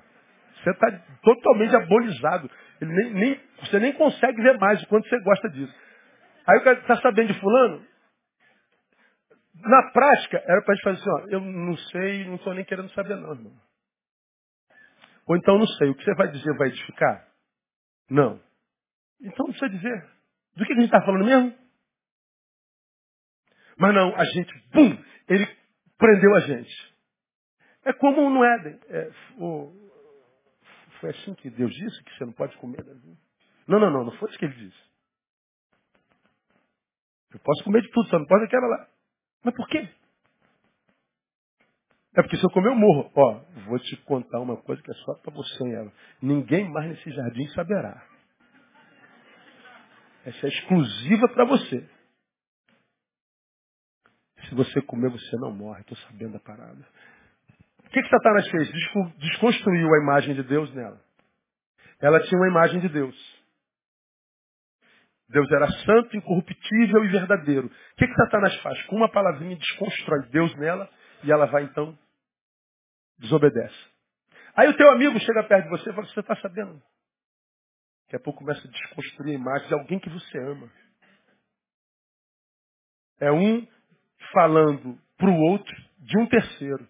você 0.63 0.71
está 0.71 0.91
totalmente 1.21 1.75
abolizado. 1.75 2.49
Nem, 2.81 3.13
nem, 3.13 3.39
você 3.59 3.79
nem 3.79 3.93
consegue 3.93 4.41
ver 4.41 4.57
mais 4.57 4.81
o 4.81 4.87
quanto 4.87 5.07
você 5.07 5.19
gosta 5.21 5.49
disso. 5.49 5.73
Aí 6.47 6.57
o 6.57 6.63
cara 6.63 6.79
está 6.79 6.97
sabendo 6.97 7.33
de 7.33 7.39
fulano? 7.39 7.90
Na 9.63 9.91
prática, 9.91 10.37
era 10.45 10.61
para 10.63 10.73
a 10.73 10.75
gente 10.75 10.83
fazer 10.83 10.99
assim, 10.99 11.09
ó, 11.09 11.27
eu 11.29 11.41
não 11.41 11.77
sei, 11.77 12.25
não 12.25 12.35
estou 12.35 12.53
nem 12.53 12.65
querendo 12.65 12.91
saber 12.93 13.15
não, 13.15 13.31
irmão. 13.31 13.53
Ou 15.27 15.37
então 15.37 15.57
não 15.57 15.67
sei, 15.67 15.89
o 15.89 15.95
que 15.95 16.03
você 16.03 16.15
vai 16.15 16.29
dizer 16.31 16.57
vai 16.57 16.69
edificar? 16.69 17.27
Não. 18.09 18.41
Então 19.21 19.45
não 19.45 19.53
precisa 19.53 19.69
dizer. 19.69 20.09
Do 20.55 20.65
que 20.65 20.73
a 20.73 20.75
gente 20.75 20.85
está 20.85 21.01
falando 21.01 21.25
mesmo? 21.25 21.57
Mas 23.77 23.95
não, 23.95 24.15
a 24.15 24.25
gente, 24.25 24.69
bum, 24.69 24.97
ele 25.29 25.47
prendeu 25.97 26.35
a 26.35 26.39
gente. 26.41 26.95
É 27.85 27.93
como 27.93 28.29
no 28.29 28.43
Éden. 28.43 28.79
É, 28.89 29.11
o, 29.37 29.71
foi 30.99 31.09
assim 31.11 31.33
que 31.35 31.49
Deus 31.49 31.73
disse 31.73 32.03
que 32.03 32.15
você 32.15 32.25
não 32.25 32.33
pode 32.33 32.55
comer. 32.57 32.83
Não, 33.67 33.79
não, 33.79 33.89
não, 33.89 34.05
não 34.05 34.11
foi 34.17 34.29
isso 34.29 34.37
que 34.37 34.45
ele 34.45 34.55
disse. 34.55 34.91
Eu 37.33 37.39
posso 37.39 37.63
comer 37.63 37.81
de 37.81 37.89
tudo, 37.89 38.09
só 38.09 38.19
não 38.19 38.27
pode 38.27 38.45
aquela 38.45 38.67
lá. 38.67 38.90
Mas 39.43 39.55
por 39.55 39.67
quê? 39.67 39.89
É 42.15 42.21
porque 42.21 42.37
se 42.37 42.43
eu 42.43 42.49
comer, 42.49 42.69
eu 42.69 42.75
morro. 42.75 43.09
Ó, 43.15 43.41
vou 43.67 43.79
te 43.79 43.95
contar 44.03 44.39
uma 44.39 44.57
coisa 44.57 44.81
que 44.81 44.91
é 44.91 44.93
só 44.95 45.13
para 45.15 45.33
você 45.33 45.63
e 45.63 45.73
ela. 45.73 45.91
Ninguém 46.21 46.69
mais 46.69 46.89
nesse 46.89 47.09
jardim 47.11 47.47
saberá. 47.49 48.05
Essa 50.25 50.45
é 50.45 50.49
exclusiva 50.49 51.27
para 51.29 51.45
você. 51.45 51.89
Se 54.47 54.55
você 54.55 54.81
comer, 54.81 55.09
você 55.09 55.37
não 55.37 55.51
morre. 55.51 55.81
Estou 55.81 55.97
sabendo 55.97 56.33
da 56.33 56.39
parada. 56.39 56.85
O 57.79 57.89
que, 57.89 58.01
que 58.01 58.09
Satanás 58.09 58.47
fez? 58.49 58.71
Desconstruiu 59.17 59.93
a 59.93 60.03
imagem 60.03 60.35
de 60.35 60.43
Deus 60.43 60.73
nela. 60.73 61.01
Ela 61.99 62.19
tinha 62.21 62.39
uma 62.39 62.47
imagem 62.47 62.79
de 62.81 62.89
Deus. 62.89 63.30
Deus 65.31 65.49
era 65.51 65.67
santo, 65.67 66.15
incorruptível 66.15 67.05
e 67.05 67.07
verdadeiro. 67.07 67.67
O 67.67 67.95
que, 67.95 68.07
que 68.07 68.13
Satanás 68.13 68.55
faz? 68.61 68.81
Com 68.83 68.97
uma 68.97 69.09
palavrinha 69.09 69.55
desconstrói 69.55 70.27
Deus 70.29 70.53
nela 70.57 70.89
e 71.23 71.31
ela 71.31 71.45
vai 71.45 71.63
então 71.63 71.97
desobedece. 73.17 73.91
Aí 74.55 74.67
o 74.67 74.75
teu 74.75 74.91
amigo 74.91 75.17
chega 75.19 75.43
perto 75.43 75.63
de 75.63 75.69
você 75.69 75.89
e 75.89 75.93
fala, 75.93 76.07
você 76.07 76.19
está 76.19 76.35
sabendo? 76.35 76.81
Daqui 78.05 78.17
a 78.17 78.19
pouco 78.19 78.39
começa 78.39 78.67
a 78.67 78.71
desconstruir 78.71 79.31
a 79.31 79.39
imagem 79.39 79.67
de 79.69 79.73
alguém 79.73 79.99
que 79.99 80.09
você 80.09 80.37
ama. 80.37 80.69
É 83.19 83.31
um 83.31 83.65
falando 84.33 84.99
para 85.17 85.29
o 85.29 85.39
outro 85.51 85.75
de 85.99 86.17
um 86.19 86.27
terceiro. 86.27 86.87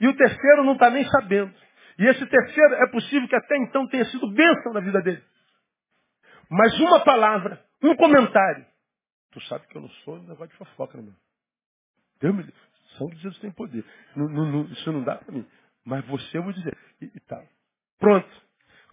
E 0.00 0.06
o 0.06 0.16
terceiro 0.16 0.62
não 0.64 0.74
está 0.74 0.88
nem 0.88 1.04
sabendo. 1.08 1.52
E 1.98 2.06
esse 2.06 2.24
terceiro 2.24 2.74
é 2.74 2.90
possível 2.90 3.28
que 3.28 3.34
até 3.34 3.56
então 3.56 3.88
tenha 3.88 4.04
sido 4.04 4.30
bênção 4.32 4.72
na 4.72 4.80
vida 4.80 5.02
dele. 5.02 5.22
Mas 6.50 6.78
uma 6.80 7.04
palavra, 7.04 7.64
um 7.82 7.94
comentário. 7.94 8.66
Tu 9.30 9.40
sabe 9.42 9.66
que 9.68 9.76
eu 9.76 9.82
não 9.82 9.88
sou 10.04 10.16
um 10.16 10.22
negócio 10.22 10.48
de 10.48 10.56
fofoca, 10.56 10.98
né, 10.98 11.04
meu? 11.04 11.14
Deus 12.20 12.34
me 12.34 12.42
livre. 12.42 12.60
Sangue 12.98 13.14
de 13.14 13.22
Jesus 13.22 13.40
tem 13.40 13.52
poder. 13.52 13.84
Não, 14.16 14.28
não, 14.28 14.64
isso 14.64 14.90
não 14.90 15.04
dá 15.04 15.16
para 15.16 15.32
mim. 15.32 15.46
Mas 15.84 16.04
você 16.06 16.38
eu 16.38 16.42
vou 16.42 16.52
dizer. 16.52 16.76
E, 17.00 17.04
e 17.04 17.20
tal. 17.20 17.42
Pronto. 18.00 18.28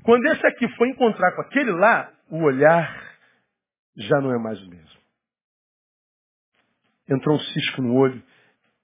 Quando 0.03 0.25
esse 0.27 0.45
aqui 0.45 0.69
foi 0.75 0.89
encontrar 0.89 1.35
com 1.35 1.41
aquele 1.41 1.71
lá, 1.71 2.13
o 2.29 2.43
olhar 2.43 3.17
já 3.95 4.21
não 4.21 4.31
é 4.31 4.37
mais 4.37 4.61
o 4.61 4.69
mesmo. 4.69 5.01
Entrou 7.09 7.35
um 7.35 7.39
cisco 7.39 7.81
no 7.81 7.95
olho, 7.95 8.21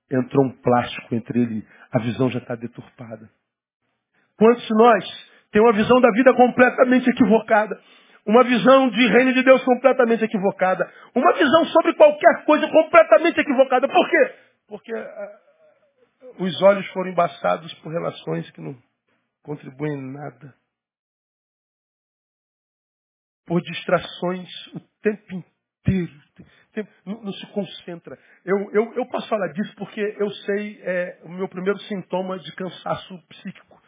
entrou 0.10 0.46
um 0.46 0.52
plástico 0.62 1.14
entre 1.14 1.42
ele, 1.42 1.68
a 1.92 2.00
visão 2.00 2.30
já 2.32 2.40
está 2.40 2.56
deturpada. 2.56 3.30
Quantos 4.38 4.66
de 4.66 4.74
nós 4.74 5.32
tem 5.52 5.62
uma 5.62 5.74
visão 5.74 6.02
da 6.02 6.10
vida 6.12 6.34
completamente 6.34 7.08
equivocada? 7.10 7.80
Uma 8.26 8.44
visão 8.44 8.90
de 8.90 9.08
reino 9.08 9.34
de 9.34 9.44
Deus 9.44 9.64
completamente 9.64 10.24
equivocada. 10.24 10.90
Uma 11.14 11.34
visão 11.34 11.66
sobre 11.66 11.94
qualquer 11.96 12.46
coisa 12.46 12.68
completamente 12.70 13.40
equivocada. 13.40 13.88
Por 13.88 14.10
quê? 14.10 14.36
Porque 14.68 14.94
uh, 14.94 16.44
os 16.44 16.62
olhos 16.62 16.88
foram 16.88 17.12
embaçados 17.12 17.74
por 17.76 17.92
relações 17.92 18.50
que 18.52 18.62
não 18.62 18.78
contribuem 19.44 19.94
em 19.94 20.14
nada. 20.14 20.56
Por 23.46 23.62
distrações 23.62 24.50
o 24.74 24.80
tempo 25.02 25.34
inteiro. 25.34 26.14
Não, 27.06 27.22
não 27.22 27.34
se 27.34 27.46
concentra. 27.48 28.18
Eu, 28.46 28.72
eu, 28.72 28.94
eu 28.96 29.06
posso 29.08 29.28
falar 29.28 29.48
disso 29.50 29.76
porque 29.76 30.00
eu 30.18 30.30
sei 30.30 30.82
é, 30.82 31.20
o 31.24 31.30
meu 31.30 31.50
primeiro 31.50 31.78
sintoma 31.82 32.40
de 32.40 32.56
cansaço 32.56 33.22
psíquico. 33.28 33.82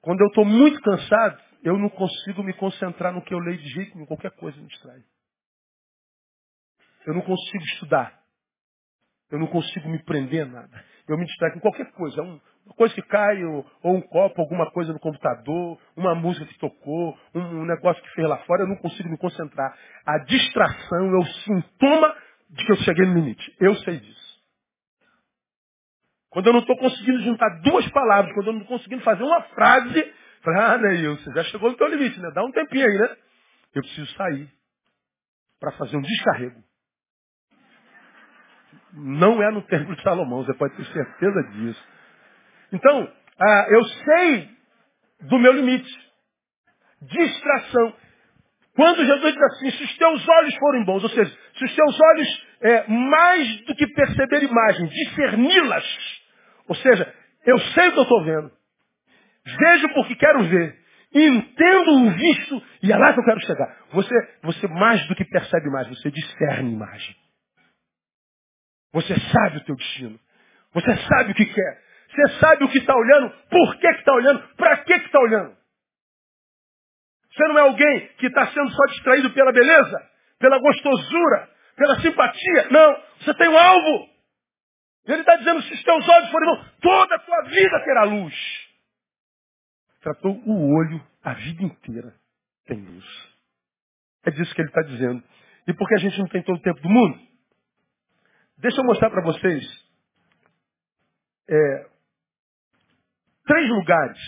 Quando 0.00 0.20
eu 0.20 0.28
estou 0.28 0.44
muito 0.44 0.80
cansado, 0.80 1.42
eu 1.64 1.78
não 1.78 1.88
consigo 1.88 2.42
me 2.42 2.52
concentrar 2.52 3.12
no 3.12 3.22
que 3.22 3.32
eu 3.32 3.38
leio 3.38 3.56
de 3.56 3.68
jeito 3.70 3.94
nenhum. 3.94 4.06
Qualquer 4.06 4.30
coisa 4.32 4.60
me 4.60 4.68
distrai. 4.68 5.02
Eu 7.06 7.14
não 7.14 7.22
consigo 7.22 7.64
estudar. 7.64 8.20
Eu 9.30 9.38
não 9.38 9.46
consigo 9.46 9.88
me 9.88 9.98
prender 10.04 10.46
nada. 10.46 10.84
Eu 11.08 11.16
me 11.16 11.24
distraio 11.24 11.54
com 11.54 11.60
qualquer 11.60 11.90
coisa. 11.92 12.22
Um, 12.22 12.38
uma 12.66 12.74
coisa 12.76 12.94
que 12.94 13.02
cai, 13.02 13.42
ou, 13.44 13.66
ou, 13.82 13.96
um 13.96 14.00
copo, 14.02 14.42
alguma 14.42 14.70
coisa 14.72 14.92
no 14.92 15.00
computador, 15.00 15.78
uma 15.96 16.14
música 16.14 16.46
que 16.46 16.58
tocou, 16.58 17.18
um, 17.34 17.40
um 17.40 17.64
negócio 17.64 18.02
que 18.02 18.10
fez 18.10 18.28
lá 18.28 18.38
fora, 18.44 18.62
eu 18.62 18.68
não 18.68 18.76
consigo 18.76 19.08
me 19.08 19.16
concentrar. 19.16 19.76
A 20.04 20.18
distração 20.18 21.14
é 21.14 21.18
o 21.18 21.24
sintoma 21.24 22.16
de 22.50 22.64
que 22.64 22.72
eu 22.72 22.76
cheguei 22.76 23.06
no 23.06 23.14
limite. 23.14 23.56
Eu 23.58 23.74
sei 23.76 24.00
disso. 24.00 24.34
Quando 26.28 26.48
eu 26.48 26.52
não 26.52 26.60
estou 26.60 26.76
conseguindo 26.76 27.22
juntar 27.22 27.48
duas 27.62 27.88
palavras, 27.90 28.34
quando 28.34 28.48
eu 28.48 28.52
não 28.52 28.62
estou 28.62 28.76
conseguindo 28.76 29.02
fazer 29.02 29.22
uma 29.22 29.42
frase, 29.42 30.14
falei, 30.44 30.60
ah, 30.60 30.78
Neil, 30.78 31.16
você 31.16 31.32
já 31.32 31.44
chegou 31.44 31.70
no 31.70 31.76
teu 31.76 31.88
limite, 31.88 32.20
né? 32.20 32.30
Dá 32.34 32.44
um 32.44 32.52
tempinho 32.52 32.86
aí, 32.86 32.98
né? 32.98 33.16
Eu 33.74 33.82
preciso 33.82 34.14
sair 34.14 34.48
para 35.58 35.72
fazer 35.72 35.96
um 35.96 36.02
descarrego. 36.02 36.62
Não 38.92 39.42
é 39.42 39.50
no 39.50 39.62
templo 39.62 39.96
de 39.96 40.02
Salomão, 40.02 40.44
você 40.44 40.54
pode 40.54 40.76
ter 40.76 40.84
certeza 40.86 41.42
disso. 41.50 41.84
Então, 42.72 43.12
ah, 43.40 43.66
eu 43.70 43.84
sei 43.84 44.50
do 45.22 45.38
meu 45.38 45.52
limite. 45.52 45.90
Distração. 47.02 47.96
Quando 48.76 49.04
Jesus 49.04 49.32
diz 49.32 49.42
assim, 49.42 49.70
se 49.70 49.84
os 49.84 49.96
teus 49.98 50.28
olhos 50.28 50.54
forem 50.56 50.84
bons, 50.84 51.02
ou 51.02 51.10
seja, 51.10 51.30
se 51.56 51.64
os 51.64 51.74
teus 51.74 52.00
olhos, 52.00 52.46
é, 52.60 52.88
mais 52.88 53.60
do 53.66 53.74
que 53.74 53.86
perceber 53.86 54.42
imagens, 54.42 54.90
discerni-las, 54.90 56.22
ou 56.68 56.74
seja, 56.76 57.14
eu 57.46 57.58
sei 57.58 57.88
o 57.88 57.92
que 57.92 57.98
eu 57.98 58.02
estou 58.02 58.24
vendo. 58.24 58.63
Vejo 59.46 59.88
porque 59.94 60.16
quero 60.16 60.42
ver. 60.44 60.84
Entendo 61.12 61.90
o 61.90 62.10
visto 62.10 62.62
e 62.82 62.92
é 62.92 62.96
lá 62.96 63.12
que 63.12 63.20
eu 63.20 63.24
quero 63.24 63.40
chegar. 63.40 63.76
Você, 63.92 64.14
você 64.42 64.66
mais 64.66 65.06
do 65.06 65.14
que 65.14 65.24
percebe 65.24 65.68
imagem, 65.68 65.94
você 65.94 66.10
discerne 66.10 66.72
imagem. 66.72 67.16
Você 68.92 69.14
sabe 69.30 69.58
o 69.58 69.64
teu 69.64 69.76
destino. 69.76 70.18
Você 70.72 70.96
sabe 71.08 71.32
o 71.32 71.34
que 71.34 71.46
quer. 71.46 71.84
Você 72.10 72.38
sabe 72.38 72.64
o 72.64 72.68
que 72.68 72.78
está 72.78 72.94
olhando, 72.94 73.30
por 73.50 73.76
que 73.76 73.86
está 73.88 74.12
olhando, 74.12 74.40
para 74.56 74.76
que 74.78 74.92
está 74.92 75.18
olhando. 75.20 75.56
Você 77.32 77.48
não 77.48 77.58
é 77.58 77.62
alguém 77.62 78.08
que 78.18 78.26
está 78.26 78.46
sendo 78.48 78.70
só 78.70 78.86
distraído 78.86 79.30
pela 79.30 79.52
beleza, 79.52 80.10
pela 80.38 80.58
gostosura, 80.58 81.48
pela 81.76 82.00
simpatia. 82.00 82.68
Não, 82.70 83.02
você 83.20 83.34
tem 83.34 83.48
um 83.48 83.58
alvo. 83.58 84.08
Ele 85.06 85.20
está 85.20 85.36
dizendo, 85.36 85.60
se 85.62 85.74
os 85.74 85.82
teus 85.82 86.08
olhos 86.08 86.30
forem 86.30 86.48
bons, 86.48 86.72
toda 86.80 87.14
a 87.16 87.18
tua 87.18 87.42
vida 87.42 87.84
terá 87.84 88.04
luz. 88.04 88.63
Tratou 90.04 90.36
o 90.44 90.74
olho 90.76 91.02
a 91.22 91.32
vida 91.32 91.62
inteira 91.62 92.14
tem 92.66 92.78
luz. 92.78 93.04
É 94.26 94.30
disso 94.30 94.54
que 94.54 94.60
ele 94.60 94.68
está 94.68 94.82
dizendo. 94.82 95.22
E 95.66 95.72
porque 95.72 95.94
a 95.94 95.98
gente 95.98 96.18
não 96.18 96.28
tem 96.28 96.42
todo 96.42 96.58
o 96.58 96.62
tempo 96.62 96.78
do 96.82 96.90
mundo, 96.90 97.18
deixa 98.58 98.82
eu 98.82 98.84
mostrar 98.84 99.08
para 99.08 99.22
vocês 99.22 99.64
é, 101.48 101.86
três 103.46 103.68
lugares 103.70 104.18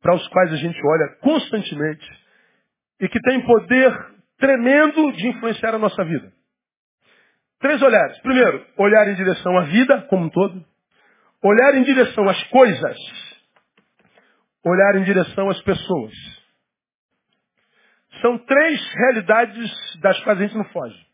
para 0.00 0.16
os 0.16 0.28
quais 0.28 0.52
a 0.52 0.56
gente 0.56 0.80
olha 0.84 1.16
constantemente 1.20 2.24
e 3.00 3.08
que 3.08 3.20
tem 3.20 3.46
poder 3.46 4.16
tremendo 4.36 5.12
de 5.12 5.28
influenciar 5.28 5.76
a 5.76 5.78
nossa 5.78 6.04
vida. 6.04 6.32
Três 7.60 7.80
olhares. 7.82 8.18
Primeiro, 8.18 8.66
olhar 8.76 9.06
em 9.06 9.14
direção 9.14 9.58
à 9.58 9.62
vida 9.62 10.02
como 10.08 10.24
um 10.24 10.30
todo. 10.30 10.64
Olhar 11.40 11.76
em 11.76 11.84
direção 11.84 12.28
às 12.28 12.42
coisas. 12.48 13.27
Olhar 14.68 14.96
em 14.96 15.04
direção 15.04 15.48
às 15.48 15.60
pessoas. 15.62 16.12
São 18.20 18.38
três 18.38 18.94
realidades 18.94 20.00
das 20.00 20.18
quais 20.24 20.38
a 20.38 20.42
gente 20.42 20.56
não 20.56 20.64
foge. 20.66 21.06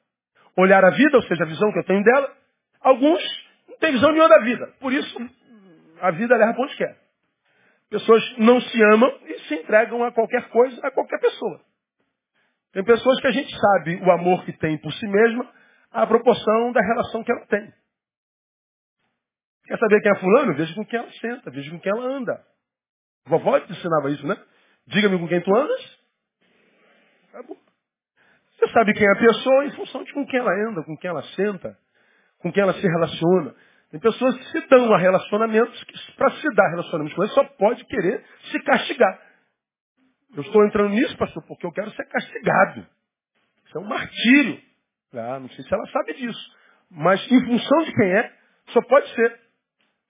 Olhar 0.57 0.84
a 0.84 0.90
vida, 0.90 1.16
ou 1.16 1.22
seja, 1.24 1.44
a 1.44 1.46
visão 1.46 1.70
que 1.72 1.78
eu 1.78 1.84
tenho 1.84 2.02
dela. 2.02 2.32
Alguns 2.80 3.22
não 3.68 3.78
têm 3.78 3.92
visão 3.92 4.11
nenhuma 4.11 4.28
da 4.28 4.40
vida. 4.40 4.66
Por 4.80 4.92
isso, 4.92 5.16
a 6.00 6.11
vida 6.11 6.36
leva 6.36 6.55
para 6.55 6.64
onde 6.64 6.76
quer. 6.76 6.96
Pessoas 7.90 8.38
não 8.38 8.61
se 8.61 8.82
amam 8.92 9.20
e 9.26 9.38
se 9.40 9.55
entregam 9.55 10.02
a 10.02 10.12
qualquer 10.12 10.48
coisa, 10.48 10.80
a 10.86 10.90
qualquer 10.90 11.20
pessoa. 11.20 11.61
Tem 12.72 12.82
pessoas 12.82 13.20
que 13.20 13.26
a 13.28 13.32
gente 13.32 13.55
sabe 13.57 14.00
o 14.02 14.11
amor 14.11 14.44
que 14.44 14.52
tem 14.52 14.76
por 14.78 14.92
si 14.92 15.07
mesma, 15.07 15.48
à 15.92 16.07
proporção 16.07 16.72
da 16.72 16.80
relação 16.80 17.22
que 17.22 17.30
ela 17.30 17.46
tem. 17.46 17.72
Quer 19.66 19.78
saber 19.78 20.00
quem 20.00 20.12
é 20.12 20.18
fulano? 20.18 20.55
Veja 20.55 20.74
com 20.74 20.84
quem 20.84 20.98
ela 20.98 21.11
senta, 21.12 21.50
veja 21.50 21.70
com 21.70 21.78
quem 21.78 21.92
ela 21.92 22.05
anda. 22.05 22.53
Vovó 23.26 23.58
te 23.60 23.72
ensinava 23.72 24.10
isso, 24.10 24.26
né? 24.26 24.36
Diga-me 24.86 25.18
com 25.18 25.28
quem 25.28 25.40
tu 25.40 25.54
andas. 25.56 25.98
Acabou. 27.28 27.56
Você 28.58 28.68
sabe 28.68 28.94
quem 28.94 29.06
é 29.06 29.12
a 29.12 29.18
pessoa 29.18 29.64
em 29.64 29.70
função 29.72 30.04
de 30.04 30.12
com 30.12 30.26
quem 30.26 30.40
ela 30.40 30.52
anda, 30.68 30.84
com 30.84 30.96
quem 30.96 31.10
ela 31.10 31.22
senta, 31.34 31.78
com 32.38 32.52
quem 32.52 32.62
ela 32.62 32.74
se 32.74 32.86
relaciona. 32.86 33.54
Tem 33.90 34.00
pessoas 34.00 34.36
que 34.36 34.44
se 34.50 34.60
dão 34.68 34.92
a 34.92 34.98
relacionamentos 34.98 35.82
que, 35.84 36.12
para 36.16 36.30
se 36.32 36.54
dar 36.54 36.68
relacionamentos 36.70 37.14
com 37.14 37.22
eles, 37.22 37.34
só 37.34 37.44
pode 37.44 37.84
querer 37.84 38.24
se 38.50 38.60
castigar. 38.60 39.20
Eu 40.36 40.42
estou 40.42 40.64
entrando 40.66 40.90
nisso, 40.90 41.16
pastor, 41.16 41.42
porque 41.46 41.66
eu 41.66 41.72
quero 41.72 41.90
ser 41.92 42.04
castigado. 42.08 42.86
Isso 43.66 43.78
é 43.78 43.80
um 43.80 43.86
martírio. 43.86 44.60
Ah, 45.14 45.38
não 45.38 45.48
sei 45.50 45.64
se 45.64 45.72
ela 45.72 45.86
sabe 45.86 46.14
disso. 46.14 46.56
Mas 46.90 47.20
em 47.30 47.44
função 47.44 47.84
de 47.84 47.92
quem 47.94 48.12
é, 48.12 48.32
só 48.68 48.82
pode 48.82 49.08
ser. 49.14 49.40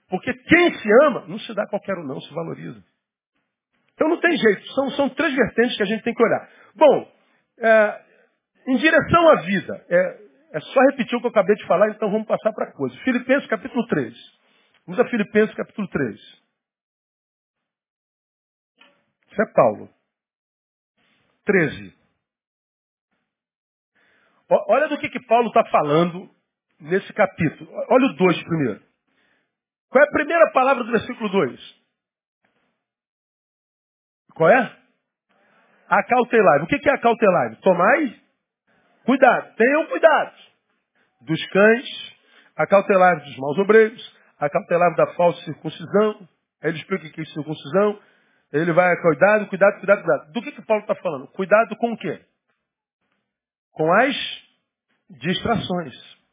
Porque 0.09 0.33
quem 0.33 0.75
se 0.75 0.89
ama, 1.03 1.27
não 1.29 1.39
se 1.39 1.53
dá 1.55 1.67
qualquer 1.67 1.97
um 1.99 2.07
não, 2.07 2.21
se 2.21 2.33
valoriza. 2.35 2.83
Então 3.95 4.09
não 4.09 4.21
tem 4.21 4.37
jeito. 4.37 4.67
São, 4.73 4.91
são 4.91 5.09
três 5.11 5.35
vertentes 5.35 5.77
que 5.77 5.83
a 5.83 5.87
gente 5.87 6.03
tem 6.03 6.15
que 6.15 6.23
olhar. 6.23 6.49
Bom, 6.75 7.13
é, 7.59 8.05
em 8.69 8.77
direção 8.77 9.29
à 9.29 9.37
vida, 9.43 9.87
é, 9.89 10.25
é 10.55 10.61
só 10.61 10.81
repetir 10.91 11.17
o 11.17 11.21
que 11.21 11.27
eu 11.27 11.31
acabei 11.31 11.55
de 11.57 11.67
falar, 11.67 11.91
então 11.91 12.11
vamos 12.11 12.27
passar 12.27 12.53
para 12.53 12.69
a 12.69 12.73
coisa. 12.73 12.97
Filipenses 12.99 13.49
capítulo 13.49 13.87
3. 13.87 14.15
Vamos 14.87 15.01
a 15.01 15.09
Filipenses 15.09 15.55
capítulo 15.55 15.89
3. 15.89 16.15
Isso 19.31 19.43
é 19.43 19.53
Paulo. 19.53 19.89
13. 21.45 21.95
Olha 24.49 24.89
do 24.89 24.99
que, 24.99 25.09
que 25.09 25.21
Paulo 25.27 25.49
está 25.49 25.65
falando 25.71 26.31
nesse 26.81 27.13
capítulo. 27.13 27.71
Olha 27.91 28.07
o 28.07 28.15
2 28.15 28.43
primeiro. 28.45 28.83
Qual 29.89 30.05
é 30.05 30.07
a 30.07 30.13
primeira 30.13 30.51
palavra 30.53 30.85
do 30.85 30.91
versículo 30.91 31.29
2? 31.29 31.84
Qual 34.35 34.51
é? 34.51 34.77
Acautelai. 35.89 36.63
O 36.63 36.67
que 36.67 36.89
é 36.89 36.93
acautelai? 36.93 37.57
Tomai 37.57 38.21
cuidado. 39.05 39.55
Tenham 39.57 39.87
cuidado. 39.87 40.35
Dos 41.23 41.47
cães, 41.47 41.87
acautelai 42.57 43.21
dos 43.21 43.37
maus 43.39 43.59
obreiros, 43.59 44.17
acautelai 44.39 44.95
da 44.97 45.07
falsa 45.15 45.41
circuncisão. 45.45 46.29
Ele 46.63 46.79
explica 46.79 47.07
o 47.07 47.11
que 47.13 47.21
é 47.21 47.25
circuncisão. 47.27 48.01
Ele 48.53 48.73
vai, 48.73 48.97
cuidado, 49.01 49.47
cuidado, 49.47 49.79
cuidado, 49.79 50.03
cuidado. 50.03 50.33
Do 50.33 50.43
que 50.43 50.53
que 50.53 50.63
Paulo 50.63 50.83
está 50.83 50.95
falando? 50.97 51.29
Cuidado 51.29 51.77
com 51.77 51.93
o 51.93 51.97
quê? 51.97 52.21
Com 53.73 53.93
as 53.93 54.17
distrações. 55.11 56.24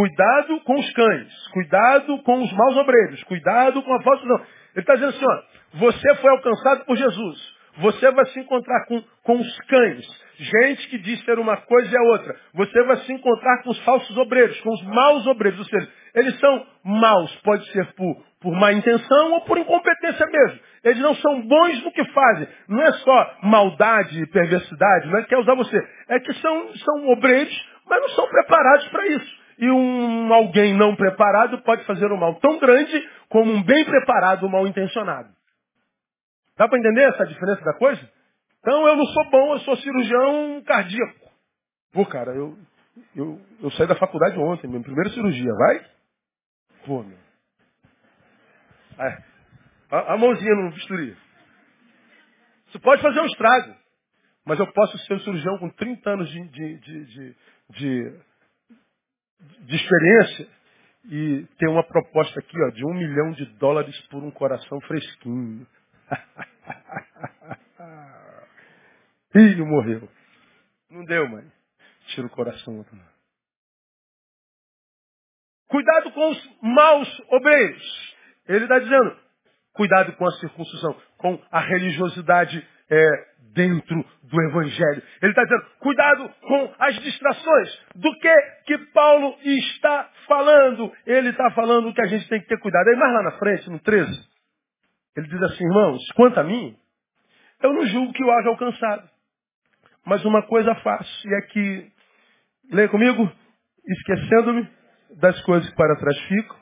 Cuidado 0.00 0.58
com 0.60 0.76
os 0.76 0.92
cães. 0.94 1.48
Cuidado 1.48 2.22
com 2.22 2.42
os 2.42 2.50
maus 2.54 2.76
obreiros. 2.78 3.22
Cuidado 3.24 3.82
com 3.82 3.92
a 3.92 4.02
falsa. 4.02 4.24
Não. 4.24 4.36
Ele 4.36 4.46
está 4.76 4.94
dizendo 4.94 5.10
assim, 5.10 5.26
ó, 5.26 5.78
você 5.78 6.14
foi 6.14 6.30
alcançado 6.30 6.86
por 6.86 6.96
Jesus. 6.96 7.38
Você 7.80 8.10
vai 8.10 8.24
se 8.28 8.40
encontrar 8.40 8.86
com, 8.86 9.04
com 9.22 9.36
os 9.38 9.58
cães. 9.66 10.06
Gente 10.38 10.88
que 10.88 10.96
diz 11.00 11.22
ser 11.26 11.38
uma 11.38 11.58
coisa 11.58 11.92
e 11.92 11.98
a 11.98 12.02
outra. 12.12 12.34
Você 12.54 12.82
vai 12.84 12.96
se 12.96 13.12
encontrar 13.12 13.62
com 13.62 13.72
os 13.72 13.84
falsos 13.84 14.16
obreiros, 14.16 14.58
com 14.62 14.70
os 14.70 14.82
maus 14.84 15.26
obreiros. 15.26 15.58
Ou 15.60 15.66
seja, 15.66 15.92
eles 16.14 16.38
são 16.40 16.66
maus. 16.82 17.36
Pode 17.42 17.70
ser 17.70 17.92
por, 17.92 18.24
por 18.40 18.54
má 18.58 18.72
intenção 18.72 19.32
ou 19.32 19.42
por 19.42 19.58
incompetência 19.58 20.24
mesmo. 20.24 20.60
Eles 20.82 21.02
não 21.02 21.14
são 21.16 21.42
bons 21.42 21.84
no 21.84 21.92
que 21.92 22.06
fazem. 22.06 22.48
Não 22.70 22.82
é 22.82 22.92
só 22.92 23.36
maldade 23.42 24.22
e 24.22 24.26
perversidade, 24.28 25.08
não 25.08 25.18
é 25.18 25.22
que 25.24 25.28
quer 25.28 25.38
usar 25.40 25.54
você. 25.56 25.78
É 26.08 26.18
que 26.20 26.32
são, 26.36 26.74
são 26.74 27.08
obreiros, 27.10 27.68
mas 27.86 28.00
não 28.00 28.08
são 28.08 28.26
preparados 28.28 28.88
para 28.88 29.06
isso. 29.08 29.40
E 29.60 29.70
um 29.70 30.32
alguém 30.32 30.74
não 30.74 30.96
preparado 30.96 31.62
pode 31.62 31.84
fazer 31.84 32.10
um 32.10 32.16
mal 32.16 32.34
tão 32.36 32.58
grande 32.58 33.08
como 33.28 33.52
um 33.52 33.62
bem 33.62 33.84
preparado 33.84 34.48
mal 34.48 34.66
intencionado. 34.66 35.28
Dá 36.56 36.66
para 36.66 36.78
entender 36.78 37.02
essa 37.02 37.26
diferença 37.26 37.62
da 37.62 37.74
coisa? 37.74 38.10
Então 38.60 38.88
eu 38.88 38.96
não 38.96 39.04
sou 39.04 39.30
bom, 39.30 39.52
eu 39.52 39.58
sou 39.60 39.76
cirurgião 39.76 40.62
cardíaco. 40.64 41.30
Pô, 41.92 42.06
cara, 42.06 42.32
eu, 42.32 42.56
eu, 43.14 43.40
eu 43.62 43.70
saí 43.72 43.86
da 43.86 43.96
faculdade 43.96 44.38
ontem, 44.38 44.66
minha 44.66 44.82
primeira 44.82 45.10
cirurgia, 45.10 45.52
vai? 45.54 45.86
Pô, 46.86 47.02
meu. 47.02 47.18
É. 48.98 49.22
A, 49.90 50.14
a, 50.14 50.16
mãozinha 50.16 50.54
no 50.54 50.70
bisturi. 50.70 51.16
Isso 52.68 52.80
pode 52.80 53.02
fazer 53.02 53.20
um 53.20 53.26
estrago. 53.26 53.74
Mas 54.46 54.58
eu 54.58 54.66
posso 54.72 54.96
ser 54.98 55.14
um 55.14 55.20
cirurgião 55.20 55.58
com 55.58 55.68
30 55.68 56.10
anos 56.10 56.30
de, 56.30 56.48
de, 56.48 56.78
de, 56.78 57.36
de, 57.70 58.20
de 59.60 59.76
experiência 59.76 60.48
e 61.06 61.46
tem 61.58 61.68
uma 61.68 61.82
proposta 61.82 62.40
aqui 62.40 62.56
ó, 62.62 62.70
de 62.70 62.84
um 62.84 62.94
milhão 62.94 63.32
de 63.32 63.46
dólares 63.56 63.98
por 64.08 64.22
um 64.22 64.30
coração 64.30 64.80
fresquinho. 64.82 65.66
Filho 69.32 69.66
morreu. 69.66 70.08
Não 70.90 71.04
deu, 71.04 71.28
mãe. 71.28 71.44
Tira 72.08 72.26
o 72.26 72.30
coração. 72.30 72.78
Outro. 72.78 72.98
Cuidado 75.68 76.10
com 76.12 76.30
os 76.30 76.56
maus 76.60 77.22
obreiros. 77.28 78.16
Ele 78.48 78.64
está 78.64 78.78
dizendo, 78.80 79.16
cuidado 79.72 80.12
com 80.16 80.26
a 80.26 80.32
circuncisão, 80.32 81.00
com 81.16 81.40
a 81.50 81.60
religiosidade 81.60 82.66
é, 82.90 83.29
dentro 83.54 84.04
do 84.22 84.42
Evangelho. 84.42 85.02
Ele 85.22 85.32
está 85.32 85.42
dizendo, 85.42 85.64
cuidado 85.80 86.30
com 86.40 86.74
as 86.78 86.94
distrações. 87.00 87.86
Do 87.94 88.12
que 88.18 88.34
que 88.66 88.78
Paulo 88.92 89.36
está 89.42 90.10
falando? 90.26 90.92
Ele 91.06 91.30
está 91.30 91.50
falando 91.50 91.92
que 91.92 92.02
a 92.02 92.06
gente 92.06 92.28
tem 92.28 92.40
que 92.40 92.46
ter 92.46 92.58
cuidado. 92.60 92.88
Aí 92.88 92.96
mais 92.96 93.12
lá 93.12 93.22
na 93.22 93.32
frente, 93.32 93.70
no 93.70 93.78
13, 93.80 94.28
ele 95.16 95.28
diz 95.28 95.42
assim, 95.42 95.64
irmãos, 95.64 96.02
quanto 96.14 96.38
a 96.38 96.44
mim, 96.44 96.76
eu 97.62 97.72
não 97.72 97.86
julgo 97.86 98.12
que 98.12 98.22
eu 98.22 98.30
haja 98.30 98.48
alcançado. 98.48 99.08
Mas 100.06 100.24
uma 100.24 100.42
coisa 100.46 100.74
faço, 100.76 101.28
e 101.28 101.34
é 101.34 101.40
que, 101.42 101.92
leia 102.72 102.88
comigo, 102.88 103.30
esquecendo-me 103.86 104.68
das 105.20 105.40
coisas 105.42 105.68
que 105.68 105.76
para 105.76 105.96
trás 105.96 106.18
ficam, 106.22 106.56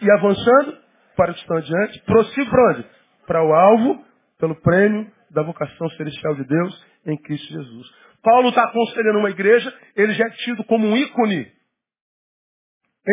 e 0.00 0.10
avançando 0.12 0.78
para 1.16 1.30
o 1.30 1.34
que 1.34 1.40
estão 1.40 1.56
adiante, 1.56 2.00
prossigo 2.04 2.50
para 2.50 2.70
onde? 2.70 2.86
Para 3.26 3.44
o 3.44 3.52
alvo, 3.52 4.04
pelo 4.38 4.54
prêmio 4.60 5.10
da 5.34 5.42
vocação 5.42 5.88
celestial 5.90 6.34
de 6.36 6.44
Deus 6.44 6.86
em 7.06 7.16
Cristo 7.18 7.52
Jesus. 7.52 7.90
Paulo 8.22 8.48
está 8.48 8.64
aconselhando 8.64 9.18
uma 9.18 9.30
igreja, 9.30 9.72
ele 9.94 10.14
já 10.14 10.24
é 10.24 10.30
tido 10.30 10.64
como 10.64 10.86
um 10.86 10.96
ícone 10.96 11.52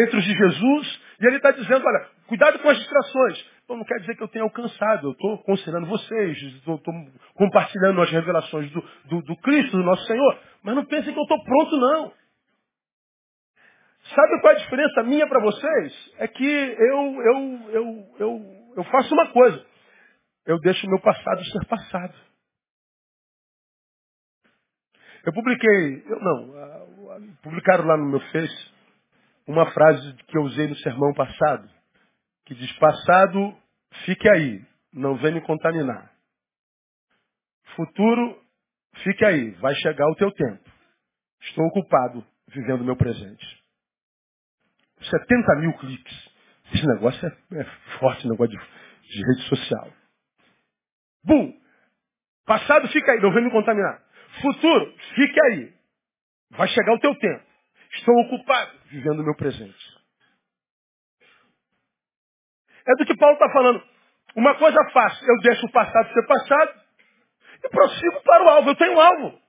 entre 0.03 0.17
os 0.17 0.23
de 0.23 0.33
Jesus, 0.33 1.01
e 1.19 1.27
ele 1.27 1.35
está 1.35 1.51
dizendo, 1.51 1.85
olha, 1.85 2.07
cuidado 2.27 2.59
com 2.59 2.69
as 2.69 2.77
distrações. 2.77 3.45
Então 3.65 3.75
não 3.75 3.83
quer 3.83 3.99
dizer 3.99 4.15
que 4.15 4.23
eu 4.23 4.27
tenha 4.29 4.45
alcançado, 4.45 5.07
eu 5.07 5.11
estou 5.11 5.33
aconselhando 5.35 5.87
vocês, 5.87 6.37
estou 6.41 6.81
compartilhando 7.35 8.01
as 8.01 8.09
revelações 8.09 8.71
do, 8.71 8.81
do, 9.05 9.21
do, 9.23 9.35
Cristo, 9.37 9.75
do 9.75 9.83
nosso 9.83 10.05
Senhor, 10.05 10.39
mas 10.63 10.75
não 10.75 10.85
pensem 10.85 11.13
que 11.13 11.19
eu 11.19 11.23
estou 11.23 11.43
pronto, 11.43 11.77
não. 11.77 12.13
Sabe 14.15 14.41
qual 14.41 14.53
é 14.53 14.55
a 14.55 14.59
diferença 14.59 15.03
minha 15.03 15.27
para 15.27 15.41
vocês? 15.41 16.13
É 16.19 16.27
que 16.27 16.43
eu, 16.45 17.21
eu, 17.21 17.69
eu, 17.69 18.15
eu, 18.19 18.73
eu 18.77 18.83
faço 18.85 19.13
uma 19.13 19.27
coisa 19.27 19.70
eu 20.45 20.59
deixo 20.59 20.85
o 20.85 20.89
meu 20.89 20.99
passado 21.01 21.43
ser 21.45 21.65
passado. 21.67 22.15
Eu 25.25 25.33
publiquei, 25.33 26.03
eu 26.07 26.19
não, 26.19 27.35
publicaram 27.43 27.85
lá 27.85 27.97
no 27.97 28.09
meu 28.09 28.19
Face 28.31 28.71
uma 29.47 29.71
frase 29.71 30.13
que 30.27 30.37
eu 30.37 30.43
usei 30.43 30.67
no 30.67 30.75
sermão 30.77 31.13
passado, 31.13 31.69
que 32.45 32.55
diz, 32.55 32.71
passado, 32.79 33.57
fique 34.05 34.27
aí, 34.29 34.65
não 34.93 35.15
venha 35.17 35.35
me 35.35 35.41
contaminar. 35.41 36.11
Futuro, 37.75 38.41
fique 39.03 39.25
aí, 39.25 39.51
vai 39.55 39.73
chegar 39.75 40.07
o 40.07 40.15
teu 40.15 40.31
tempo. 40.31 40.69
Estou 41.41 41.65
ocupado 41.65 42.25
vivendo 42.47 42.81
o 42.81 42.85
meu 42.85 42.95
presente. 42.95 43.61
70 45.01 45.55
mil 45.57 45.73
cliques. 45.77 46.29
Esse 46.73 46.85
negócio 46.87 47.27
é, 47.27 47.59
é 47.59 47.63
forte, 47.99 48.27
negócio 48.27 48.57
de, 48.57 49.09
de 49.09 49.25
rede 49.25 49.49
social. 49.49 50.00
Bum! 51.23 51.53
Passado 52.45 52.87
fica 52.89 53.11
aí, 53.11 53.19
não 53.19 53.33
vem 53.33 53.43
me 53.43 53.51
contaminar. 53.51 54.01
Futuro, 54.41 54.93
fique 55.15 55.39
aí. 55.45 55.73
Vai 56.51 56.67
chegar 56.67 56.93
o 56.93 56.99
teu 56.99 57.15
tempo. 57.15 57.45
Estou 57.93 58.15
ocupado 58.21 58.77
vivendo 58.85 59.19
o 59.19 59.23
meu 59.23 59.35
presente. 59.35 60.01
É 62.87 62.95
do 62.95 63.05
que 63.05 63.15
Paulo 63.17 63.33
está 63.33 63.49
falando. 63.51 63.83
Uma 64.35 64.55
coisa 64.57 64.77
fácil, 64.91 65.27
eu 65.27 65.37
deixo 65.41 65.65
o 65.65 65.71
passado 65.71 66.13
ser 66.13 66.25
passado 66.25 66.81
e 67.63 67.69
prossigo 67.69 68.21
para 68.23 68.43
o 68.43 68.49
alvo. 68.49 68.69
Eu 68.69 68.75
tenho 68.75 68.93
um 68.93 69.01
alvo. 69.01 69.41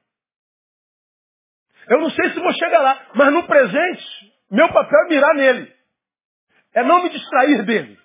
Eu 1.89 2.01
não 2.01 2.11
sei 2.11 2.31
se 2.31 2.41
vou 2.41 2.53
chegar 2.55 2.81
lá, 2.81 3.11
mas 3.15 3.33
no 3.33 3.47
presente, 3.47 4.05
meu 4.51 4.69
papel 4.73 4.99
é 5.07 5.09
mirar 5.09 5.35
nele. 5.35 5.77
É 6.75 6.83
não 6.83 7.03
me 7.03 7.11
distrair 7.11 7.65
dele. 7.65 7.99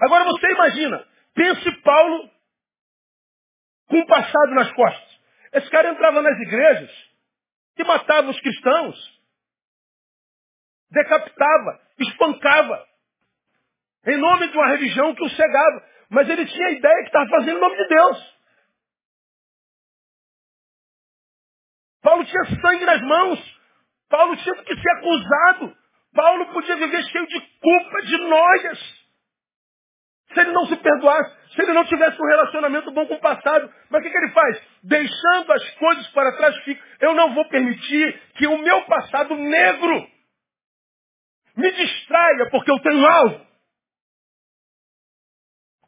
Agora 0.00 0.24
você 0.24 0.46
imagina, 0.52 1.06
pense 1.40 1.72
Paulo 1.80 2.30
com 3.88 3.96
um 3.96 4.06
passado 4.06 4.54
nas 4.54 4.70
costas. 4.72 5.20
Esse 5.54 5.70
cara 5.70 5.88
entrava 5.88 6.20
nas 6.20 6.38
igrejas 6.38 6.90
e 7.78 7.84
matava 7.84 8.30
os 8.30 8.38
cristãos, 8.40 9.20
decapitava, 10.90 11.80
espancava, 11.98 12.86
em 14.06 14.18
nome 14.18 14.48
de 14.48 14.56
uma 14.56 14.68
religião 14.68 15.14
que 15.14 15.24
o 15.24 15.30
cegava. 15.30 15.88
Mas 16.10 16.28
ele 16.28 16.44
tinha 16.44 16.66
a 16.66 16.72
ideia 16.72 17.02
que 17.02 17.06
estava 17.06 17.30
fazendo 17.30 17.56
em 17.56 17.60
nome 17.60 17.76
de 17.76 17.88
Deus. 17.88 18.40
Paulo 22.02 22.24
tinha 22.24 22.60
sangue 22.60 22.84
nas 22.84 23.00
mãos. 23.02 23.60
Paulo 24.08 24.36
tinha 24.36 24.56
que 24.64 24.74
ser 24.74 24.90
acusado. 24.90 25.76
Paulo 26.12 26.52
podia 26.52 26.76
viver 26.76 27.02
cheio 27.04 27.26
de 27.26 27.40
culpa, 27.60 28.02
de 28.02 28.18
noias. 28.18 28.99
Se 30.32 30.40
ele 30.40 30.52
não 30.52 30.66
se 30.66 30.76
perdoasse, 30.76 31.54
se 31.54 31.62
ele 31.62 31.72
não 31.72 31.84
tivesse 31.84 32.20
um 32.20 32.26
relacionamento 32.26 32.90
bom 32.92 33.06
com 33.06 33.14
o 33.14 33.20
passado, 33.20 33.72
mas 33.90 34.00
o 34.00 34.02
que, 34.04 34.10
que 34.10 34.16
ele 34.16 34.32
faz? 34.32 34.62
Deixando 34.84 35.52
as 35.52 35.70
coisas 35.74 36.06
para 36.08 36.36
trás, 36.36 36.54
eu 37.00 37.14
não 37.14 37.34
vou 37.34 37.48
permitir 37.48 38.20
que 38.36 38.46
o 38.46 38.58
meu 38.58 38.82
passado 38.82 39.34
negro 39.34 40.06
me 41.56 41.72
distraia, 41.72 42.48
porque 42.50 42.70
eu 42.70 42.78
tenho 42.80 43.04
algo. 43.04 43.46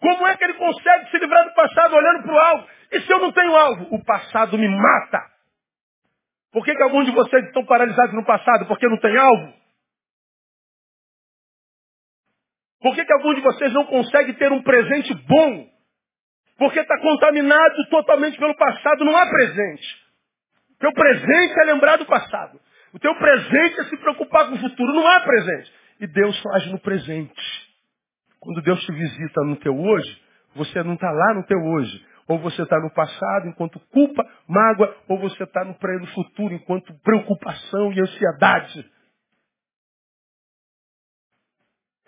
Como 0.01 0.27
é 0.27 0.37
que 0.37 0.45
ele 0.45 0.55
consegue 0.55 1.11
se 1.11 1.19
livrar 1.19 1.45
do 1.45 1.55
passado 1.55 1.95
olhando 1.95 2.23
para 2.25 2.35
o 2.35 2.39
alvo? 2.39 2.69
E 2.91 3.01
se 3.01 3.13
eu 3.13 3.21
não 3.21 3.31
tenho 3.31 3.55
alvo? 3.55 3.95
O 3.95 4.05
passado 4.05 4.59
me 4.59 4.69
mata. 4.69 5.31
Por 6.53 6.65
que, 6.65 6.75
que 6.75 6.83
alguns 6.83 7.07
de 7.07 7.13
vocês 7.13 7.45
estão 7.47 7.65
paralisados 7.65 8.13
no 8.13 8.25
passado? 8.25 8.67
Porque 8.67 8.89
não 8.89 8.99
tem 8.99 9.17
alvo? 9.17 9.62
Por 12.83 12.95
que, 12.95 13.05
que 13.05 13.13
algum 13.13 13.35
de 13.35 13.41
vocês 13.41 13.73
não 13.73 13.85
consegue 13.85 14.33
ter 14.35 14.51
um 14.51 14.63
presente 14.63 15.15
bom? 15.15 15.69
Porque 16.59 16.81
está 16.81 16.99
contaminado 17.01 17.89
totalmente 17.89 18.37
pelo 18.39 18.57
passado, 18.57 19.05
não 19.05 19.17
há 19.17 19.27
presente. 19.27 20.03
O 20.73 20.79
teu 20.81 20.93
presente 20.93 21.61
é 21.61 21.65
lembrar 21.65 21.97
do 21.97 22.07
passado. 22.07 22.61
O 22.93 22.99
teu 22.99 23.15
presente 23.15 23.81
é 23.81 23.85
se 23.85 23.97
preocupar 23.97 24.49
com 24.49 24.57
o 24.57 24.61
futuro, 24.61 24.93
não 24.93 25.07
há 25.07 25.21
presente. 25.21 25.73
E 26.01 26.07
Deus 26.07 26.39
faz 26.43 26.67
no 26.67 26.79
presente. 26.81 27.41
Quando 28.41 28.61
Deus 28.61 28.85
te 28.85 28.93
visita 28.93 29.41
no 29.45 29.57
teu 29.57 29.79
hoje, 29.79 30.21
você 30.57 30.83
não 30.83 30.95
está 30.95 31.11
lá 31.11 31.35
no 31.35 31.45
teu 31.47 31.59
hoje. 31.59 32.13
ou 32.29 32.39
você 32.39 32.63
está 32.63 32.79
no 32.81 32.91
passado 32.91 33.49
enquanto 33.49 33.81
culpa, 33.91 34.27
mágoa, 34.49 34.97
ou 35.09 35.19
você 35.19 35.43
está 35.43 35.65
no, 35.65 35.77
no 36.01 36.07
futuro 36.09 36.55
enquanto 36.55 36.95
preocupação 37.03 37.93
e 37.93 38.01
ansiedade. 38.01 38.91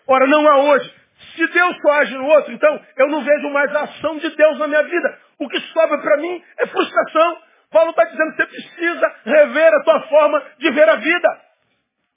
Ora, 0.06 0.26
não 0.26 0.46
há 0.48 0.58
hoje. 0.64 0.94
Se 1.36 1.46
Deus 1.46 1.76
só 1.80 1.92
age 2.00 2.14
no 2.14 2.26
outro, 2.26 2.52
então 2.52 2.80
eu 2.96 3.08
não 3.08 3.24
vejo 3.24 3.50
mais 3.50 3.74
a 3.74 3.82
ação 3.84 4.18
de 4.18 4.28
Deus 4.36 4.58
na 4.58 4.68
minha 4.68 4.82
vida. 4.82 5.18
O 5.38 5.48
que 5.48 5.60
sobra 5.60 5.98
para 5.98 6.16
mim 6.18 6.42
é 6.58 6.66
frustração. 6.66 7.42
Paulo 7.70 7.90
está 7.90 8.04
dizendo 8.04 8.30
que 8.30 8.36
você 8.36 8.46
precisa 8.46 9.14
rever 9.24 9.74
a 9.74 9.82
tua 9.82 10.00
forma 10.08 10.42
de 10.58 10.70
ver 10.70 10.88
a 10.88 10.96
vida. 10.96 11.40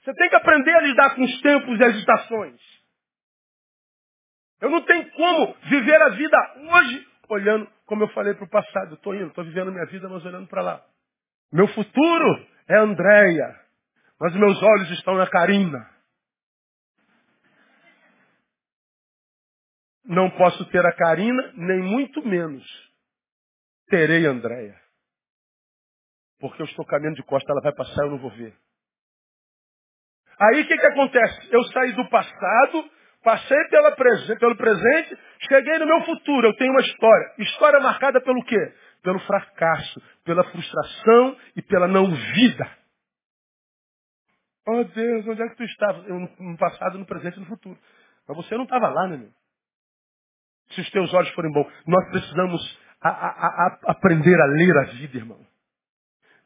Você 0.02 0.14
tem 0.14 0.28
que 0.28 0.36
aprender 0.36 0.74
a 0.74 0.80
lidar 0.80 1.14
com 1.14 1.22
os 1.22 1.40
tempos 1.40 1.80
e 1.80 1.84
as 1.84 1.96
estações. 1.96 2.60
Eu 4.60 4.70
não 4.70 4.80
tenho 4.82 5.10
como 5.12 5.54
viver 5.64 6.02
a 6.02 6.08
vida 6.10 6.36
hoje 6.70 7.06
olhando, 7.28 7.68
como 7.86 8.04
eu 8.04 8.08
falei 8.08 8.34
para 8.34 8.44
o 8.44 8.50
passado. 8.50 8.94
Estou 8.94 9.14
indo, 9.14 9.28
estou 9.28 9.44
vivendo 9.44 9.72
minha 9.72 9.86
vida, 9.86 10.08
mas 10.08 10.24
olhando 10.24 10.48
para 10.48 10.62
lá. 10.62 10.82
Meu 11.52 11.66
futuro 11.68 12.46
é 12.68 12.78
Andréia, 12.78 13.56
mas 14.20 14.34
meus 14.34 14.62
olhos 14.62 14.90
estão 14.92 15.14
na 15.14 15.26
Karina. 15.26 15.97
Não 20.08 20.30
posso 20.30 20.64
ter 20.70 20.84
a 20.84 20.92
Karina, 20.92 21.52
nem 21.54 21.80
muito 21.80 22.26
menos 22.26 22.64
terei 23.88 24.26
a 24.26 24.30
Andréia. 24.30 24.76
Porque 26.40 26.62
eu 26.62 26.66
estou 26.66 26.84
caminhando 26.86 27.16
de 27.16 27.24
costa, 27.24 27.50
ela 27.50 27.60
vai 27.60 27.74
passar, 27.74 28.04
eu 28.04 28.10
não 28.10 28.18
vou 28.18 28.30
ver. 28.30 28.54
Aí 30.40 30.62
o 30.62 30.66
que, 30.68 30.78
que 30.78 30.86
acontece? 30.86 31.48
Eu 31.52 31.62
saí 31.64 31.92
do 31.92 32.08
passado, 32.08 32.90
passei 33.24 33.64
pela 33.68 33.96
pelo 34.38 34.56
presente, 34.56 35.18
cheguei 35.48 35.78
no 35.78 35.86
meu 35.86 36.04
futuro. 36.04 36.46
Eu 36.46 36.56
tenho 36.56 36.70
uma 36.70 36.80
história. 36.80 37.34
História 37.38 37.80
marcada 37.80 38.20
pelo 38.20 38.44
quê? 38.44 38.74
Pelo 39.02 39.18
fracasso, 39.20 40.00
pela 40.24 40.44
frustração 40.44 41.36
e 41.56 41.62
pela 41.62 41.88
não 41.88 42.14
vida. 42.34 42.78
Oh 44.66 44.84
Deus, 44.84 45.26
onde 45.26 45.42
é 45.42 45.48
que 45.48 45.56
tu 45.56 45.64
estava? 45.64 46.02
No 46.02 46.56
passado, 46.56 46.98
no 46.98 47.06
presente 47.06 47.36
e 47.36 47.40
no 47.40 47.46
futuro. 47.46 47.78
Mas 48.28 48.36
você 48.36 48.54
não 48.56 48.64
estava 48.64 48.88
lá, 48.90 49.08
né, 49.08 49.16
meu? 49.16 49.32
Se 50.78 50.80
os 50.82 50.90
teus 50.90 51.12
olhos 51.12 51.30
forem 51.30 51.52
bons. 51.52 51.66
Nós 51.86 52.08
precisamos 52.10 52.78
a, 53.00 53.08
a, 53.08 53.66
a, 53.66 53.78
aprender 53.92 54.40
a 54.40 54.46
ler 54.46 54.76
a 54.78 54.84
vida, 54.92 55.16
irmão. 55.18 55.40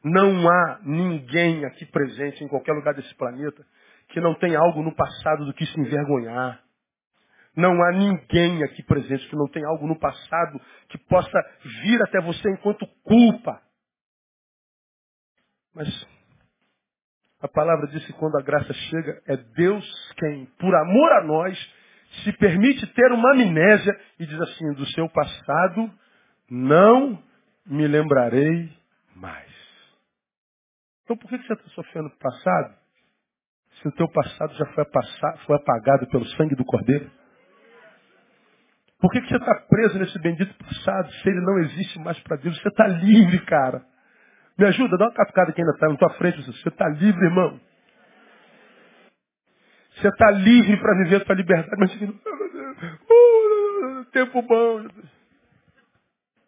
Não 0.03 0.49
há 0.49 0.79
ninguém 0.83 1.63
aqui 1.65 1.85
presente 1.85 2.43
em 2.43 2.47
qualquer 2.47 2.73
lugar 2.73 2.93
desse 2.93 3.13
planeta 3.15 3.65
que 4.09 4.19
não 4.19 4.35
tenha 4.35 4.59
algo 4.59 4.83
no 4.83 4.93
passado 4.93 5.45
do 5.45 5.53
que 5.53 5.65
se 5.65 5.79
envergonhar. 5.79 6.61
Não 7.55 7.81
há 7.83 7.91
ninguém 7.91 8.63
aqui 8.63 8.83
presente 8.83 9.27
que 9.29 9.35
não 9.35 9.47
tenha 9.47 9.67
algo 9.67 9.87
no 9.87 9.97
passado 9.97 10.59
que 10.89 10.97
possa 10.97 11.39
vir 11.83 12.01
até 12.01 12.19
você 12.19 12.49
enquanto 12.49 12.87
culpa. 13.03 13.61
Mas 15.73 15.87
a 17.39 17.47
palavra 17.47 17.87
diz 17.87 18.05
que 18.05 18.13
quando 18.13 18.37
a 18.37 18.41
graça 18.41 18.73
chega, 18.73 19.21
é 19.27 19.37
Deus 19.37 20.13
quem, 20.17 20.45
por 20.59 20.75
amor 20.75 21.11
a 21.13 21.23
nós, 21.23 21.73
se 22.23 22.31
permite 22.33 22.85
ter 22.93 23.11
uma 23.11 23.31
amnésia 23.33 23.99
e 24.19 24.25
diz 24.25 24.39
assim, 24.39 24.73
do 24.73 24.85
seu 24.87 25.09
passado 25.09 25.91
não 26.49 27.21
me 27.65 27.87
lembrarei 27.87 28.71
mais. 29.15 29.51
Então 31.03 31.17
por 31.17 31.27
que 31.29 31.37
você 31.37 31.53
está 31.53 31.69
sofrendo 31.69 32.09
do 32.09 32.17
passado? 32.17 32.75
Se 33.81 33.87
o 33.87 33.91
teu 33.93 34.07
passado 34.09 34.53
já 34.53 34.65
foi, 34.67 34.85
foi 35.45 35.55
apagado 35.55 36.07
pelo 36.07 36.25
sangue 36.27 36.55
do 36.55 36.63
Cordeiro? 36.63 37.09
Por 38.99 39.11
que, 39.11 39.19
que 39.19 39.27
você 39.27 39.35
está 39.35 39.53
preso 39.67 39.99
nesse 39.99 40.17
bendito 40.19 40.53
passado 40.63 41.11
se 41.11 41.29
ele 41.29 41.41
não 41.41 41.59
existe 41.59 41.99
mais 41.99 42.17
para 42.21 42.37
Deus? 42.37 42.57
Você 42.61 42.69
está 42.69 42.87
livre, 42.87 43.37
cara. 43.45 43.83
Me 44.57 44.65
ajuda, 44.65 44.97
dá 44.97 45.05
uma 45.05 45.13
catucada 45.13 45.51
que 45.51 45.59
ainda 45.59 45.73
está 45.73 45.89
na 45.89 45.97
tua 45.97 46.09
frente. 46.11 46.41
Você 46.45 46.69
está 46.69 46.87
livre, 46.87 47.25
irmão. 47.25 47.59
Você 50.03 50.09
está 50.09 50.29
livre 50.31 50.75
para 50.81 50.97
viver 50.97 51.15
a 51.15 51.21
tua 51.21 51.33
liberdade. 51.33 51.71
Mas 51.77 51.95
uh, 51.95 52.13
tempo 54.11 54.41
bom. 54.41 54.85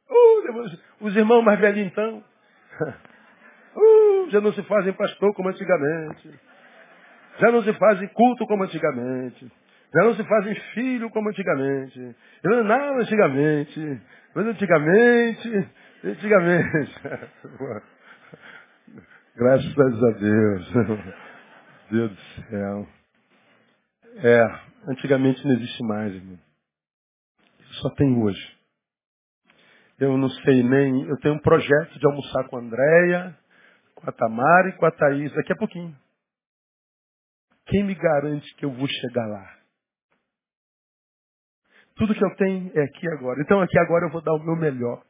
Uh, 0.10 0.66
os 1.00 1.16
irmãos 1.16 1.42
mais 1.42 1.58
velhinhos 1.60 1.92
então. 1.92 2.22
Uh, 3.78 4.30
já 4.30 4.40
não 4.40 4.54
se 4.54 4.64
fazem 4.64 4.94
pastor 4.94 5.34
como 5.34 5.50
antigamente. 5.50 6.34
Já 7.42 7.52
não 7.52 7.62
se 7.62 7.74
fazem 7.74 8.08
culto 8.08 8.48
como 8.48 8.64
antigamente. 8.64 9.52
Já 9.94 10.02
não 10.02 10.16
se 10.16 10.24
fazem 10.24 10.56
filho 10.74 11.10
como 11.10 11.28
antigamente. 11.28 12.16
Não, 12.42 12.64
não 12.64 13.00
antigamente. 13.00 14.02
Mas 14.34 14.48
antigamente, 14.48 15.70
antigamente. 16.06 16.96
Graças 19.36 19.78
a 19.78 20.12
Deus. 20.12 20.72
Deus 21.92 22.12
do 22.12 22.18
céu. 22.50 22.88
É, 24.16 24.92
antigamente 24.92 25.44
não 25.46 25.54
existe 25.56 25.84
mais, 25.84 26.14
irmão. 26.14 26.40
Só 27.82 27.90
tem 27.96 28.18
hoje. 28.22 28.58
Eu 30.00 30.18
não 30.18 30.30
sei 30.30 30.64
nem. 30.64 31.04
Eu 31.08 31.18
tenho 31.20 31.36
um 31.36 31.42
projeto 31.42 32.00
de 32.00 32.08
almoçar 32.08 32.48
com 32.50 32.58
a 32.58 32.60
Andréia, 32.62 33.38
com 33.96 34.10
a 34.10 34.14
Tamara 34.14 34.70
e 34.70 34.78
com 34.78 34.86
a 34.86 34.92
Thaís 34.92 35.34
daqui 35.34 35.54
a 35.54 35.58
pouquinho. 35.58 35.96
Quem 37.68 37.84
me 37.84 37.96
garante 37.96 38.54
que 38.56 38.66
eu 38.66 38.72
vou 38.72 38.88
chegar 38.88 39.28
lá? 39.28 39.58
Tudo 41.96 42.14
que 42.14 42.24
eu 42.24 42.36
tenho 42.36 42.72
é 42.76 42.84
aqui 42.84 43.08
agora. 43.14 43.42
Então 43.42 43.62
aqui 43.62 43.78
agora 43.80 44.06
eu 44.06 44.12
vou 44.12 44.22
dar 44.22 44.34
o 44.34 44.44
meu 44.44 44.56
melhor. 44.56 45.04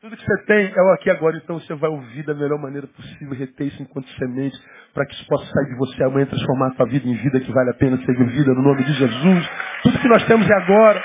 Tudo 0.00 0.14
que 0.14 0.22
você 0.22 0.44
tem 0.44 0.72
é 0.76 0.82
o 0.82 0.92
aqui 0.92 1.08
agora, 1.08 1.38
então 1.38 1.58
você 1.58 1.74
vai 1.74 1.88
ouvir 1.88 2.22
da 2.24 2.34
melhor 2.34 2.60
maneira 2.60 2.86
possível, 2.86 3.34
reter 3.34 3.68
isso 3.68 3.82
enquanto 3.82 4.06
semente, 4.18 4.54
para 4.92 5.06
que 5.06 5.14
isso 5.14 5.26
possa 5.26 5.46
sair 5.46 5.70
de 5.70 5.78
você 5.78 6.04
amanhã 6.04 6.24
e 6.24 6.28
transformar 6.28 6.68
a 6.68 6.74
sua 6.74 6.86
vida 6.86 7.08
em 7.08 7.14
vida 7.16 7.40
que 7.40 7.50
vale 7.50 7.70
a 7.70 7.74
pena 7.74 7.96
ser 8.04 8.14
vivida 8.14 8.52
no 8.52 8.62
nome 8.62 8.84
de 8.84 8.92
Jesus. 8.92 9.50
Tudo 9.82 9.98
que 9.98 10.08
nós 10.08 10.22
temos 10.26 10.46
é 10.48 10.54
agora. 10.54 11.02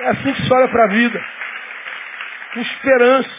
É 0.00 0.08
assim 0.08 0.32
que 0.32 0.42
se 0.42 0.52
olha 0.52 0.68
para 0.68 0.84
a 0.84 0.88
vida. 0.88 1.24
Com 2.52 2.60
esperança, 2.60 3.30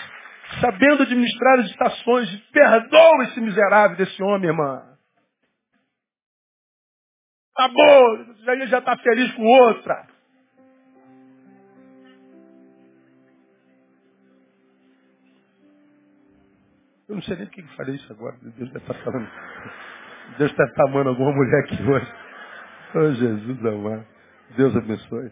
sabendo 0.61 1.03
administrar 1.03 1.59
as 1.59 1.65
estações. 1.65 2.29
Perdoa 2.51 3.23
esse 3.25 3.41
miserável 3.41 3.97
desse 3.97 4.23
homem, 4.23 4.49
irmã. 4.49 4.81
Tá 7.53 7.67
bom, 7.67 8.33
já 8.67 8.79
está 8.79 8.97
feliz 8.97 9.29
com 9.33 9.43
outra. 9.43 10.16
Não 17.17 17.23
sei 17.23 17.35
nem 17.35 17.45
por 17.47 17.53
que 17.53 17.61
eu 17.61 17.67
falei 17.75 17.95
isso 17.95 18.13
agora. 18.13 18.37
Deus 18.41 18.71
deve 18.71 18.77
estar 18.77 18.93
falando. 19.03 19.27
Deus 20.37 20.53
deve 20.53 20.69
estar 20.69 20.83
amando 20.83 21.09
alguma 21.09 21.33
mulher 21.33 21.63
aqui 21.63 21.81
hoje. 21.81 22.13
Oh, 22.93 23.11
Jesus 23.11 23.65
amado. 23.65 24.05
Deus 24.55 24.75
abençoe. 24.75 25.31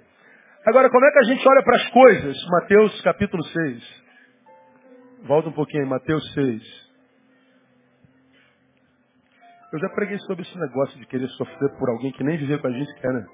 Agora, 0.66 0.90
como 0.90 1.06
é 1.06 1.12
que 1.12 1.20
a 1.20 1.24
gente 1.24 1.48
olha 1.48 1.64
para 1.64 1.76
as 1.76 1.90
coisas? 1.90 2.38
Mateus 2.50 3.02
capítulo 3.02 3.44
6. 3.44 4.04
Volta 5.28 5.50
um 5.50 5.54
pouquinho 5.54 5.86
Mateus 5.86 6.34
6. 6.34 6.86
Eu 9.72 9.80
já 9.80 9.90
preguei 9.90 10.18
sobre 10.20 10.42
esse 10.42 10.58
negócio 10.58 10.98
de 10.98 11.06
querer 11.06 11.28
sofrer 11.30 11.70
por 11.78 11.90
alguém 11.90 12.12
que 12.14 12.24
nem 12.24 12.38
viver 12.38 12.60
com 12.62 12.68
a 12.68 12.72
gente 12.72 12.96
quer, 12.96 13.14
né? 13.14 13.26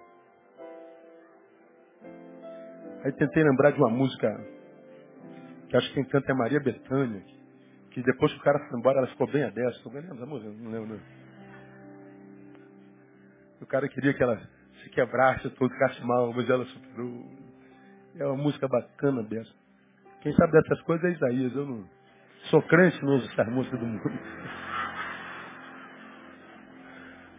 Aí 3.06 3.14
tentei 3.14 3.44
lembrar 3.44 3.72
de 3.72 3.80
uma 3.80 3.90
música 3.90 4.28
que 5.70 5.78
acho 5.78 5.88
que 5.88 5.94
quem 5.96 6.06
canta 6.06 6.32
é 6.32 6.36
Maria 6.36 6.60
Bethânia, 6.60 7.24
que 7.92 8.02
depois 8.02 8.32
que 8.34 8.40
o 8.40 8.44
cara 8.44 8.60
foi 8.68 8.80
embora, 8.80 9.00
ela 9.00 9.08
ficou 9.08 9.28
bem 9.28 9.44
adessa. 9.44 9.78
Estou 9.78 9.92
lembra 9.94 10.16
da 10.16 10.26
música? 10.26 10.50
Não 10.50 10.72
lembro. 10.72 10.96
Não. 10.96 11.00
O 13.62 13.66
cara 13.66 13.88
queria 13.88 14.14
que 14.14 14.24
ela 14.24 14.42
se 14.82 14.90
quebrasse, 14.90 15.50
todo 15.52 15.72
ficasse 15.72 16.04
mal, 16.04 16.34
mas 16.34 16.50
ela 16.50 16.66
superou. 16.66 17.24
É 18.18 18.26
uma 18.26 18.38
música 18.38 18.68
bacana 18.68 19.24
dessa. 19.24 19.52
Quem 20.22 20.34
sabe 20.34 20.52
dessas 20.54 20.82
coisas 20.82 21.06
é 21.06 21.14
Isaías. 21.14 21.56
Eu 21.56 21.66
não 21.66 21.88
sou 22.50 22.62
crente, 22.64 23.04
não 23.04 23.16
uso 23.16 23.30
essas 23.32 23.48
músicas 23.50 23.80
do 23.80 23.86
mundo. 23.86 24.02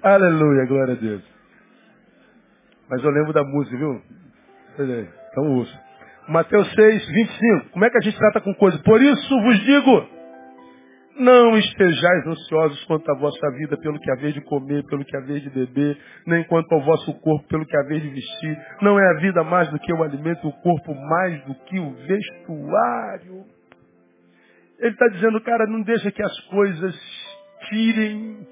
Aleluia, 0.02 0.66
glória 0.66 0.94
a 0.94 0.96
Deus. 0.96 1.22
Mas 2.88 3.02
eu 3.02 3.10
lembro 3.10 3.32
da 3.32 3.42
música, 3.42 3.76
viu? 3.76 4.02
Então 4.78 5.44
ouça. 5.56 5.80
Mateus 6.28 6.70
6, 6.74 7.06
25. 7.06 7.70
Como 7.70 7.84
é 7.84 7.90
que 7.90 7.98
a 7.98 8.00
gente 8.00 8.16
trata 8.18 8.40
com 8.40 8.54
coisa? 8.54 8.78
Por 8.78 9.00
isso 9.00 9.40
vos 9.42 9.58
digo, 9.60 10.21
não 11.16 11.56
estejais 11.56 12.26
ansiosos 12.26 12.84
quanto 12.84 13.10
à 13.10 13.14
vossa 13.18 13.50
vida, 13.58 13.76
pelo 13.76 13.98
que 13.98 14.10
haver 14.10 14.32
de 14.32 14.40
comer, 14.42 14.84
pelo 14.86 15.04
que 15.04 15.16
haver 15.16 15.40
de 15.40 15.50
beber, 15.50 15.98
nem 16.26 16.44
quanto 16.44 16.72
ao 16.72 16.82
vosso 16.82 17.12
corpo, 17.20 17.46
pelo 17.48 17.66
que 17.66 17.76
haver 17.76 18.00
de 18.00 18.08
vestir. 18.08 18.58
Não 18.80 18.98
é 18.98 19.10
a 19.10 19.20
vida 19.20 19.44
mais 19.44 19.68
do 19.70 19.78
que 19.78 19.92
o 19.92 20.02
alimento, 20.02 20.48
o 20.48 20.52
corpo 20.60 20.94
mais 20.94 21.44
do 21.44 21.54
que 21.66 21.78
o 21.78 21.90
vestuário. 21.92 23.44
Ele 24.78 24.92
está 24.92 25.08
dizendo, 25.08 25.40
cara, 25.42 25.66
não 25.66 25.82
deixa 25.82 26.10
que 26.10 26.22
as 26.22 26.40
coisas 26.46 26.94
tirem 27.68 28.46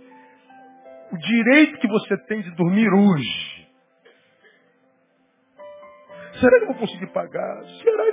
o 1.12 1.18
direito 1.18 1.78
que 1.78 1.88
você 1.88 2.16
tem 2.28 2.40
de 2.42 2.54
dormir 2.54 2.88
hoje. 2.92 3.68
Será 6.38 6.58
que 6.58 6.62
eu 6.62 6.68
vou 6.68 6.76
conseguir 6.76 7.08
pagar? 7.08 7.64
Será 7.82 8.04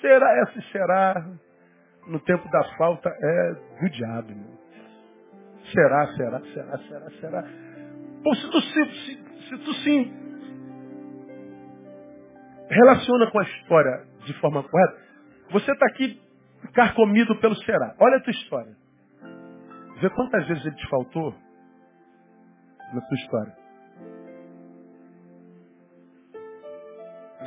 será 0.00 0.42
essa 0.42 0.60
será? 0.72 1.26
No 2.06 2.20
tempo 2.20 2.48
da 2.50 2.64
falta 2.76 3.08
é 3.08 3.54
do 3.80 3.90
diabo, 3.90 4.30
irmão. 4.30 4.58
Será, 5.72 6.06
será, 6.14 6.40
será, 6.40 6.78
será, 6.78 7.10
será. 7.20 7.42
Pô, 8.22 8.34
se 8.34 8.50
tu 8.50 8.60
se, 8.60 8.84
se, 8.84 9.48
se 9.48 9.58
tu 9.58 9.72
se 9.74 10.12
relaciona 12.68 13.30
com 13.30 13.40
a 13.40 13.42
história 13.42 14.06
de 14.26 14.34
forma 14.40 14.62
correta, 14.62 14.98
você 15.50 15.72
está 15.72 15.86
aqui 15.86 16.20
carcomido 16.72 17.38
pelo 17.40 17.54
será. 17.56 17.94
Olha 17.98 18.16
a 18.16 18.20
tua 18.20 18.32
história. 18.32 18.76
Vê 20.00 20.10
quantas 20.10 20.46
vezes 20.48 20.66
ele 20.66 20.76
te 20.76 20.88
faltou 20.88 21.34
na 22.92 23.00
tua 23.00 23.16
história. 23.16 23.56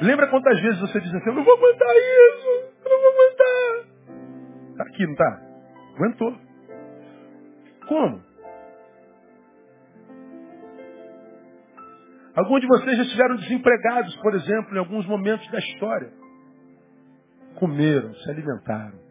Lembra 0.01 0.27
quantas 0.27 0.61
vezes 0.61 0.79
você 0.79 0.99
diz 1.01 1.13
assim, 1.13 1.29
eu 1.29 1.35
não 1.35 1.43
vou 1.43 1.55
aguentar 1.55 1.87
isso, 1.95 2.47
eu 2.85 2.89
não 2.89 3.01
vou 3.01 3.11
aguentar. 3.11 3.66
Aqui, 4.97 5.05
não 5.05 5.15
tá? 5.15 5.41
Aguentou. 5.95 6.35
Como? 7.87 8.21
Alguns 12.35 12.61
de 12.61 12.67
vocês 12.67 12.97
já 12.97 13.03
estiveram 13.03 13.35
desempregados, 13.35 14.15
por 14.17 14.33
exemplo, 14.33 14.75
em 14.75 14.79
alguns 14.79 15.05
momentos 15.05 15.47
da 15.51 15.59
história. 15.59 16.11
Comeram, 17.59 18.13
se 18.15 18.29
alimentaram 18.31 19.07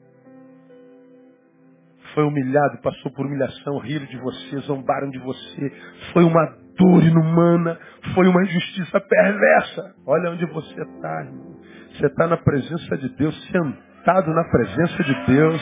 foi 2.14 2.24
humilhado, 2.24 2.78
passou 2.78 3.12
por 3.12 3.26
humilhação, 3.26 3.76
riram 3.76 4.06
de 4.06 4.16
você, 4.16 4.56
zombaram 4.60 5.10
de 5.10 5.18
você. 5.18 5.72
Foi 6.14 6.24
uma 6.24 6.46
dor 6.78 7.04
inumana, 7.04 7.78
foi 8.14 8.26
uma 8.26 8.42
injustiça 8.42 8.98
perversa. 8.98 9.94
Olha 10.06 10.30
onde 10.30 10.46
você 10.46 10.80
está, 10.80 11.24
irmão. 11.26 11.60
Você 11.92 12.06
está 12.06 12.26
na 12.26 12.38
presença 12.38 12.96
de 12.96 13.10
Deus, 13.10 13.34
sentado 13.48 13.95
na 14.06 14.44
presença 14.44 15.02
de 15.02 15.14
Deus, 15.26 15.60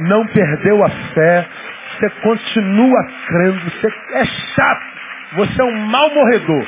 não 0.00 0.24
perdeu 0.28 0.84
a 0.84 0.88
fé, 0.88 1.48
você 1.98 2.10
continua 2.22 3.04
crendo, 3.26 3.60
você 3.70 3.88
é 4.12 4.24
chato, 4.24 4.82
você 5.36 5.62
é 5.62 5.64
um 5.64 5.86
mal 5.86 6.08
morredor. 6.14 6.64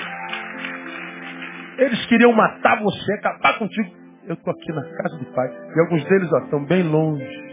Eles 1.78 2.04
queriam 2.06 2.32
matar 2.32 2.80
você, 2.80 3.12
acabar 3.14 3.58
contigo. 3.58 3.90
Eu 4.26 4.34
estou 4.34 4.52
aqui 4.52 4.72
na 4.72 4.82
casa 4.82 5.18
do 5.18 5.24
Pai. 5.26 5.48
E 5.76 5.80
alguns 5.80 6.04
deles 6.06 6.32
estão 6.32 6.64
bem 6.64 6.82
longe. 6.82 7.44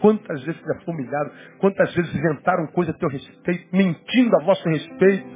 Quantas 0.00 0.42
vezes 0.44 0.60
já 0.60 0.80
foi 0.84 0.94
humilhado? 0.94 1.30
Quantas 1.58 1.94
vezes 1.94 2.14
inventaram 2.14 2.66
coisa 2.68 2.90
a 2.90 2.94
teu 2.94 3.08
respeito, 3.08 3.66
mentindo 3.74 4.36
a 4.36 4.44
vosso 4.44 4.66
respeito? 4.68 5.26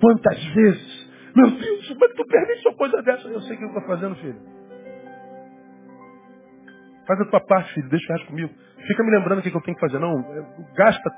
Quantas 0.00 0.44
vezes? 0.54 1.10
Meu 1.36 1.50
Deus, 1.50 1.88
como 1.88 2.04
é 2.04 2.08
que 2.08 2.14
tu 2.14 2.26
permite 2.26 2.68
uma 2.68 2.76
coisa 2.76 3.02
dessa? 3.02 3.28
Eu 3.28 3.40
sei 3.42 3.56
o 3.56 3.58
que 3.58 3.64
eu 3.64 3.68
estou 3.68 3.82
fazendo, 3.82 4.14
filho. 4.16 4.59
Faz 7.06 7.20
a 7.20 7.24
tua 7.24 7.40
parte, 7.40 7.74
filho. 7.74 7.88
Deixa 7.88 8.12
o 8.12 8.16
resto 8.16 8.28
comigo. 8.28 8.54
Fica 8.86 9.04
me 9.04 9.10
lembrando 9.10 9.38
o 9.40 9.42
que 9.42 9.48
eu 9.48 9.60
tenho 9.60 9.76
que 9.76 9.80
fazer. 9.80 9.98
Não, 9.98 10.14
gasta 10.74 11.10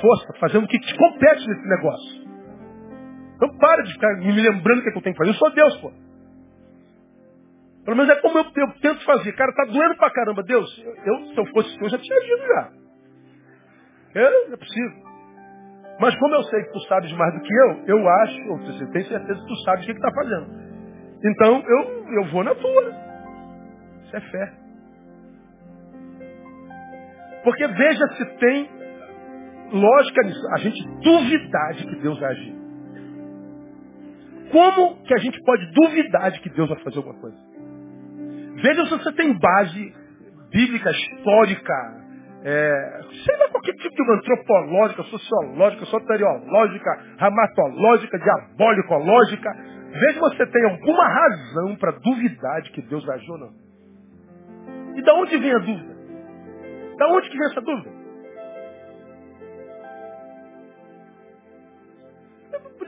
força 0.00 0.32
fazendo 0.38 0.64
o 0.64 0.68
que 0.68 0.78
te 0.78 0.96
compete 0.96 1.46
nesse 1.46 1.68
negócio. 1.68 2.30
Não 3.40 3.56
para 3.56 3.82
de 3.82 3.92
ficar 3.92 4.16
me 4.18 4.32
lembrando 4.32 4.80
o 4.80 4.82
que 4.82 4.88
eu 4.90 5.02
tenho 5.02 5.14
que 5.14 5.18
fazer. 5.18 5.30
Eu 5.30 5.34
sou 5.34 5.50
Deus, 5.50 5.76
pô. 5.78 5.92
Pelo 7.84 7.96
menos 7.96 8.10
é 8.10 8.20
como 8.20 8.38
eu, 8.38 8.44
eu 8.44 8.72
tento 8.80 9.04
fazer. 9.04 9.32
Cara, 9.32 9.52
tá 9.54 9.64
doendo 9.64 9.96
pra 9.96 10.10
caramba. 10.10 10.42
Deus, 10.42 10.68
eu, 11.04 11.26
se 11.26 11.38
eu 11.38 11.46
fosse 11.46 11.80
eu 11.80 11.88
já 11.88 11.98
tinha 11.98 12.18
agido 12.18 12.46
já. 12.46 12.72
Eu, 14.14 14.52
é 14.52 14.56
possível. 14.56 15.10
Mas 15.98 16.16
como 16.18 16.34
eu 16.34 16.42
sei 16.44 16.62
que 16.64 16.72
tu 16.72 16.80
sabes 16.80 17.12
mais 17.12 17.34
do 17.34 17.40
que 17.40 17.54
eu, 17.54 17.98
eu 17.98 18.08
acho, 18.08 18.40
ou 18.50 18.58
você 18.58 18.86
tem 18.86 19.04
certeza 19.04 19.40
que 19.40 19.46
tu 19.46 19.56
sabes 19.64 19.84
o 19.84 19.86
que 19.86 19.92
está 19.92 20.10
fazendo. 20.12 20.46
Então 21.24 21.62
eu, 21.66 22.06
eu 22.14 22.24
vou 22.30 22.44
na 22.44 22.54
tua. 22.54 22.94
Isso 24.04 24.16
é 24.16 24.20
fé. 24.20 24.52
Porque 27.42 27.66
veja 27.66 28.06
se 28.16 28.24
tem 28.36 28.70
lógica 29.72 30.22
nisso. 30.22 30.46
A 30.52 30.58
gente 30.58 30.82
duvidar 31.02 31.74
de 31.74 31.86
que 31.86 31.96
Deus 31.96 32.22
agir. 32.22 32.60
Como 34.50 35.02
que 35.04 35.14
a 35.14 35.18
gente 35.18 35.40
pode 35.44 35.64
duvidar 35.72 36.30
de 36.32 36.40
que 36.40 36.50
Deus 36.50 36.68
vai 36.68 36.78
fazer 36.80 36.96
alguma 36.98 37.18
coisa? 37.20 37.36
Veja 38.56 38.84
se 38.84 38.90
você 38.90 39.12
tem 39.12 39.32
base 39.38 39.94
bíblica, 40.50 40.90
histórica, 40.90 42.00
é, 42.42 43.00
sei 43.24 43.36
lá 43.36 43.48
qualquer 43.48 43.74
tipo 43.74 43.94
de 43.94 44.12
antropológica, 44.12 45.02
sociológica, 45.04 45.84
soteriológica, 45.86 46.90
ramatológica, 47.18 48.18
diabólicológica. 48.18 49.50
Veja 49.92 50.12
se 50.14 50.20
você 50.20 50.46
tem 50.46 50.64
alguma 50.64 51.08
razão 51.08 51.76
para 51.76 51.92
duvidar 51.92 52.62
de 52.62 52.70
que 52.72 52.82
Deus 52.82 53.08
agir 53.08 53.30
ou 53.30 53.38
não. 53.38 53.52
E 54.96 55.02
da 55.02 55.14
onde 55.14 55.38
vem 55.38 55.52
a 55.52 55.58
dúvida? 55.58 55.89
Da 57.00 57.06
onde 57.06 57.30
que 57.30 57.38
vem 57.38 57.46
essa 57.46 57.62
dúvida? 57.62 57.90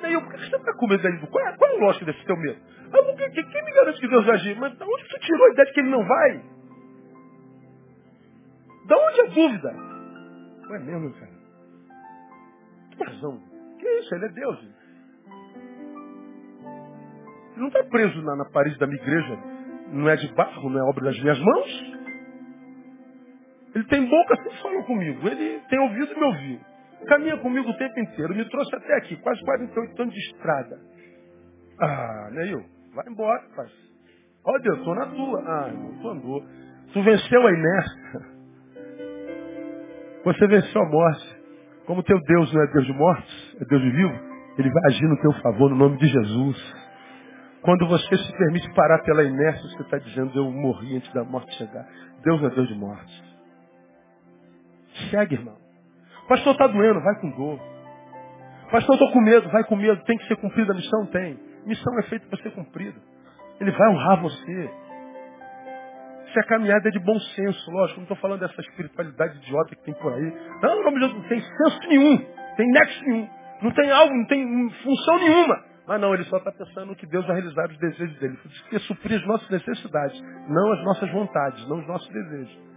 Daí, 0.03 0.21
por 0.21 0.33
que 0.33 0.39
você 0.39 0.57
está 0.57 0.75
com 0.75 0.87
medo 0.87 1.07
aí? 1.07 1.19
Qual 1.29 1.47
é, 1.47 1.57
qual 1.57 1.71
é 1.71 1.97
a 1.97 2.05
desse 2.05 2.25
teu 2.27 2.37
medo? 2.37 2.61
Ah, 2.93 3.03
por 3.03 3.17
que, 3.17 3.31
quem 3.31 3.65
me 3.65 3.73
garante 3.73 4.01
que 4.01 4.09
Deus 4.09 4.27
vai 4.27 4.35
agir? 4.35 4.59
Mas 4.59 4.77
da 4.77 4.85
onde 4.85 5.09
você 5.09 5.19
tirou 5.21 5.47
a 5.47 5.53
ideia 5.53 5.67
de 5.67 5.73
que 5.73 5.81
ele 5.81 5.89
não 5.89 6.07
vai? 6.07 6.45
Da 8.87 8.97
onde 8.99 9.21
a 9.21 9.25
dúvida? 9.25 9.73
Não 9.73 10.75
é 10.75 10.79
mesmo, 10.81 11.15
cara? 11.15 11.33
Que 12.91 13.05
razão. 13.05 13.43
Que 13.79 13.89
isso? 14.01 14.15
Ele 14.15 14.27
é 14.27 14.29
Deus. 14.29 14.59
Ele 17.53 17.61
não 17.61 17.69
está 17.69 17.83
preso 17.85 18.21
na, 18.23 18.37
na 18.37 18.45
parede 18.45 18.79
da 18.79 18.87
minha 18.87 19.01
igreja. 19.01 19.39
Não 19.89 20.07
é 20.11 20.17
de 20.17 20.31
barro, 20.35 20.69
não 20.69 20.81
é 20.81 20.83
obra 20.83 21.05
das 21.07 21.19
minhas 21.19 21.39
mãos. 21.39 21.92
Ele 23.75 23.85
tem 23.85 24.05
boca, 24.07 24.37
sempre 24.37 24.63
falou 24.63 24.85
comigo. 24.85 25.29
Ele 25.29 25.61
tem 25.69 25.79
ouvido 25.79 26.13
e 26.13 26.17
me 26.17 26.25
ouviu. 26.25 26.61
Caminha 27.07 27.37
comigo 27.39 27.69
o 27.69 27.77
tempo 27.77 27.99
inteiro. 27.99 28.35
Me 28.35 28.49
trouxe 28.49 28.77
até 28.77 28.97
aqui, 28.97 29.17
quase 29.17 29.41
48 29.45 30.03
anos 30.03 30.15
de 30.15 30.21
estrada. 30.21 30.79
Ah, 31.81 32.29
Neil, 32.33 32.65
vai 32.95 33.09
embora, 33.09 33.43
pai. 33.57 33.67
Ó 34.45 34.59
Deus, 34.59 34.79
estou 34.79 34.95
na 34.95 35.07
tua. 35.07 35.43
Ah, 35.47 35.69
irmão, 35.69 35.99
tu 36.01 36.09
andou. 36.09 36.45
Tu 36.93 37.03
venceu 37.03 37.47
a 37.47 37.53
inércia. 37.53 38.33
Você 40.25 40.47
venceu 40.47 40.83
a 40.83 40.89
morte. 40.89 41.43
Como 41.87 42.03
teu 42.03 42.21
Deus 42.21 42.53
não 42.53 42.63
é 42.63 42.67
Deus 42.69 42.87
de 42.87 42.93
mortos, 42.93 43.57
é 43.61 43.65
Deus 43.65 43.83
de 43.83 43.91
vivo, 43.91 44.15
ele 44.57 44.71
vai 44.71 44.83
agir 44.87 45.09
no 45.09 45.21
teu 45.21 45.33
favor 45.43 45.71
no 45.71 45.77
nome 45.77 45.97
de 45.99 46.07
Jesus. 46.07 46.75
Quando 47.63 47.87
você 47.89 48.17
se 48.17 48.37
permite 48.37 48.73
parar 48.75 49.03
pela 49.03 49.25
inércia, 49.25 49.69
você 49.69 49.83
está 49.83 49.99
dizendo, 49.99 50.37
eu 50.37 50.51
morri 50.51 50.97
antes 50.97 51.13
da 51.13 51.25
morte 51.25 51.53
chegar. 51.57 51.87
Deus 52.23 52.41
não 52.41 52.49
é 52.49 52.55
Deus 52.55 52.69
de 52.69 52.75
mortos. 52.75 53.32
Segue, 55.11 55.35
irmão. 55.35 55.57
Pastor, 56.29 56.53
está 56.53 56.67
doendo, 56.67 57.01
vai 57.01 57.21
com 57.21 57.31
dor. 57.31 57.61
Pastor, 58.71 58.95
estou 58.95 59.13
com 59.13 59.21
medo, 59.21 59.49
vai 59.51 59.65
com 59.65 59.77
medo. 59.77 60.03
Tem 60.05 60.17
que 60.17 60.27
ser 60.27 60.37
cumprida 60.37 60.73
a 60.73 60.77
missão? 60.77 61.07
Tem. 61.07 61.39
Missão 61.67 61.99
é 61.99 62.03
feita 62.05 62.27
para 62.27 62.43
ser 62.43 62.51
cumprida. 62.53 62.99
Ele 63.61 63.71
vai 63.71 63.91
honrar 63.91 64.21
você. 64.21 64.71
Se 66.33 66.41
a 66.41 66.45
caminhada 66.45 66.89
é 66.89 66.91
de 66.91 66.99
bom 67.01 67.19
senso, 67.21 67.71
lógico, 67.71 68.01
não 68.01 68.05
estou 68.05 68.17
falando 68.17 68.41
dessa 68.41 68.59
espiritualidade 68.63 69.37
idiota 69.37 69.77
que 69.77 69.85
tem 69.85 69.95
por 69.95 70.15
aí. 70.15 70.33
Não, 70.63 70.83
não, 70.83 70.91
não 70.91 71.29
tem 71.29 71.41
senso 71.41 71.79
nenhum, 71.89 72.17
tem 72.57 72.67
nexo 72.71 73.05
nenhum, 73.05 73.29
não 73.61 73.71
tem 73.71 73.91
algo, 73.91 74.15
não 74.15 74.25
tem 74.25 74.71
função 74.83 75.19
nenhuma. 75.19 75.63
Mas 75.87 76.01
não, 76.01 76.15
ele 76.15 76.25
só 76.25 76.39
está 76.39 76.51
pensando 76.53 76.97
que 76.97 77.07
Deus 77.07 77.27
vai 77.27 77.37
realizar 77.37 77.69
os 77.69 77.77
desejos 77.77 78.19
dele. 78.19 78.39
Porque 78.43 78.79
suprir 78.81 79.21
as 79.21 79.27
nossas 79.27 79.51
necessidades, 79.51 80.23
não 80.49 80.73
as 80.73 80.85
nossas 80.85 81.11
vontades, 81.11 81.69
não 81.69 81.81
os 81.81 81.87
nossos 81.87 82.09
desejos. 82.09 82.72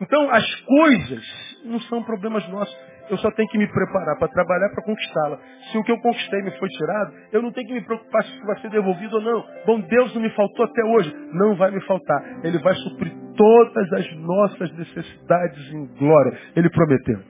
Então, 0.00 0.30
as 0.30 0.54
coisas 0.62 1.60
não 1.64 1.80
são 1.80 2.02
problemas 2.02 2.46
nossos. 2.48 2.76
Eu 3.10 3.18
só 3.18 3.30
tenho 3.32 3.48
que 3.48 3.58
me 3.58 3.66
preparar 3.66 4.16
para 4.18 4.28
trabalhar 4.28 4.70
para 4.70 4.84
conquistá-la. 4.84 5.38
Se 5.70 5.78
o 5.78 5.84
que 5.84 5.92
eu 5.92 6.00
conquistei 6.00 6.42
me 6.42 6.50
foi 6.58 6.68
tirado, 6.68 7.12
eu 7.32 7.42
não 7.42 7.52
tenho 7.52 7.66
que 7.66 7.74
me 7.74 7.84
preocupar 7.84 8.24
se 8.24 8.40
vai 8.46 8.58
ser 8.60 8.70
devolvido 8.70 9.16
ou 9.16 9.22
não. 9.22 9.44
Bom, 9.66 9.80
Deus 9.80 10.14
não 10.14 10.22
me 10.22 10.30
faltou 10.30 10.64
até 10.64 10.84
hoje. 10.84 11.14
Não 11.32 11.54
vai 11.56 11.70
me 11.70 11.80
faltar. 11.82 12.44
Ele 12.44 12.58
vai 12.58 12.74
suprir 12.74 13.12
todas 13.36 13.92
as 13.92 14.16
nossas 14.16 14.72
necessidades 14.72 15.72
em 15.72 15.86
glória. 15.98 16.38
Ele 16.56 16.70
prometeu. 16.70 17.20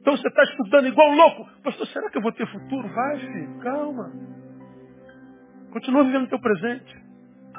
Então 0.00 0.16
você 0.16 0.28
está 0.28 0.42
estudando 0.42 0.86
igual 0.86 1.10
louco. 1.10 1.48
Pastor, 1.62 1.86
será 1.86 2.10
que 2.10 2.18
eu 2.18 2.22
vou 2.22 2.32
ter 2.32 2.46
futuro? 2.46 2.86
Vai, 2.88 3.18
filho, 3.20 3.58
calma. 3.60 4.12
Continua 5.72 6.04
vivendo 6.04 6.24
o 6.24 6.28
teu 6.28 6.40
presente. 6.40 7.02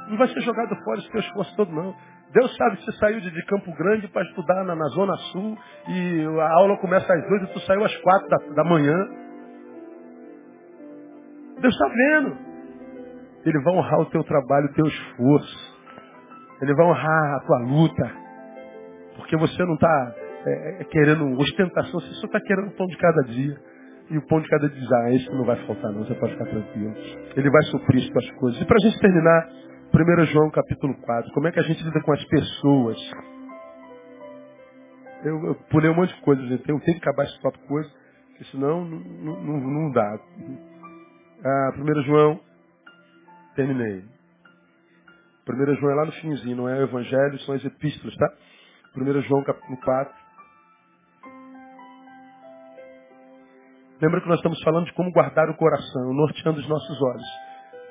Não 0.09 0.17
vai 0.17 0.27
ser 0.27 0.41
jogado 0.41 0.75
fora 0.83 0.99
esse 0.99 1.09
teu 1.09 1.21
esforço 1.21 1.55
todo, 1.55 1.71
não. 1.71 1.95
Deus 2.35 2.53
sabe 2.57 2.75
que 2.75 2.83
você 2.83 2.91
saiu 2.97 3.21
de, 3.21 3.31
de 3.31 3.45
Campo 3.45 3.73
Grande 3.77 4.09
para 4.09 4.21
estudar 4.23 4.65
na, 4.65 4.75
na, 4.75 4.85
Zona 4.87 5.15
Sul 5.31 5.57
e 5.87 6.25
a 6.41 6.53
aula 6.55 6.77
começa 6.79 7.13
às 7.13 7.27
duas 7.29 7.43
e 7.43 7.53
tu 7.53 7.59
saiu 7.61 7.85
às 7.85 7.95
quatro 7.99 8.27
da, 8.27 8.37
da 8.55 8.63
manhã. 8.65 8.93
Deus 11.61 11.73
está 11.73 11.87
vendo. 11.87 12.37
Ele 13.45 13.63
vai 13.63 13.73
honrar 13.73 14.01
o 14.01 14.05
teu 14.07 14.21
trabalho, 14.25 14.65
o 14.65 14.73
teu 14.73 14.85
esforço. 14.85 15.79
Ele 16.61 16.75
vai 16.75 16.85
honrar 16.85 17.35
a 17.35 17.39
tua 17.39 17.59
luta. 17.59 18.11
Porque 19.15 19.37
você 19.37 19.63
não 19.63 19.75
está 19.75 20.15
é, 20.45 20.81
é, 20.81 20.83
querendo 20.83 21.39
ostentação, 21.39 22.01
você 22.01 22.13
só 22.15 22.25
está 22.25 22.41
querendo 22.41 22.67
o 22.67 22.75
pão 22.75 22.85
de 22.87 22.97
cada 22.97 23.21
dia. 23.29 23.55
E 24.09 24.17
o 24.17 24.27
pão 24.27 24.41
de 24.41 24.49
cada 24.49 24.67
dia 24.67 24.77
diz, 24.77 24.91
ah, 24.91 25.11
esse 25.13 25.29
não 25.31 25.45
vai 25.45 25.55
faltar 25.65 25.89
não, 25.93 26.03
você 26.03 26.13
pode 26.15 26.33
ficar 26.33 26.47
tranquilo. 26.47 26.93
Ele 27.37 27.49
vai 27.49 27.63
suprir 27.63 28.03
as 28.03 28.09
tuas 28.09 28.31
coisas. 28.31 28.61
E 28.61 28.65
para 28.65 28.75
a 28.75 28.89
gente 28.89 28.99
terminar, 28.99 29.49
1 29.95 30.25
João 30.25 30.51
capítulo 30.51 30.93
4, 30.93 31.31
como 31.31 31.47
é 31.47 31.53
que 31.53 31.59
a 31.59 31.63
gente 31.63 31.81
lida 31.81 32.01
com 32.01 32.11
as 32.11 32.23
pessoas? 32.25 32.97
Eu, 35.23 35.41
eu 35.45 35.55
pulei 35.69 35.89
um 35.89 35.95
monte 35.95 36.13
de 36.13 36.21
coisas, 36.21 36.51
eu 36.51 36.59
tenho 36.59 36.81
que 36.81 36.91
acabar 36.91 37.23
esse 37.23 37.39
top 37.39 37.57
coisa, 37.59 37.89
porque 38.27 38.43
senão 38.51 38.83
não, 38.83 39.41
não, 39.41 39.57
não 39.61 39.91
dá. 39.93 40.19
Ah, 41.45 41.71
1 41.77 42.01
João, 42.03 42.41
terminei. 43.55 44.03
1 45.47 45.75
João 45.75 45.91
é 45.93 45.95
lá 45.95 46.05
no 46.05 46.11
finzinho, 46.11 46.57
não 46.57 46.67
é 46.67 46.77
o 46.77 46.83
Evangelho, 46.83 47.39
são 47.39 47.55
as 47.55 47.63
epístolas, 47.63 48.13
tá? 48.17 48.33
1 48.97 49.21
João 49.21 49.45
capítulo 49.45 49.77
4. 49.77 50.13
Lembra 54.01 54.19
que 54.19 54.27
nós 54.27 54.39
estamos 54.39 54.61
falando 54.61 54.87
de 54.87 54.93
como 54.93 55.09
guardar 55.13 55.49
o 55.49 55.55
coração, 55.55 56.13
norteando 56.13 56.59
os 56.59 56.67
nossos 56.67 57.01
olhos. 57.01 57.44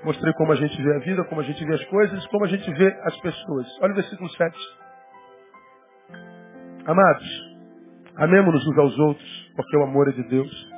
Mostrei 0.05 0.34
como 0.34 0.52
a 0.52 0.57
gente 0.57 0.82
vê 0.82 0.96
a 0.96 0.98
vida, 0.98 1.24
como 1.24 1.40
a 1.40 1.44
gente 1.44 1.64
vê 1.64 1.74
as 1.74 1.84
coisas, 1.86 2.26
como 2.26 2.44
a 2.44 2.48
gente 2.48 2.70
vê 2.74 2.88
as 3.05 3.16
pessoas. 3.20 3.66
Olha 3.80 3.92
o 3.92 3.96
versículo 3.96 4.28
7. 4.28 4.59
Amados, 6.84 7.57
amemos-nos 8.16 8.66
uns 8.66 8.78
aos 8.78 8.98
outros, 8.98 9.52
porque 9.57 9.76
o 9.78 9.82
amor 9.84 10.09
é 10.09 10.12
de 10.12 10.22
Deus. 10.24 10.72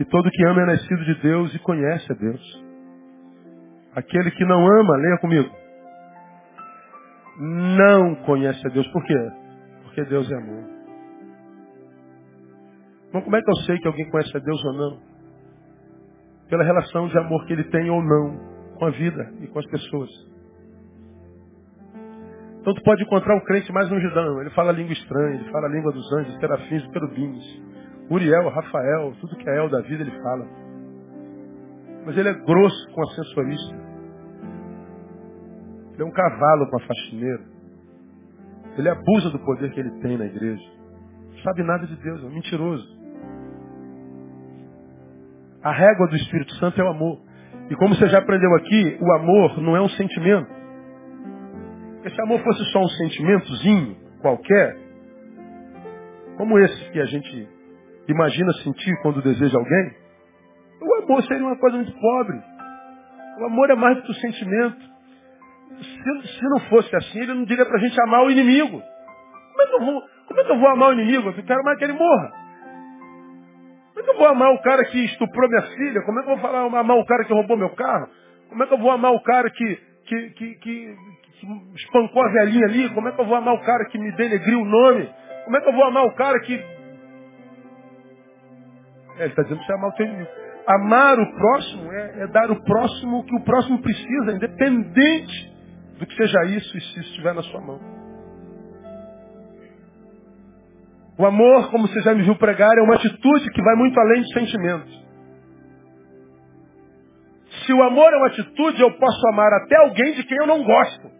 E 0.00 0.04
todo 0.06 0.30
que 0.30 0.46
ama 0.46 0.62
é 0.62 0.66
nascido 0.66 1.04
de 1.04 1.14
Deus 1.16 1.54
e 1.54 1.58
conhece 1.58 2.10
a 2.10 2.14
Deus. 2.14 2.64
Aquele 3.94 4.30
que 4.30 4.44
não 4.46 4.66
ama, 4.80 4.96
leia 4.96 5.18
comigo, 5.18 5.50
não 7.38 8.14
conhece 8.24 8.66
a 8.66 8.70
Deus. 8.70 8.86
Por 8.88 9.04
quê? 9.04 9.30
Porque 9.84 10.04
Deus 10.04 10.30
é 10.30 10.34
amor. 10.34 10.64
Então 13.08 13.20
como 13.20 13.36
é 13.36 13.42
que 13.42 13.50
eu 13.50 13.56
sei 13.66 13.78
que 13.78 13.86
alguém 13.86 14.10
conhece 14.10 14.34
a 14.34 14.40
Deus 14.40 14.64
ou 14.64 14.72
não? 14.72 15.05
Pela 16.48 16.64
relação 16.64 17.08
de 17.08 17.18
amor 17.18 17.44
que 17.46 17.52
ele 17.52 17.64
tem 17.64 17.90
ou 17.90 18.02
não 18.02 18.56
com 18.78 18.86
a 18.86 18.90
vida 18.90 19.32
e 19.40 19.46
com 19.48 19.58
as 19.58 19.66
pessoas. 19.66 20.10
Então 22.60 22.74
tu 22.74 22.82
pode 22.82 23.02
encontrar 23.02 23.36
um 23.36 23.44
crente 23.44 23.72
mais 23.72 23.90
ungidão. 23.90 24.40
Ele 24.40 24.50
fala 24.50 24.70
a 24.70 24.74
língua 24.74 24.92
estranha, 24.92 25.36
ele 25.36 25.50
fala 25.50 25.66
a 25.68 25.70
língua 25.70 25.92
dos 25.92 26.12
anjos, 26.14 26.36
serafins, 26.40 26.86
querubins. 26.88 27.62
Uriel, 28.10 28.48
Rafael, 28.48 29.12
tudo 29.20 29.36
que 29.36 29.48
é 29.48 29.56
El 29.56 29.68
da 29.68 29.80
vida 29.82 30.02
ele 30.02 30.22
fala. 30.22 30.48
Mas 32.04 32.16
ele 32.16 32.28
é 32.28 32.34
grosso 32.34 32.92
com 32.92 33.02
a 33.02 33.06
sensorista. 33.14 33.76
Ele 35.94 36.02
é 36.02 36.04
um 36.04 36.10
cavalo 36.10 36.68
com 36.68 36.76
a 36.76 36.86
faxineira. 36.86 37.44
Ele 38.76 38.88
abusa 38.88 39.30
do 39.30 39.38
poder 39.38 39.72
que 39.72 39.80
ele 39.80 39.90
tem 40.00 40.18
na 40.18 40.26
igreja. 40.26 40.64
Não 41.30 41.38
sabe 41.42 41.62
nada 41.62 41.86
de 41.86 41.96
Deus, 41.96 42.22
é 42.22 42.26
um 42.26 42.34
mentiroso. 42.34 42.95
A 45.66 45.72
régua 45.72 46.06
do 46.06 46.14
Espírito 46.14 46.54
Santo 46.60 46.80
é 46.80 46.84
o 46.84 46.90
amor. 46.90 47.18
E 47.68 47.74
como 47.74 47.92
você 47.92 48.06
já 48.06 48.18
aprendeu 48.18 48.54
aqui, 48.54 48.98
o 49.00 49.12
amor 49.14 49.60
não 49.60 49.76
é 49.76 49.80
um 49.80 49.88
sentimento. 49.88 50.48
Se 52.08 52.20
amor 52.22 52.38
fosse 52.44 52.64
só 52.70 52.78
um 52.78 52.88
sentimentozinho 52.88 53.96
qualquer, 54.22 54.76
como 56.36 56.56
esse 56.60 56.90
que 56.92 57.00
a 57.00 57.04
gente 57.06 57.48
imagina 58.06 58.52
sentir 58.62 58.96
quando 59.02 59.20
deseja 59.20 59.58
alguém, 59.58 59.90
o 60.80 61.02
amor 61.02 61.24
seria 61.24 61.44
uma 61.44 61.58
coisa 61.58 61.78
muito 61.78 61.92
pobre. 61.94 62.40
O 63.40 63.46
amor 63.46 63.68
é 63.68 63.74
mais 63.74 63.96
do 63.96 64.02
que 64.04 64.12
o 64.12 64.20
sentimento. 64.20 64.78
Se, 65.80 66.28
se 66.28 66.48
não 66.48 66.60
fosse 66.68 66.94
assim, 66.94 67.18
ele 67.18 67.34
não 67.34 67.44
diria 67.44 67.66
para 67.66 67.76
a 67.76 67.80
gente 67.80 68.00
amar 68.02 68.24
o 68.24 68.30
inimigo. 68.30 68.80
Como 69.50 69.62
é, 69.62 69.74
eu 69.74 69.84
vou, 69.84 70.02
como 70.28 70.40
é 70.40 70.44
que 70.44 70.52
eu 70.52 70.60
vou 70.60 70.68
amar 70.68 70.90
o 70.90 70.92
inimigo? 70.92 71.28
Eu 71.28 71.42
quero 71.42 71.64
mais 71.64 71.76
que 71.76 71.84
ele 71.86 71.94
morra. 71.94 72.45
Que 74.06 74.12
eu 74.12 74.18
vou 74.18 74.28
amar 74.28 74.54
o 74.54 74.62
cara 74.62 74.84
que 74.84 75.04
estuprou 75.04 75.48
minha 75.48 75.62
filha? 75.62 76.00
Como 76.02 76.20
é 76.20 76.22
que 76.22 76.30
eu 76.30 76.36
vou 76.36 76.42
falar, 76.42 76.60
amar 76.60 76.96
o 76.96 77.04
cara 77.04 77.24
que 77.24 77.32
roubou 77.32 77.56
meu 77.56 77.70
carro? 77.70 78.08
Como 78.48 78.62
é 78.62 78.66
que 78.68 78.72
eu 78.72 78.78
vou 78.78 78.92
amar 78.92 79.12
o 79.12 79.20
cara 79.20 79.50
que, 79.50 79.80
que, 80.06 80.30
que, 80.30 80.54
que, 80.60 80.96
espancou 81.74 82.22
a 82.22 82.28
velhinha 82.28 82.66
ali, 82.66 82.88
como 82.90 83.08
é 83.08 83.12
que 83.12 83.20
eu 83.20 83.26
vou 83.26 83.34
amar 83.34 83.54
o 83.54 83.64
cara 83.64 83.84
que 83.86 83.98
me 83.98 84.12
denegriu 84.12 84.60
o 84.60 84.64
nome? 84.64 85.10
Como 85.44 85.56
é 85.56 85.60
que 85.60 85.68
eu 85.68 85.72
vou 85.72 85.84
amar 85.84 86.04
o 86.04 86.14
cara 86.14 86.38
que. 86.38 86.54
É, 89.16 89.22
ele 89.24 89.26
está 89.30 89.42
dizendo 89.42 89.58
que 89.58 89.66
você 89.66 89.72
amar 89.72 89.90
o 89.90 89.94
teu 89.94 90.06
inimigo. 90.06 90.30
Amar 90.68 91.18
o 91.18 91.32
próximo 91.34 91.92
é, 91.92 92.22
é, 92.22 92.26
dar 92.28 92.48
o 92.48 92.62
próximo 92.62 93.18
o 93.18 93.24
que 93.24 93.34
o 93.34 93.44
próximo 93.44 93.82
precisa, 93.82 94.32
independente 94.32 95.52
do 95.98 96.06
que 96.06 96.14
seja 96.14 96.44
isso 96.44 96.78
e 96.78 96.80
se 96.80 97.00
estiver 97.00 97.34
na 97.34 97.42
sua 97.42 97.60
mão. 97.60 98.05
O 101.18 101.24
amor, 101.24 101.70
como 101.70 101.88
você 101.88 102.00
já 102.02 102.14
me 102.14 102.22
viu 102.22 102.36
pregar, 102.36 102.76
é 102.76 102.82
uma 102.82 102.96
atitude 102.96 103.50
que 103.50 103.62
vai 103.62 103.74
muito 103.76 103.98
além 103.98 104.22
de 104.22 104.34
sentimentos. 104.34 105.06
Se 107.64 107.72
o 107.72 107.82
amor 107.82 108.12
é 108.12 108.16
uma 108.16 108.26
atitude, 108.26 108.80
eu 108.80 108.92
posso 108.98 109.28
amar 109.28 109.52
até 109.52 109.76
alguém 109.76 110.14
de 110.14 110.24
quem 110.24 110.36
eu 110.38 110.46
não 110.46 110.62
gosto. 110.62 111.10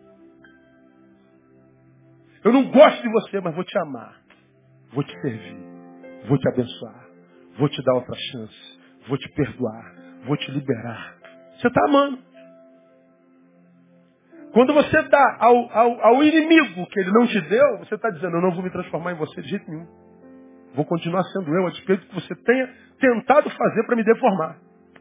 Eu 2.44 2.52
não 2.52 2.70
gosto 2.70 3.02
de 3.02 3.08
você, 3.08 3.40
mas 3.40 3.54
vou 3.54 3.64
te 3.64 3.78
amar. 3.78 4.20
Vou 4.92 5.02
te 5.02 5.20
servir. 5.20 5.56
Vou 6.28 6.38
te 6.38 6.48
abençoar. 6.48 7.06
Vou 7.58 7.68
te 7.68 7.82
dar 7.82 7.94
outra 7.94 8.14
chance. 8.30 8.78
Vou 9.08 9.18
te 9.18 9.28
perdoar. 9.34 9.94
Vou 10.26 10.36
te 10.36 10.50
liberar. 10.50 11.16
Você 11.56 11.66
está 11.68 11.84
amando. 11.88 12.18
Quando 14.56 14.72
você 14.72 15.02
dá 15.10 15.36
ao, 15.38 15.70
ao, 15.70 16.00
ao, 16.00 16.24
inimigo 16.24 16.86
que 16.86 16.98
ele 16.98 17.10
não 17.12 17.26
te 17.26 17.38
deu, 17.42 17.76
você 17.76 17.94
está 17.94 18.08
dizendo, 18.08 18.38
eu 18.38 18.40
não 18.40 18.52
vou 18.52 18.62
me 18.62 18.70
transformar 18.70 19.12
em 19.12 19.16
você 19.16 19.42
de 19.42 19.50
jeito 19.50 19.70
nenhum. 19.70 19.86
Vou 20.74 20.86
continuar 20.86 21.22
sendo 21.24 21.54
eu, 21.54 21.66
a 21.66 21.70
despeito 21.72 22.06
do 22.06 22.08
que 22.08 22.14
você 22.14 22.34
tenha 22.36 22.66
tentado 22.98 23.50
fazer 23.50 23.84
para 23.84 23.96
me 23.96 24.02
deformar. 24.02 24.56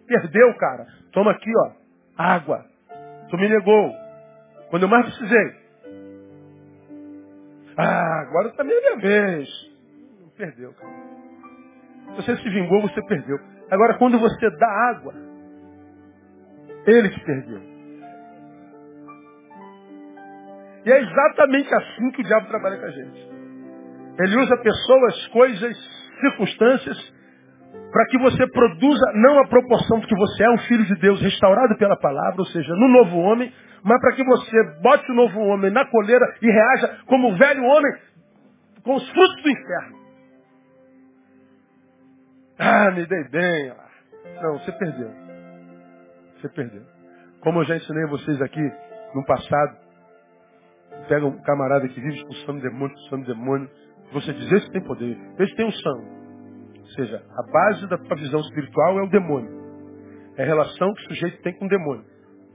Perdeu, 0.05 0.53
cara. 0.55 0.85
Toma 1.13 1.31
aqui, 1.31 1.49
ó. 1.55 1.71
Água. 2.17 2.65
Tu 3.29 3.37
me 3.37 3.47
negou. 3.47 3.95
Quando 4.71 4.83
eu 4.83 4.89
mais 4.89 5.05
precisei. 5.05 5.55
Ah, 7.77 8.23
agora 8.27 8.49
também 8.57 8.75
é 8.75 8.81
minha 8.81 8.97
vez. 8.97 9.49
Perdeu, 10.35 10.73
cara. 10.73 10.93
Você 12.17 12.35
se 12.35 12.49
vingou, 12.49 12.81
você 12.81 13.01
perdeu. 13.07 13.37
Agora, 13.71 13.97
quando 13.99 14.19
você 14.19 14.49
dá 14.57 14.67
água, 14.89 15.13
ele 16.85 17.07
te 17.07 17.23
perdeu. 17.23 17.74
E 20.85 20.91
é 20.91 20.99
exatamente 21.01 21.73
assim 21.73 22.11
que 22.11 22.21
o 22.21 22.23
diabo 22.23 22.47
trabalha 22.47 22.77
com 22.77 22.85
a 22.85 22.91
gente. 22.91 23.29
Ele 24.19 24.37
usa 24.37 24.55
pessoas, 24.57 25.27
coisas, 25.27 25.77
circunstâncias, 26.21 27.13
para 27.91 28.05
que 28.07 28.17
você 28.19 28.47
produza 28.47 29.11
não 29.15 29.39
a 29.39 29.47
proporção 29.47 29.99
de 29.99 30.07
que 30.07 30.15
você 30.15 30.43
é 30.43 30.49
um 30.51 30.57
filho 30.59 30.85
de 30.85 30.95
Deus 30.95 31.21
restaurado 31.21 31.75
pela 31.77 31.97
palavra, 31.97 32.35
ou 32.39 32.45
seja, 32.45 32.73
no 32.75 32.87
novo 32.87 33.17
homem, 33.17 33.51
mas 33.83 33.99
para 33.99 34.13
que 34.13 34.23
você 34.23 34.63
bote 34.81 35.11
o 35.11 35.15
novo 35.15 35.39
homem 35.41 35.71
na 35.71 35.85
coleira 35.85 36.25
e 36.41 36.51
reaja 36.51 36.99
como 37.07 37.31
o 37.31 37.37
velho 37.37 37.63
homem 37.63 37.93
com 38.83 38.95
os 38.95 39.09
frutos 39.09 39.43
do 39.43 39.49
inferno. 39.49 39.97
Ah, 42.59 42.91
me 42.91 43.05
dei 43.05 43.23
bem. 43.29 43.73
Não, 44.41 44.59
você 44.59 44.71
perdeu. 44.71 45.11
Você 46.35 46.49
perdeu. 46.49 46.83
Como 47.41 47.59
eu 47.59 47.65
já 47.65 47.75
ensinei 47.75 48.05
vocês 48.07 48.41
aqui 48.41 48.61
no 49.13 49.25
passado, 49.25 49.84
pega 51.07 51.25
um 51.25 51.41
camarada 51.43 51.87
que 51.87 51.99
vive 51.99 52.15
expulsando 52.15 52.61
demônio, 52.61 52.95
expulsando 52.95 53.25
demônio, 53.25 53.69
você 54.11 54.33
diz, 54.33 54.51
esse 54.51 54.71
tem 54.71 54.83
poder, 54.83 55.17
esse 55.39 55.55
tem 55.55 55.65
unção. 55.65 56.25
Ou 56.79 56.89
seja, 56.91 57.17
a 57.17 57.51
base 57.51 57.87
da 57.87 57.97
tua 57.97 58.15
visão 58.15 58.39
espiritual 58.41 58.99
é 58.99 59.03
o 59.03 59.09
demônio. 59.09 59.65
É 60.37 60.43
a 60.43 60.45
relação 60.45 60.93
que 60.93 61.01
o 61.01 61.07
sujeito 61.07 61.41
tem 61.41 61.53
com 61.53 61.65
o 61.65 61.69
demônio. 61.69 62.05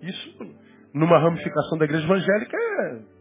Isso 0.03 0.39
numa 0.95 1.19
ramificação 1.19 1.79
da 1.79 1.85
igreja 1.85 2.05
evangélica 2.05 2.57
é 2.57 3.21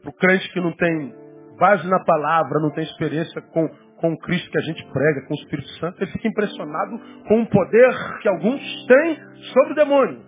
para 0.00 0.10
o 0.10 0.12
crente 0.14 0.50
que 0.52 0.60
não 0.60 0.72
tem 0.72 1.14
base 1.58 1.86
na 1.88 2.02
palavra, 2.04 2.60
não 2.60 2.70
tem 2.70 2.84
experiência 2.84 3.42
com, 3.52 3.68
com 3.68 4.12
o 4.12 4.18
Cristo 4.18 4.50
que 4.50 4.58
a 4.58 4.62
gente 4.62 4.82
prega, 4.92 5.26
com 5.26 5.34
o 5.34 5.36
Espírito 5.36 5.68
Santo, 5.78 6.02
ele 6.02 6.10
fica 6.10 6.28
impressionado 6.28 6.98
com 7.28 7.42
o 7.42 7.46
poder 7.46 8.18
que 8.22 8.28
alguns 8.28 8.86
têm 8.86 9.16
sobre 9.52 9.72
o 9.72 9.74
demônio. 9.74 10.22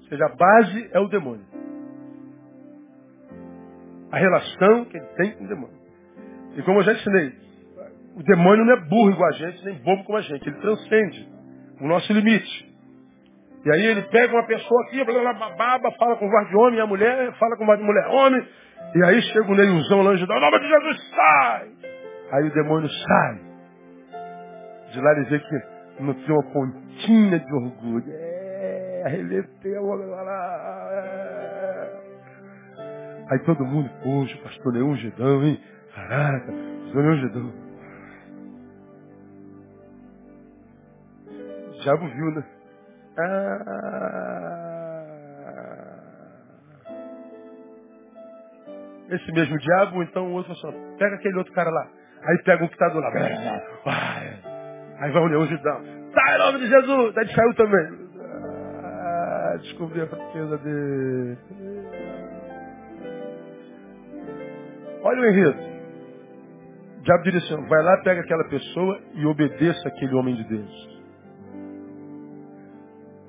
Ou 0.00 0.08
seja, 0.08 0.24
a 0.24 0.34
base 0.34 0.90
é 0.92 1.00
o 1.00 1.08
demônio. 1.08 1.53
A 4.10 4.18
relação 4.18 4.84
que 4.86 4.96
ele 4.96 5.06
tem 5.16 5.32
com 5.32 5.44
o 5.44 5.48
demônio. 5.48 5.76
E 6.56 6.62
como 6.62 6.80
eu 6.80 6.84
já 6.84 6.92
ensinei, 6.92 7.32
o 8.16 8.22
demônio 8.22 8.64
não 8.64 8.74
é 8.74 8.80
burro 8.80 9.10
igual 9.10 9.28
a 9.28 9.32
gente, 9.32 9.64
nem 9.64 9.74
bobo 9.82 10.04
como 10.04 10.18
a 10.18 10.22
gente. 10.22 10.48
Ele 10.48 10.58
transcende 10.58 11.28
o 11.80 11.86
nosso 11.86 12.12
limite. 12.12 12.74
E 13.64 13.70
aí 13.70 13.86
ele 13.86 14.02
pega 14.02 14.32
uma 14.32 14.46
pessoa 14.46 14.82
aqui, 14.84 15.02
baba, 15.56 15.90
fala 15.92 16.16
com 16.16 16.28
voz 16.28 16.48
de 16.48 16.56
homem, 16.56 16.80
a 16.80 16.86
mulher 16.86 17.32
fala 17.38 17.56
com 17.56 17.64
voz 17.64 17.78
de 17.78 17.84
mulher 17.84 18.06
homem. 18.08 18.46
E 18.94 19.04
aí 19.04 19.20
chega 19.22 19.50
o 19.50 19.54
Neilzão 19.54 20.02
lá, 20.02 20.10
anjo, 20.10 20.26
nome 20.26 20.58
de 20.60 20.68
Jesus, 20.68 21.10
sai! 21.10 21.68
Aí 22.32 22.46
o 22.46 22.52
demônio 22.52 22.88
sai. 22.88 23.40
De 24.92 25.00
lá 25.00 25.14
vê 25.14 25.38
que 25.40 26.02
não 26.02 26.14
tinha 26.14 26.34
uma 26.34 26.52
pontinha 26.52 27.38
de 27.38 27.54
orgulho. 27.54 28.04
É, 28.08 29.02
arreleteu. 29.06 29.82
É. 30.92 31.23
Aí 33.30 33.38
todo 33.40 33.64
mundo, 33.64 33.90
poxa, 34.02 34.36
pastor 34.42 34.74
Leão 34.74 34.94
Gedão, 34.96 35.42
hein? 35.42 35.60
Caraca, 35.94 36.52
pastor 36.82 37.02
Leão 37.02 37.16
Gedão. 37.16 37.52
O 41.68 41.80
diabo 41.80 42.08
viu, 42.08 42.30
né? 42.32 42.44
Ah... 43.18 43.84
Esse 49.10 49.32
mesmo 49.32 49.58
diabo, 49.58 50.02
então 50.02 50.26
o 50.28 50.32
outro 50.32 50.54
só 50.54 50.68
assim, 50.68 50.96
pega 50.98 51.16
aquele 51.16 51.36
outro 51.36 51.52
cara 51.52 51.70
lá. 51.70 51.86
Aí 52.22 52.42
pega 52.42 52.64
um 52.64 52.68
que 52.68 52.74
está 52.74 52.88
do 52.88 52.98
lado. 53.00 53.16
Aí 53.16 55.12
vai 55.12 55.22
o 55.22 55.26
leão 55.26 55.46
Gedão. 55.46 55.82
Sai 56.14 56.34
em 56.34 56.38
nome 56.38 56.58
de 56.60 56.68
Jesus! 56.68 57.14
Daí 57.14 57.28
saiu 57.28 57.54
também. 57.54 58.08
Ah, 58.20 59.56
a 59.56 60.06
fraqueza 60.06 60.58
dele. 60.58 61.38
Olha 65.04 65.20
o 65.20 65.26
enredo. 65.26 65.58
O 66.98 67.02
diabo 67.02 67.22
direciona, 67.24 67.68
vai 67.68 67.82
lá, 67.82 67.98
pega 68.02 68.22
aquela 68.22 68.48
pessoa 68.48 69.02
e 69.12 69.26
obedeça 69.26 69.86
aquele 69.86 70.14
homem 70.14 70.34
de 70.34 70.44
Deus. 70.44 71.02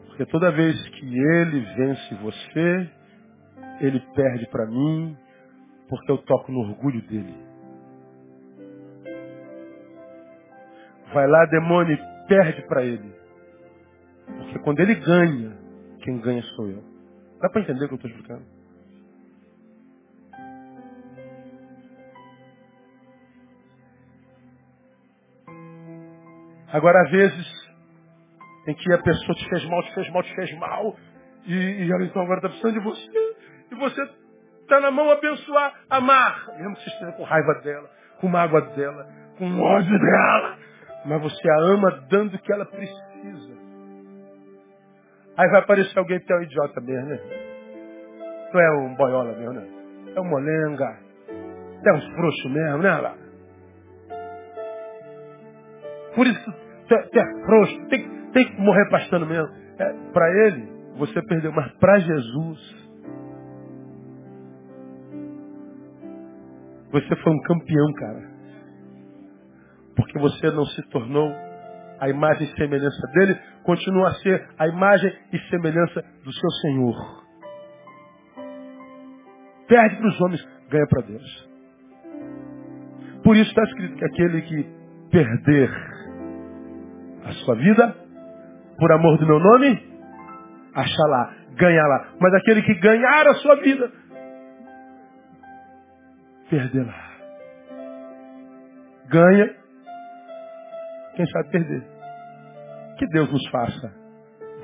Porque 0.07 0.25
toda 0.27 0.53
vez 0.53 0.89
que 0.89 1.19
ele 1.19 1.59
vence 1.75 2.15
você, 2.15 2.89
ele 3.81 3.99
perde 4.15 4.47
para 4.47 4.65
mim, 4.67 5.17
porque 5.89 6.09
eu 6.13 6.17
toco 6.19 6.49
no 6.49 6.59
orgulho 6.59 7.01
dele. 7.01 7.35
Vai 11.13 11.27
lá, 11.27 11.45
demônio, 11.47 11.93
e 11.93 12.27
perde 12.29 12.61
para 12.67 12.85
ele. 12.85 13.13
Porque 14.25 14.59
quando 14.59 14.79
ele 14.79 14.95
ganha, 14.95 15.57
quem 16.01 16.21
ganha 16.21 16.41
sou 16.55 16.69
eu. 16.69 16.81
Dá 17.41 17.49
para 17.49 17.61
entender 17.61 17.83
o 17.83 17.87
que 17.89 17.93
eu 17.95 17.97
estou 17.97 18.09
explicando? 18.11 18.54
Agora, 26.75 27.03
às 27.03 27.09
vezes, 27.09 27.71
em 28.67 28.73
que 28.73 28.91
a 28.91 28.97
pessoa 28.97 29.33
te 29.33 29.47
fez 29.47 29.63
mal, 29.69 29.81
te 29.81 29.93
fez 29.93 30.09
mal, 30.09 30.23
te 30.23 30.35
fez 30.35 30.57
mal, 30.59 30.95
e, 31.45 31.55
e 31.55 31.89
ela 31.89 32.03
então 32.03 32.21
agora 32.21 32.39
está 32.39 32.49
precisando 32.49 32.73
de 32.73 32.83
você, 32.83 33.35
e 33.71 33.75
você 33.75 34.01
está 34.61 34.81
na 34.81 34.91
mão 34.91 35.09
abençoar, 35.09 35.73
amar, 35.89 36.47
mesmo 36.57 36.75
que 36.75 36.83
você 36.83 36.89
esteja 36.89 37.13
com 37.13 37.23
raiva 37.23 37.53
dela, 37.63 37.89
com 38.19 38.27
mágoa 38.27 38.59
dela, 38.75 39.07
com 39.37 39.57
ódio 39.57 39.97
dela, 39.97 40.57
mas 41.05 41.21
você 41.21 41.49
a 41.49 41.59
ama 41.61 41.91
dando 42.09 42.35
o 42.35 42.39
que 42.39 42.51
ela 42.51 42.65
precisa. 42.65 43.55
Aí 45.37 45.49
vai 45.49 45.61
aparecer 45.61 45.97
alguém 45.97 46.19
que 46.19 46.33
é 46.33 46.35
um 46.35 46.43
idiota 46.43 46.81
mesmo, 46.81 47.07
né? 47.07 47.17
Tu 48.51 48.59
é 48.59 48.71
um 48.79 48.95
boiola 48.95 49.31
mesmo, 49.31 49.53
né? 49.53 49.65
É 50.13 50.19
um 50.19 50.25
molenga. 50.25 50.97
É 51.85 51.93
um 51.93 52.01
frouxo 52.15 52.49
mesmo, 52.49 52.79
né, 52.79 52.97
lá? 52.97 53.15
Por 56.15 56.27
isso, 56.27 56.64
tu 56.87 57.45
frouxo. 57.45 57.87
Tem, 57.89 58.31
tem 58.31 58.45
que 58.47 58.61
morrer 58.61 58.89
pastando 58.89 59.25
mesmo. 59.25 59.49
É, 59.79 59.93
para 60.11 60.47
ele, 60.47 60.67
você 60.97 61.21
perdeu. 61.23 61.51
Mas 61.51 61.71
para 61.73 61.99
Jesus, 61.99 62.87
você 66.91 67.15
foi 67.15 67.33
um 67.33 67.41
campeão, 67.41 67.93
cara. 67.93 68.35
Porque 69.95 70.19
você 70.19 70.51
não 70.51 70.65
se 70.65 70.81
tornou 70.89 71.31
a 71.99 72.09
imagem 72.09 72.47
e 72.47 72.55
semelhança 72.57 73.07
dele, 73.13 73.39
continua 73.63 74.09
a 74.09 74.13
ser 74.15 74.49
a 74.57 74.67
imagem 74.67 75.13
e 75.31 75.39
semelhança 75.49 76.03
do 76.23 76.33
seu 76.33 76.49
Senhor. 76.61 77.25
Perde 79.67 79.95
para 79.95 80.07
os 80.07 80.21
homens, 80.21 80.47
ganha 80.69 80.87
para 80.87 81.01
Deus. 81.01 81.49
Por 83.23 83.35
isso 83.35 83.49
está 83.49 83.63
escrito 83.63 83.95
que 83.95 84.05
aquele 84.05 84.41
que 84.41 84.69
perder 85.09 85.94
a 87.25 87.31
sua 87.43 87.55
vida, 87.55 87.95
por 88.77 88.91
amor 88.91 89.17
do 89.17 89.25
meu 89.25 89.39
nome, 89.39 89.83
acha 90.75 91.07
lá, 91.09 91.33
ganha 91.55 91.83
lá. 91.87 92.07
Mas 92.19 92.33
aquele 92.35 92.61
que 92.61 92.75
ganhar 92.75 93.27
a 93.27 93.33
sua 93.35 93.55
vida, 93.55 93.91
perder 96.49 96.85
lá. 96.85 97.05
Ganha, 99.09 99.55
quem 101.15 101.25
sabe 101.27 101.49
perder. 101.49 101.83
Que 102.97 103.07
Deus 103.07 103.31
nos 103.31 103.49
faça 103.49 103.93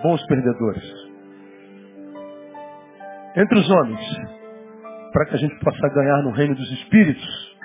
bons 0.01 0.25
perdedores. 0.25 1.11
Entre 3.35 3.59
os 3.59 3.69
homens, 3.69 4.01
para 5.13 5.25
que 5.25 5.35
a 5.35 5.37
gente 5.37 5.55
possa 5.59 5.89
ganhar 5.89 6.21
no 6.23 6.31
reino 6.31 6.55
dos 6.55 6.71
espíritos, 6.71 7.57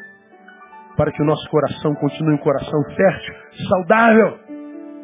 para 0.97 1.13
que 1.13 1.23
o 1.23 1.27
nosso 1.27 1.49
coração 1.51 1.95
continue 1.97 2.35
um 2.35 2.39
coração 2.39 2.83
fértil, 2.97 3.35
saudável, 3.69 4.39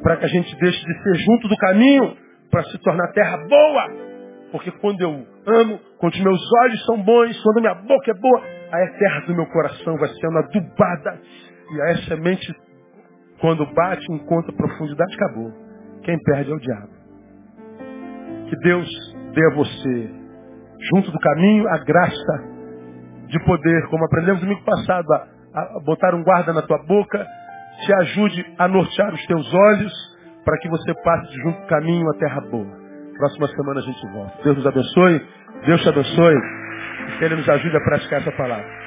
para 0.03 0.17
que 0.17 0.25
a 0.25 0.29
gente 0.29 0.55
deixe 0.57 0.85
de 0.85 1.03
ser 1.03 1.15
junto 1.25 1.49
do 1.49 1.57
caminho, 1.57 2.17
para 2.51 2.65
se 2.65 2.79
tornar 2.79 3.13
terra 3.13 3.39
boa. 3.49 4.13
Porque 4.51 4.71
quando 4.73 5.01
eu 5.01 5.27
amo, 5.47 5.81
quando 5.99 6.13
os 6.13 6.21
meus 6.21 6.41
olhos 6.65 6.85
são 6.85 7.03
bons, 7.03 7.41
quando 7.43 7.61
minha 7.61 7.75
boca 7.75 8.11
é 8.11 8.15
boa, 8.15 8.43
aí 8.73 8.85
a 8.85 8.99
terra 8.99 9.21
do 9.21 9.35
meu 9.35 9.47
coração 9.47 9.97
vai 9.97 10.09
sendo 10.09 10.39
adubada. 10.39 11.21
E 11.71 11.81
aí 11.83 11.93
a 11.93 11.97
semente, 12.09 12.55
quando 13.41 13.65
bate, 13.73 14.05
encontra 14.13 14.53
profundidade, 14.53 15.15
acabou. 15.15 15.53
Quem 16.03 16.19
perde 16.23 16.51
é 16.51 16.55
o 16.55 16.59
diabo. 16.59 16.93
Que 18.49 18.57
Deus 18.57 18.89
dê 19.33 19.47
a 19.47 19.55
você, 19.55 20.11
junto 20.91 21.11
do 21.11 21.19
caminho, 21.19 21.67
a 21.69 21.79
graça 21.79 22.53
de 23.29 23.43
poder, 23.47 23.87
como 23.89 24.05
aprendemos 24.05 24.43
no 24.43 24.49
domingo 24.49 24.65
passado, 24.67 25.11
a, 25.13 25.27
a 25.55 25.81
botar 25.87 26.15
um 26.15 26.23
guarda 26.23 26.53
na 26.53 26.61
tua 26.61 26.79
boca, 26.87 27.27
te 27.85 27.95
ajude 27.95 28.55
a 28.59 28.69
nortear 28.69 29.15
os 29.15 29.27
teus 29.27 29.55
olhos 29.55 29.93
para 30.45 30.59
que 30.59 30.69
você 30.69 30.95
passe 31.03 31.33
junto 31.43 31.61
do 31.61 31.67
caminho 31.67 32.09
à 32.11 32.19
terra 32.19 32.41
boa. 32.51 32.83
Próxima 33.17 33.49
semana 33.49 33.81
a 33.81 33.83
gente 33.83 34.07
volta. 34.09 34.43
Deus 34.43 34.57
nos 34.57 34.67
abençoe, 34.67 35.27
Deus 35.67 35.83
te 35.83 35.89
abençoe 35.89 36.37
que 37.19 37.25
Ele 37.25 37.37
nos 37.37 37.49
ajude 37.49 37.77
a 37.77 37.81
praticar 37.81 38.21
essa 38.21 38.33
palavra. 38.33 38.82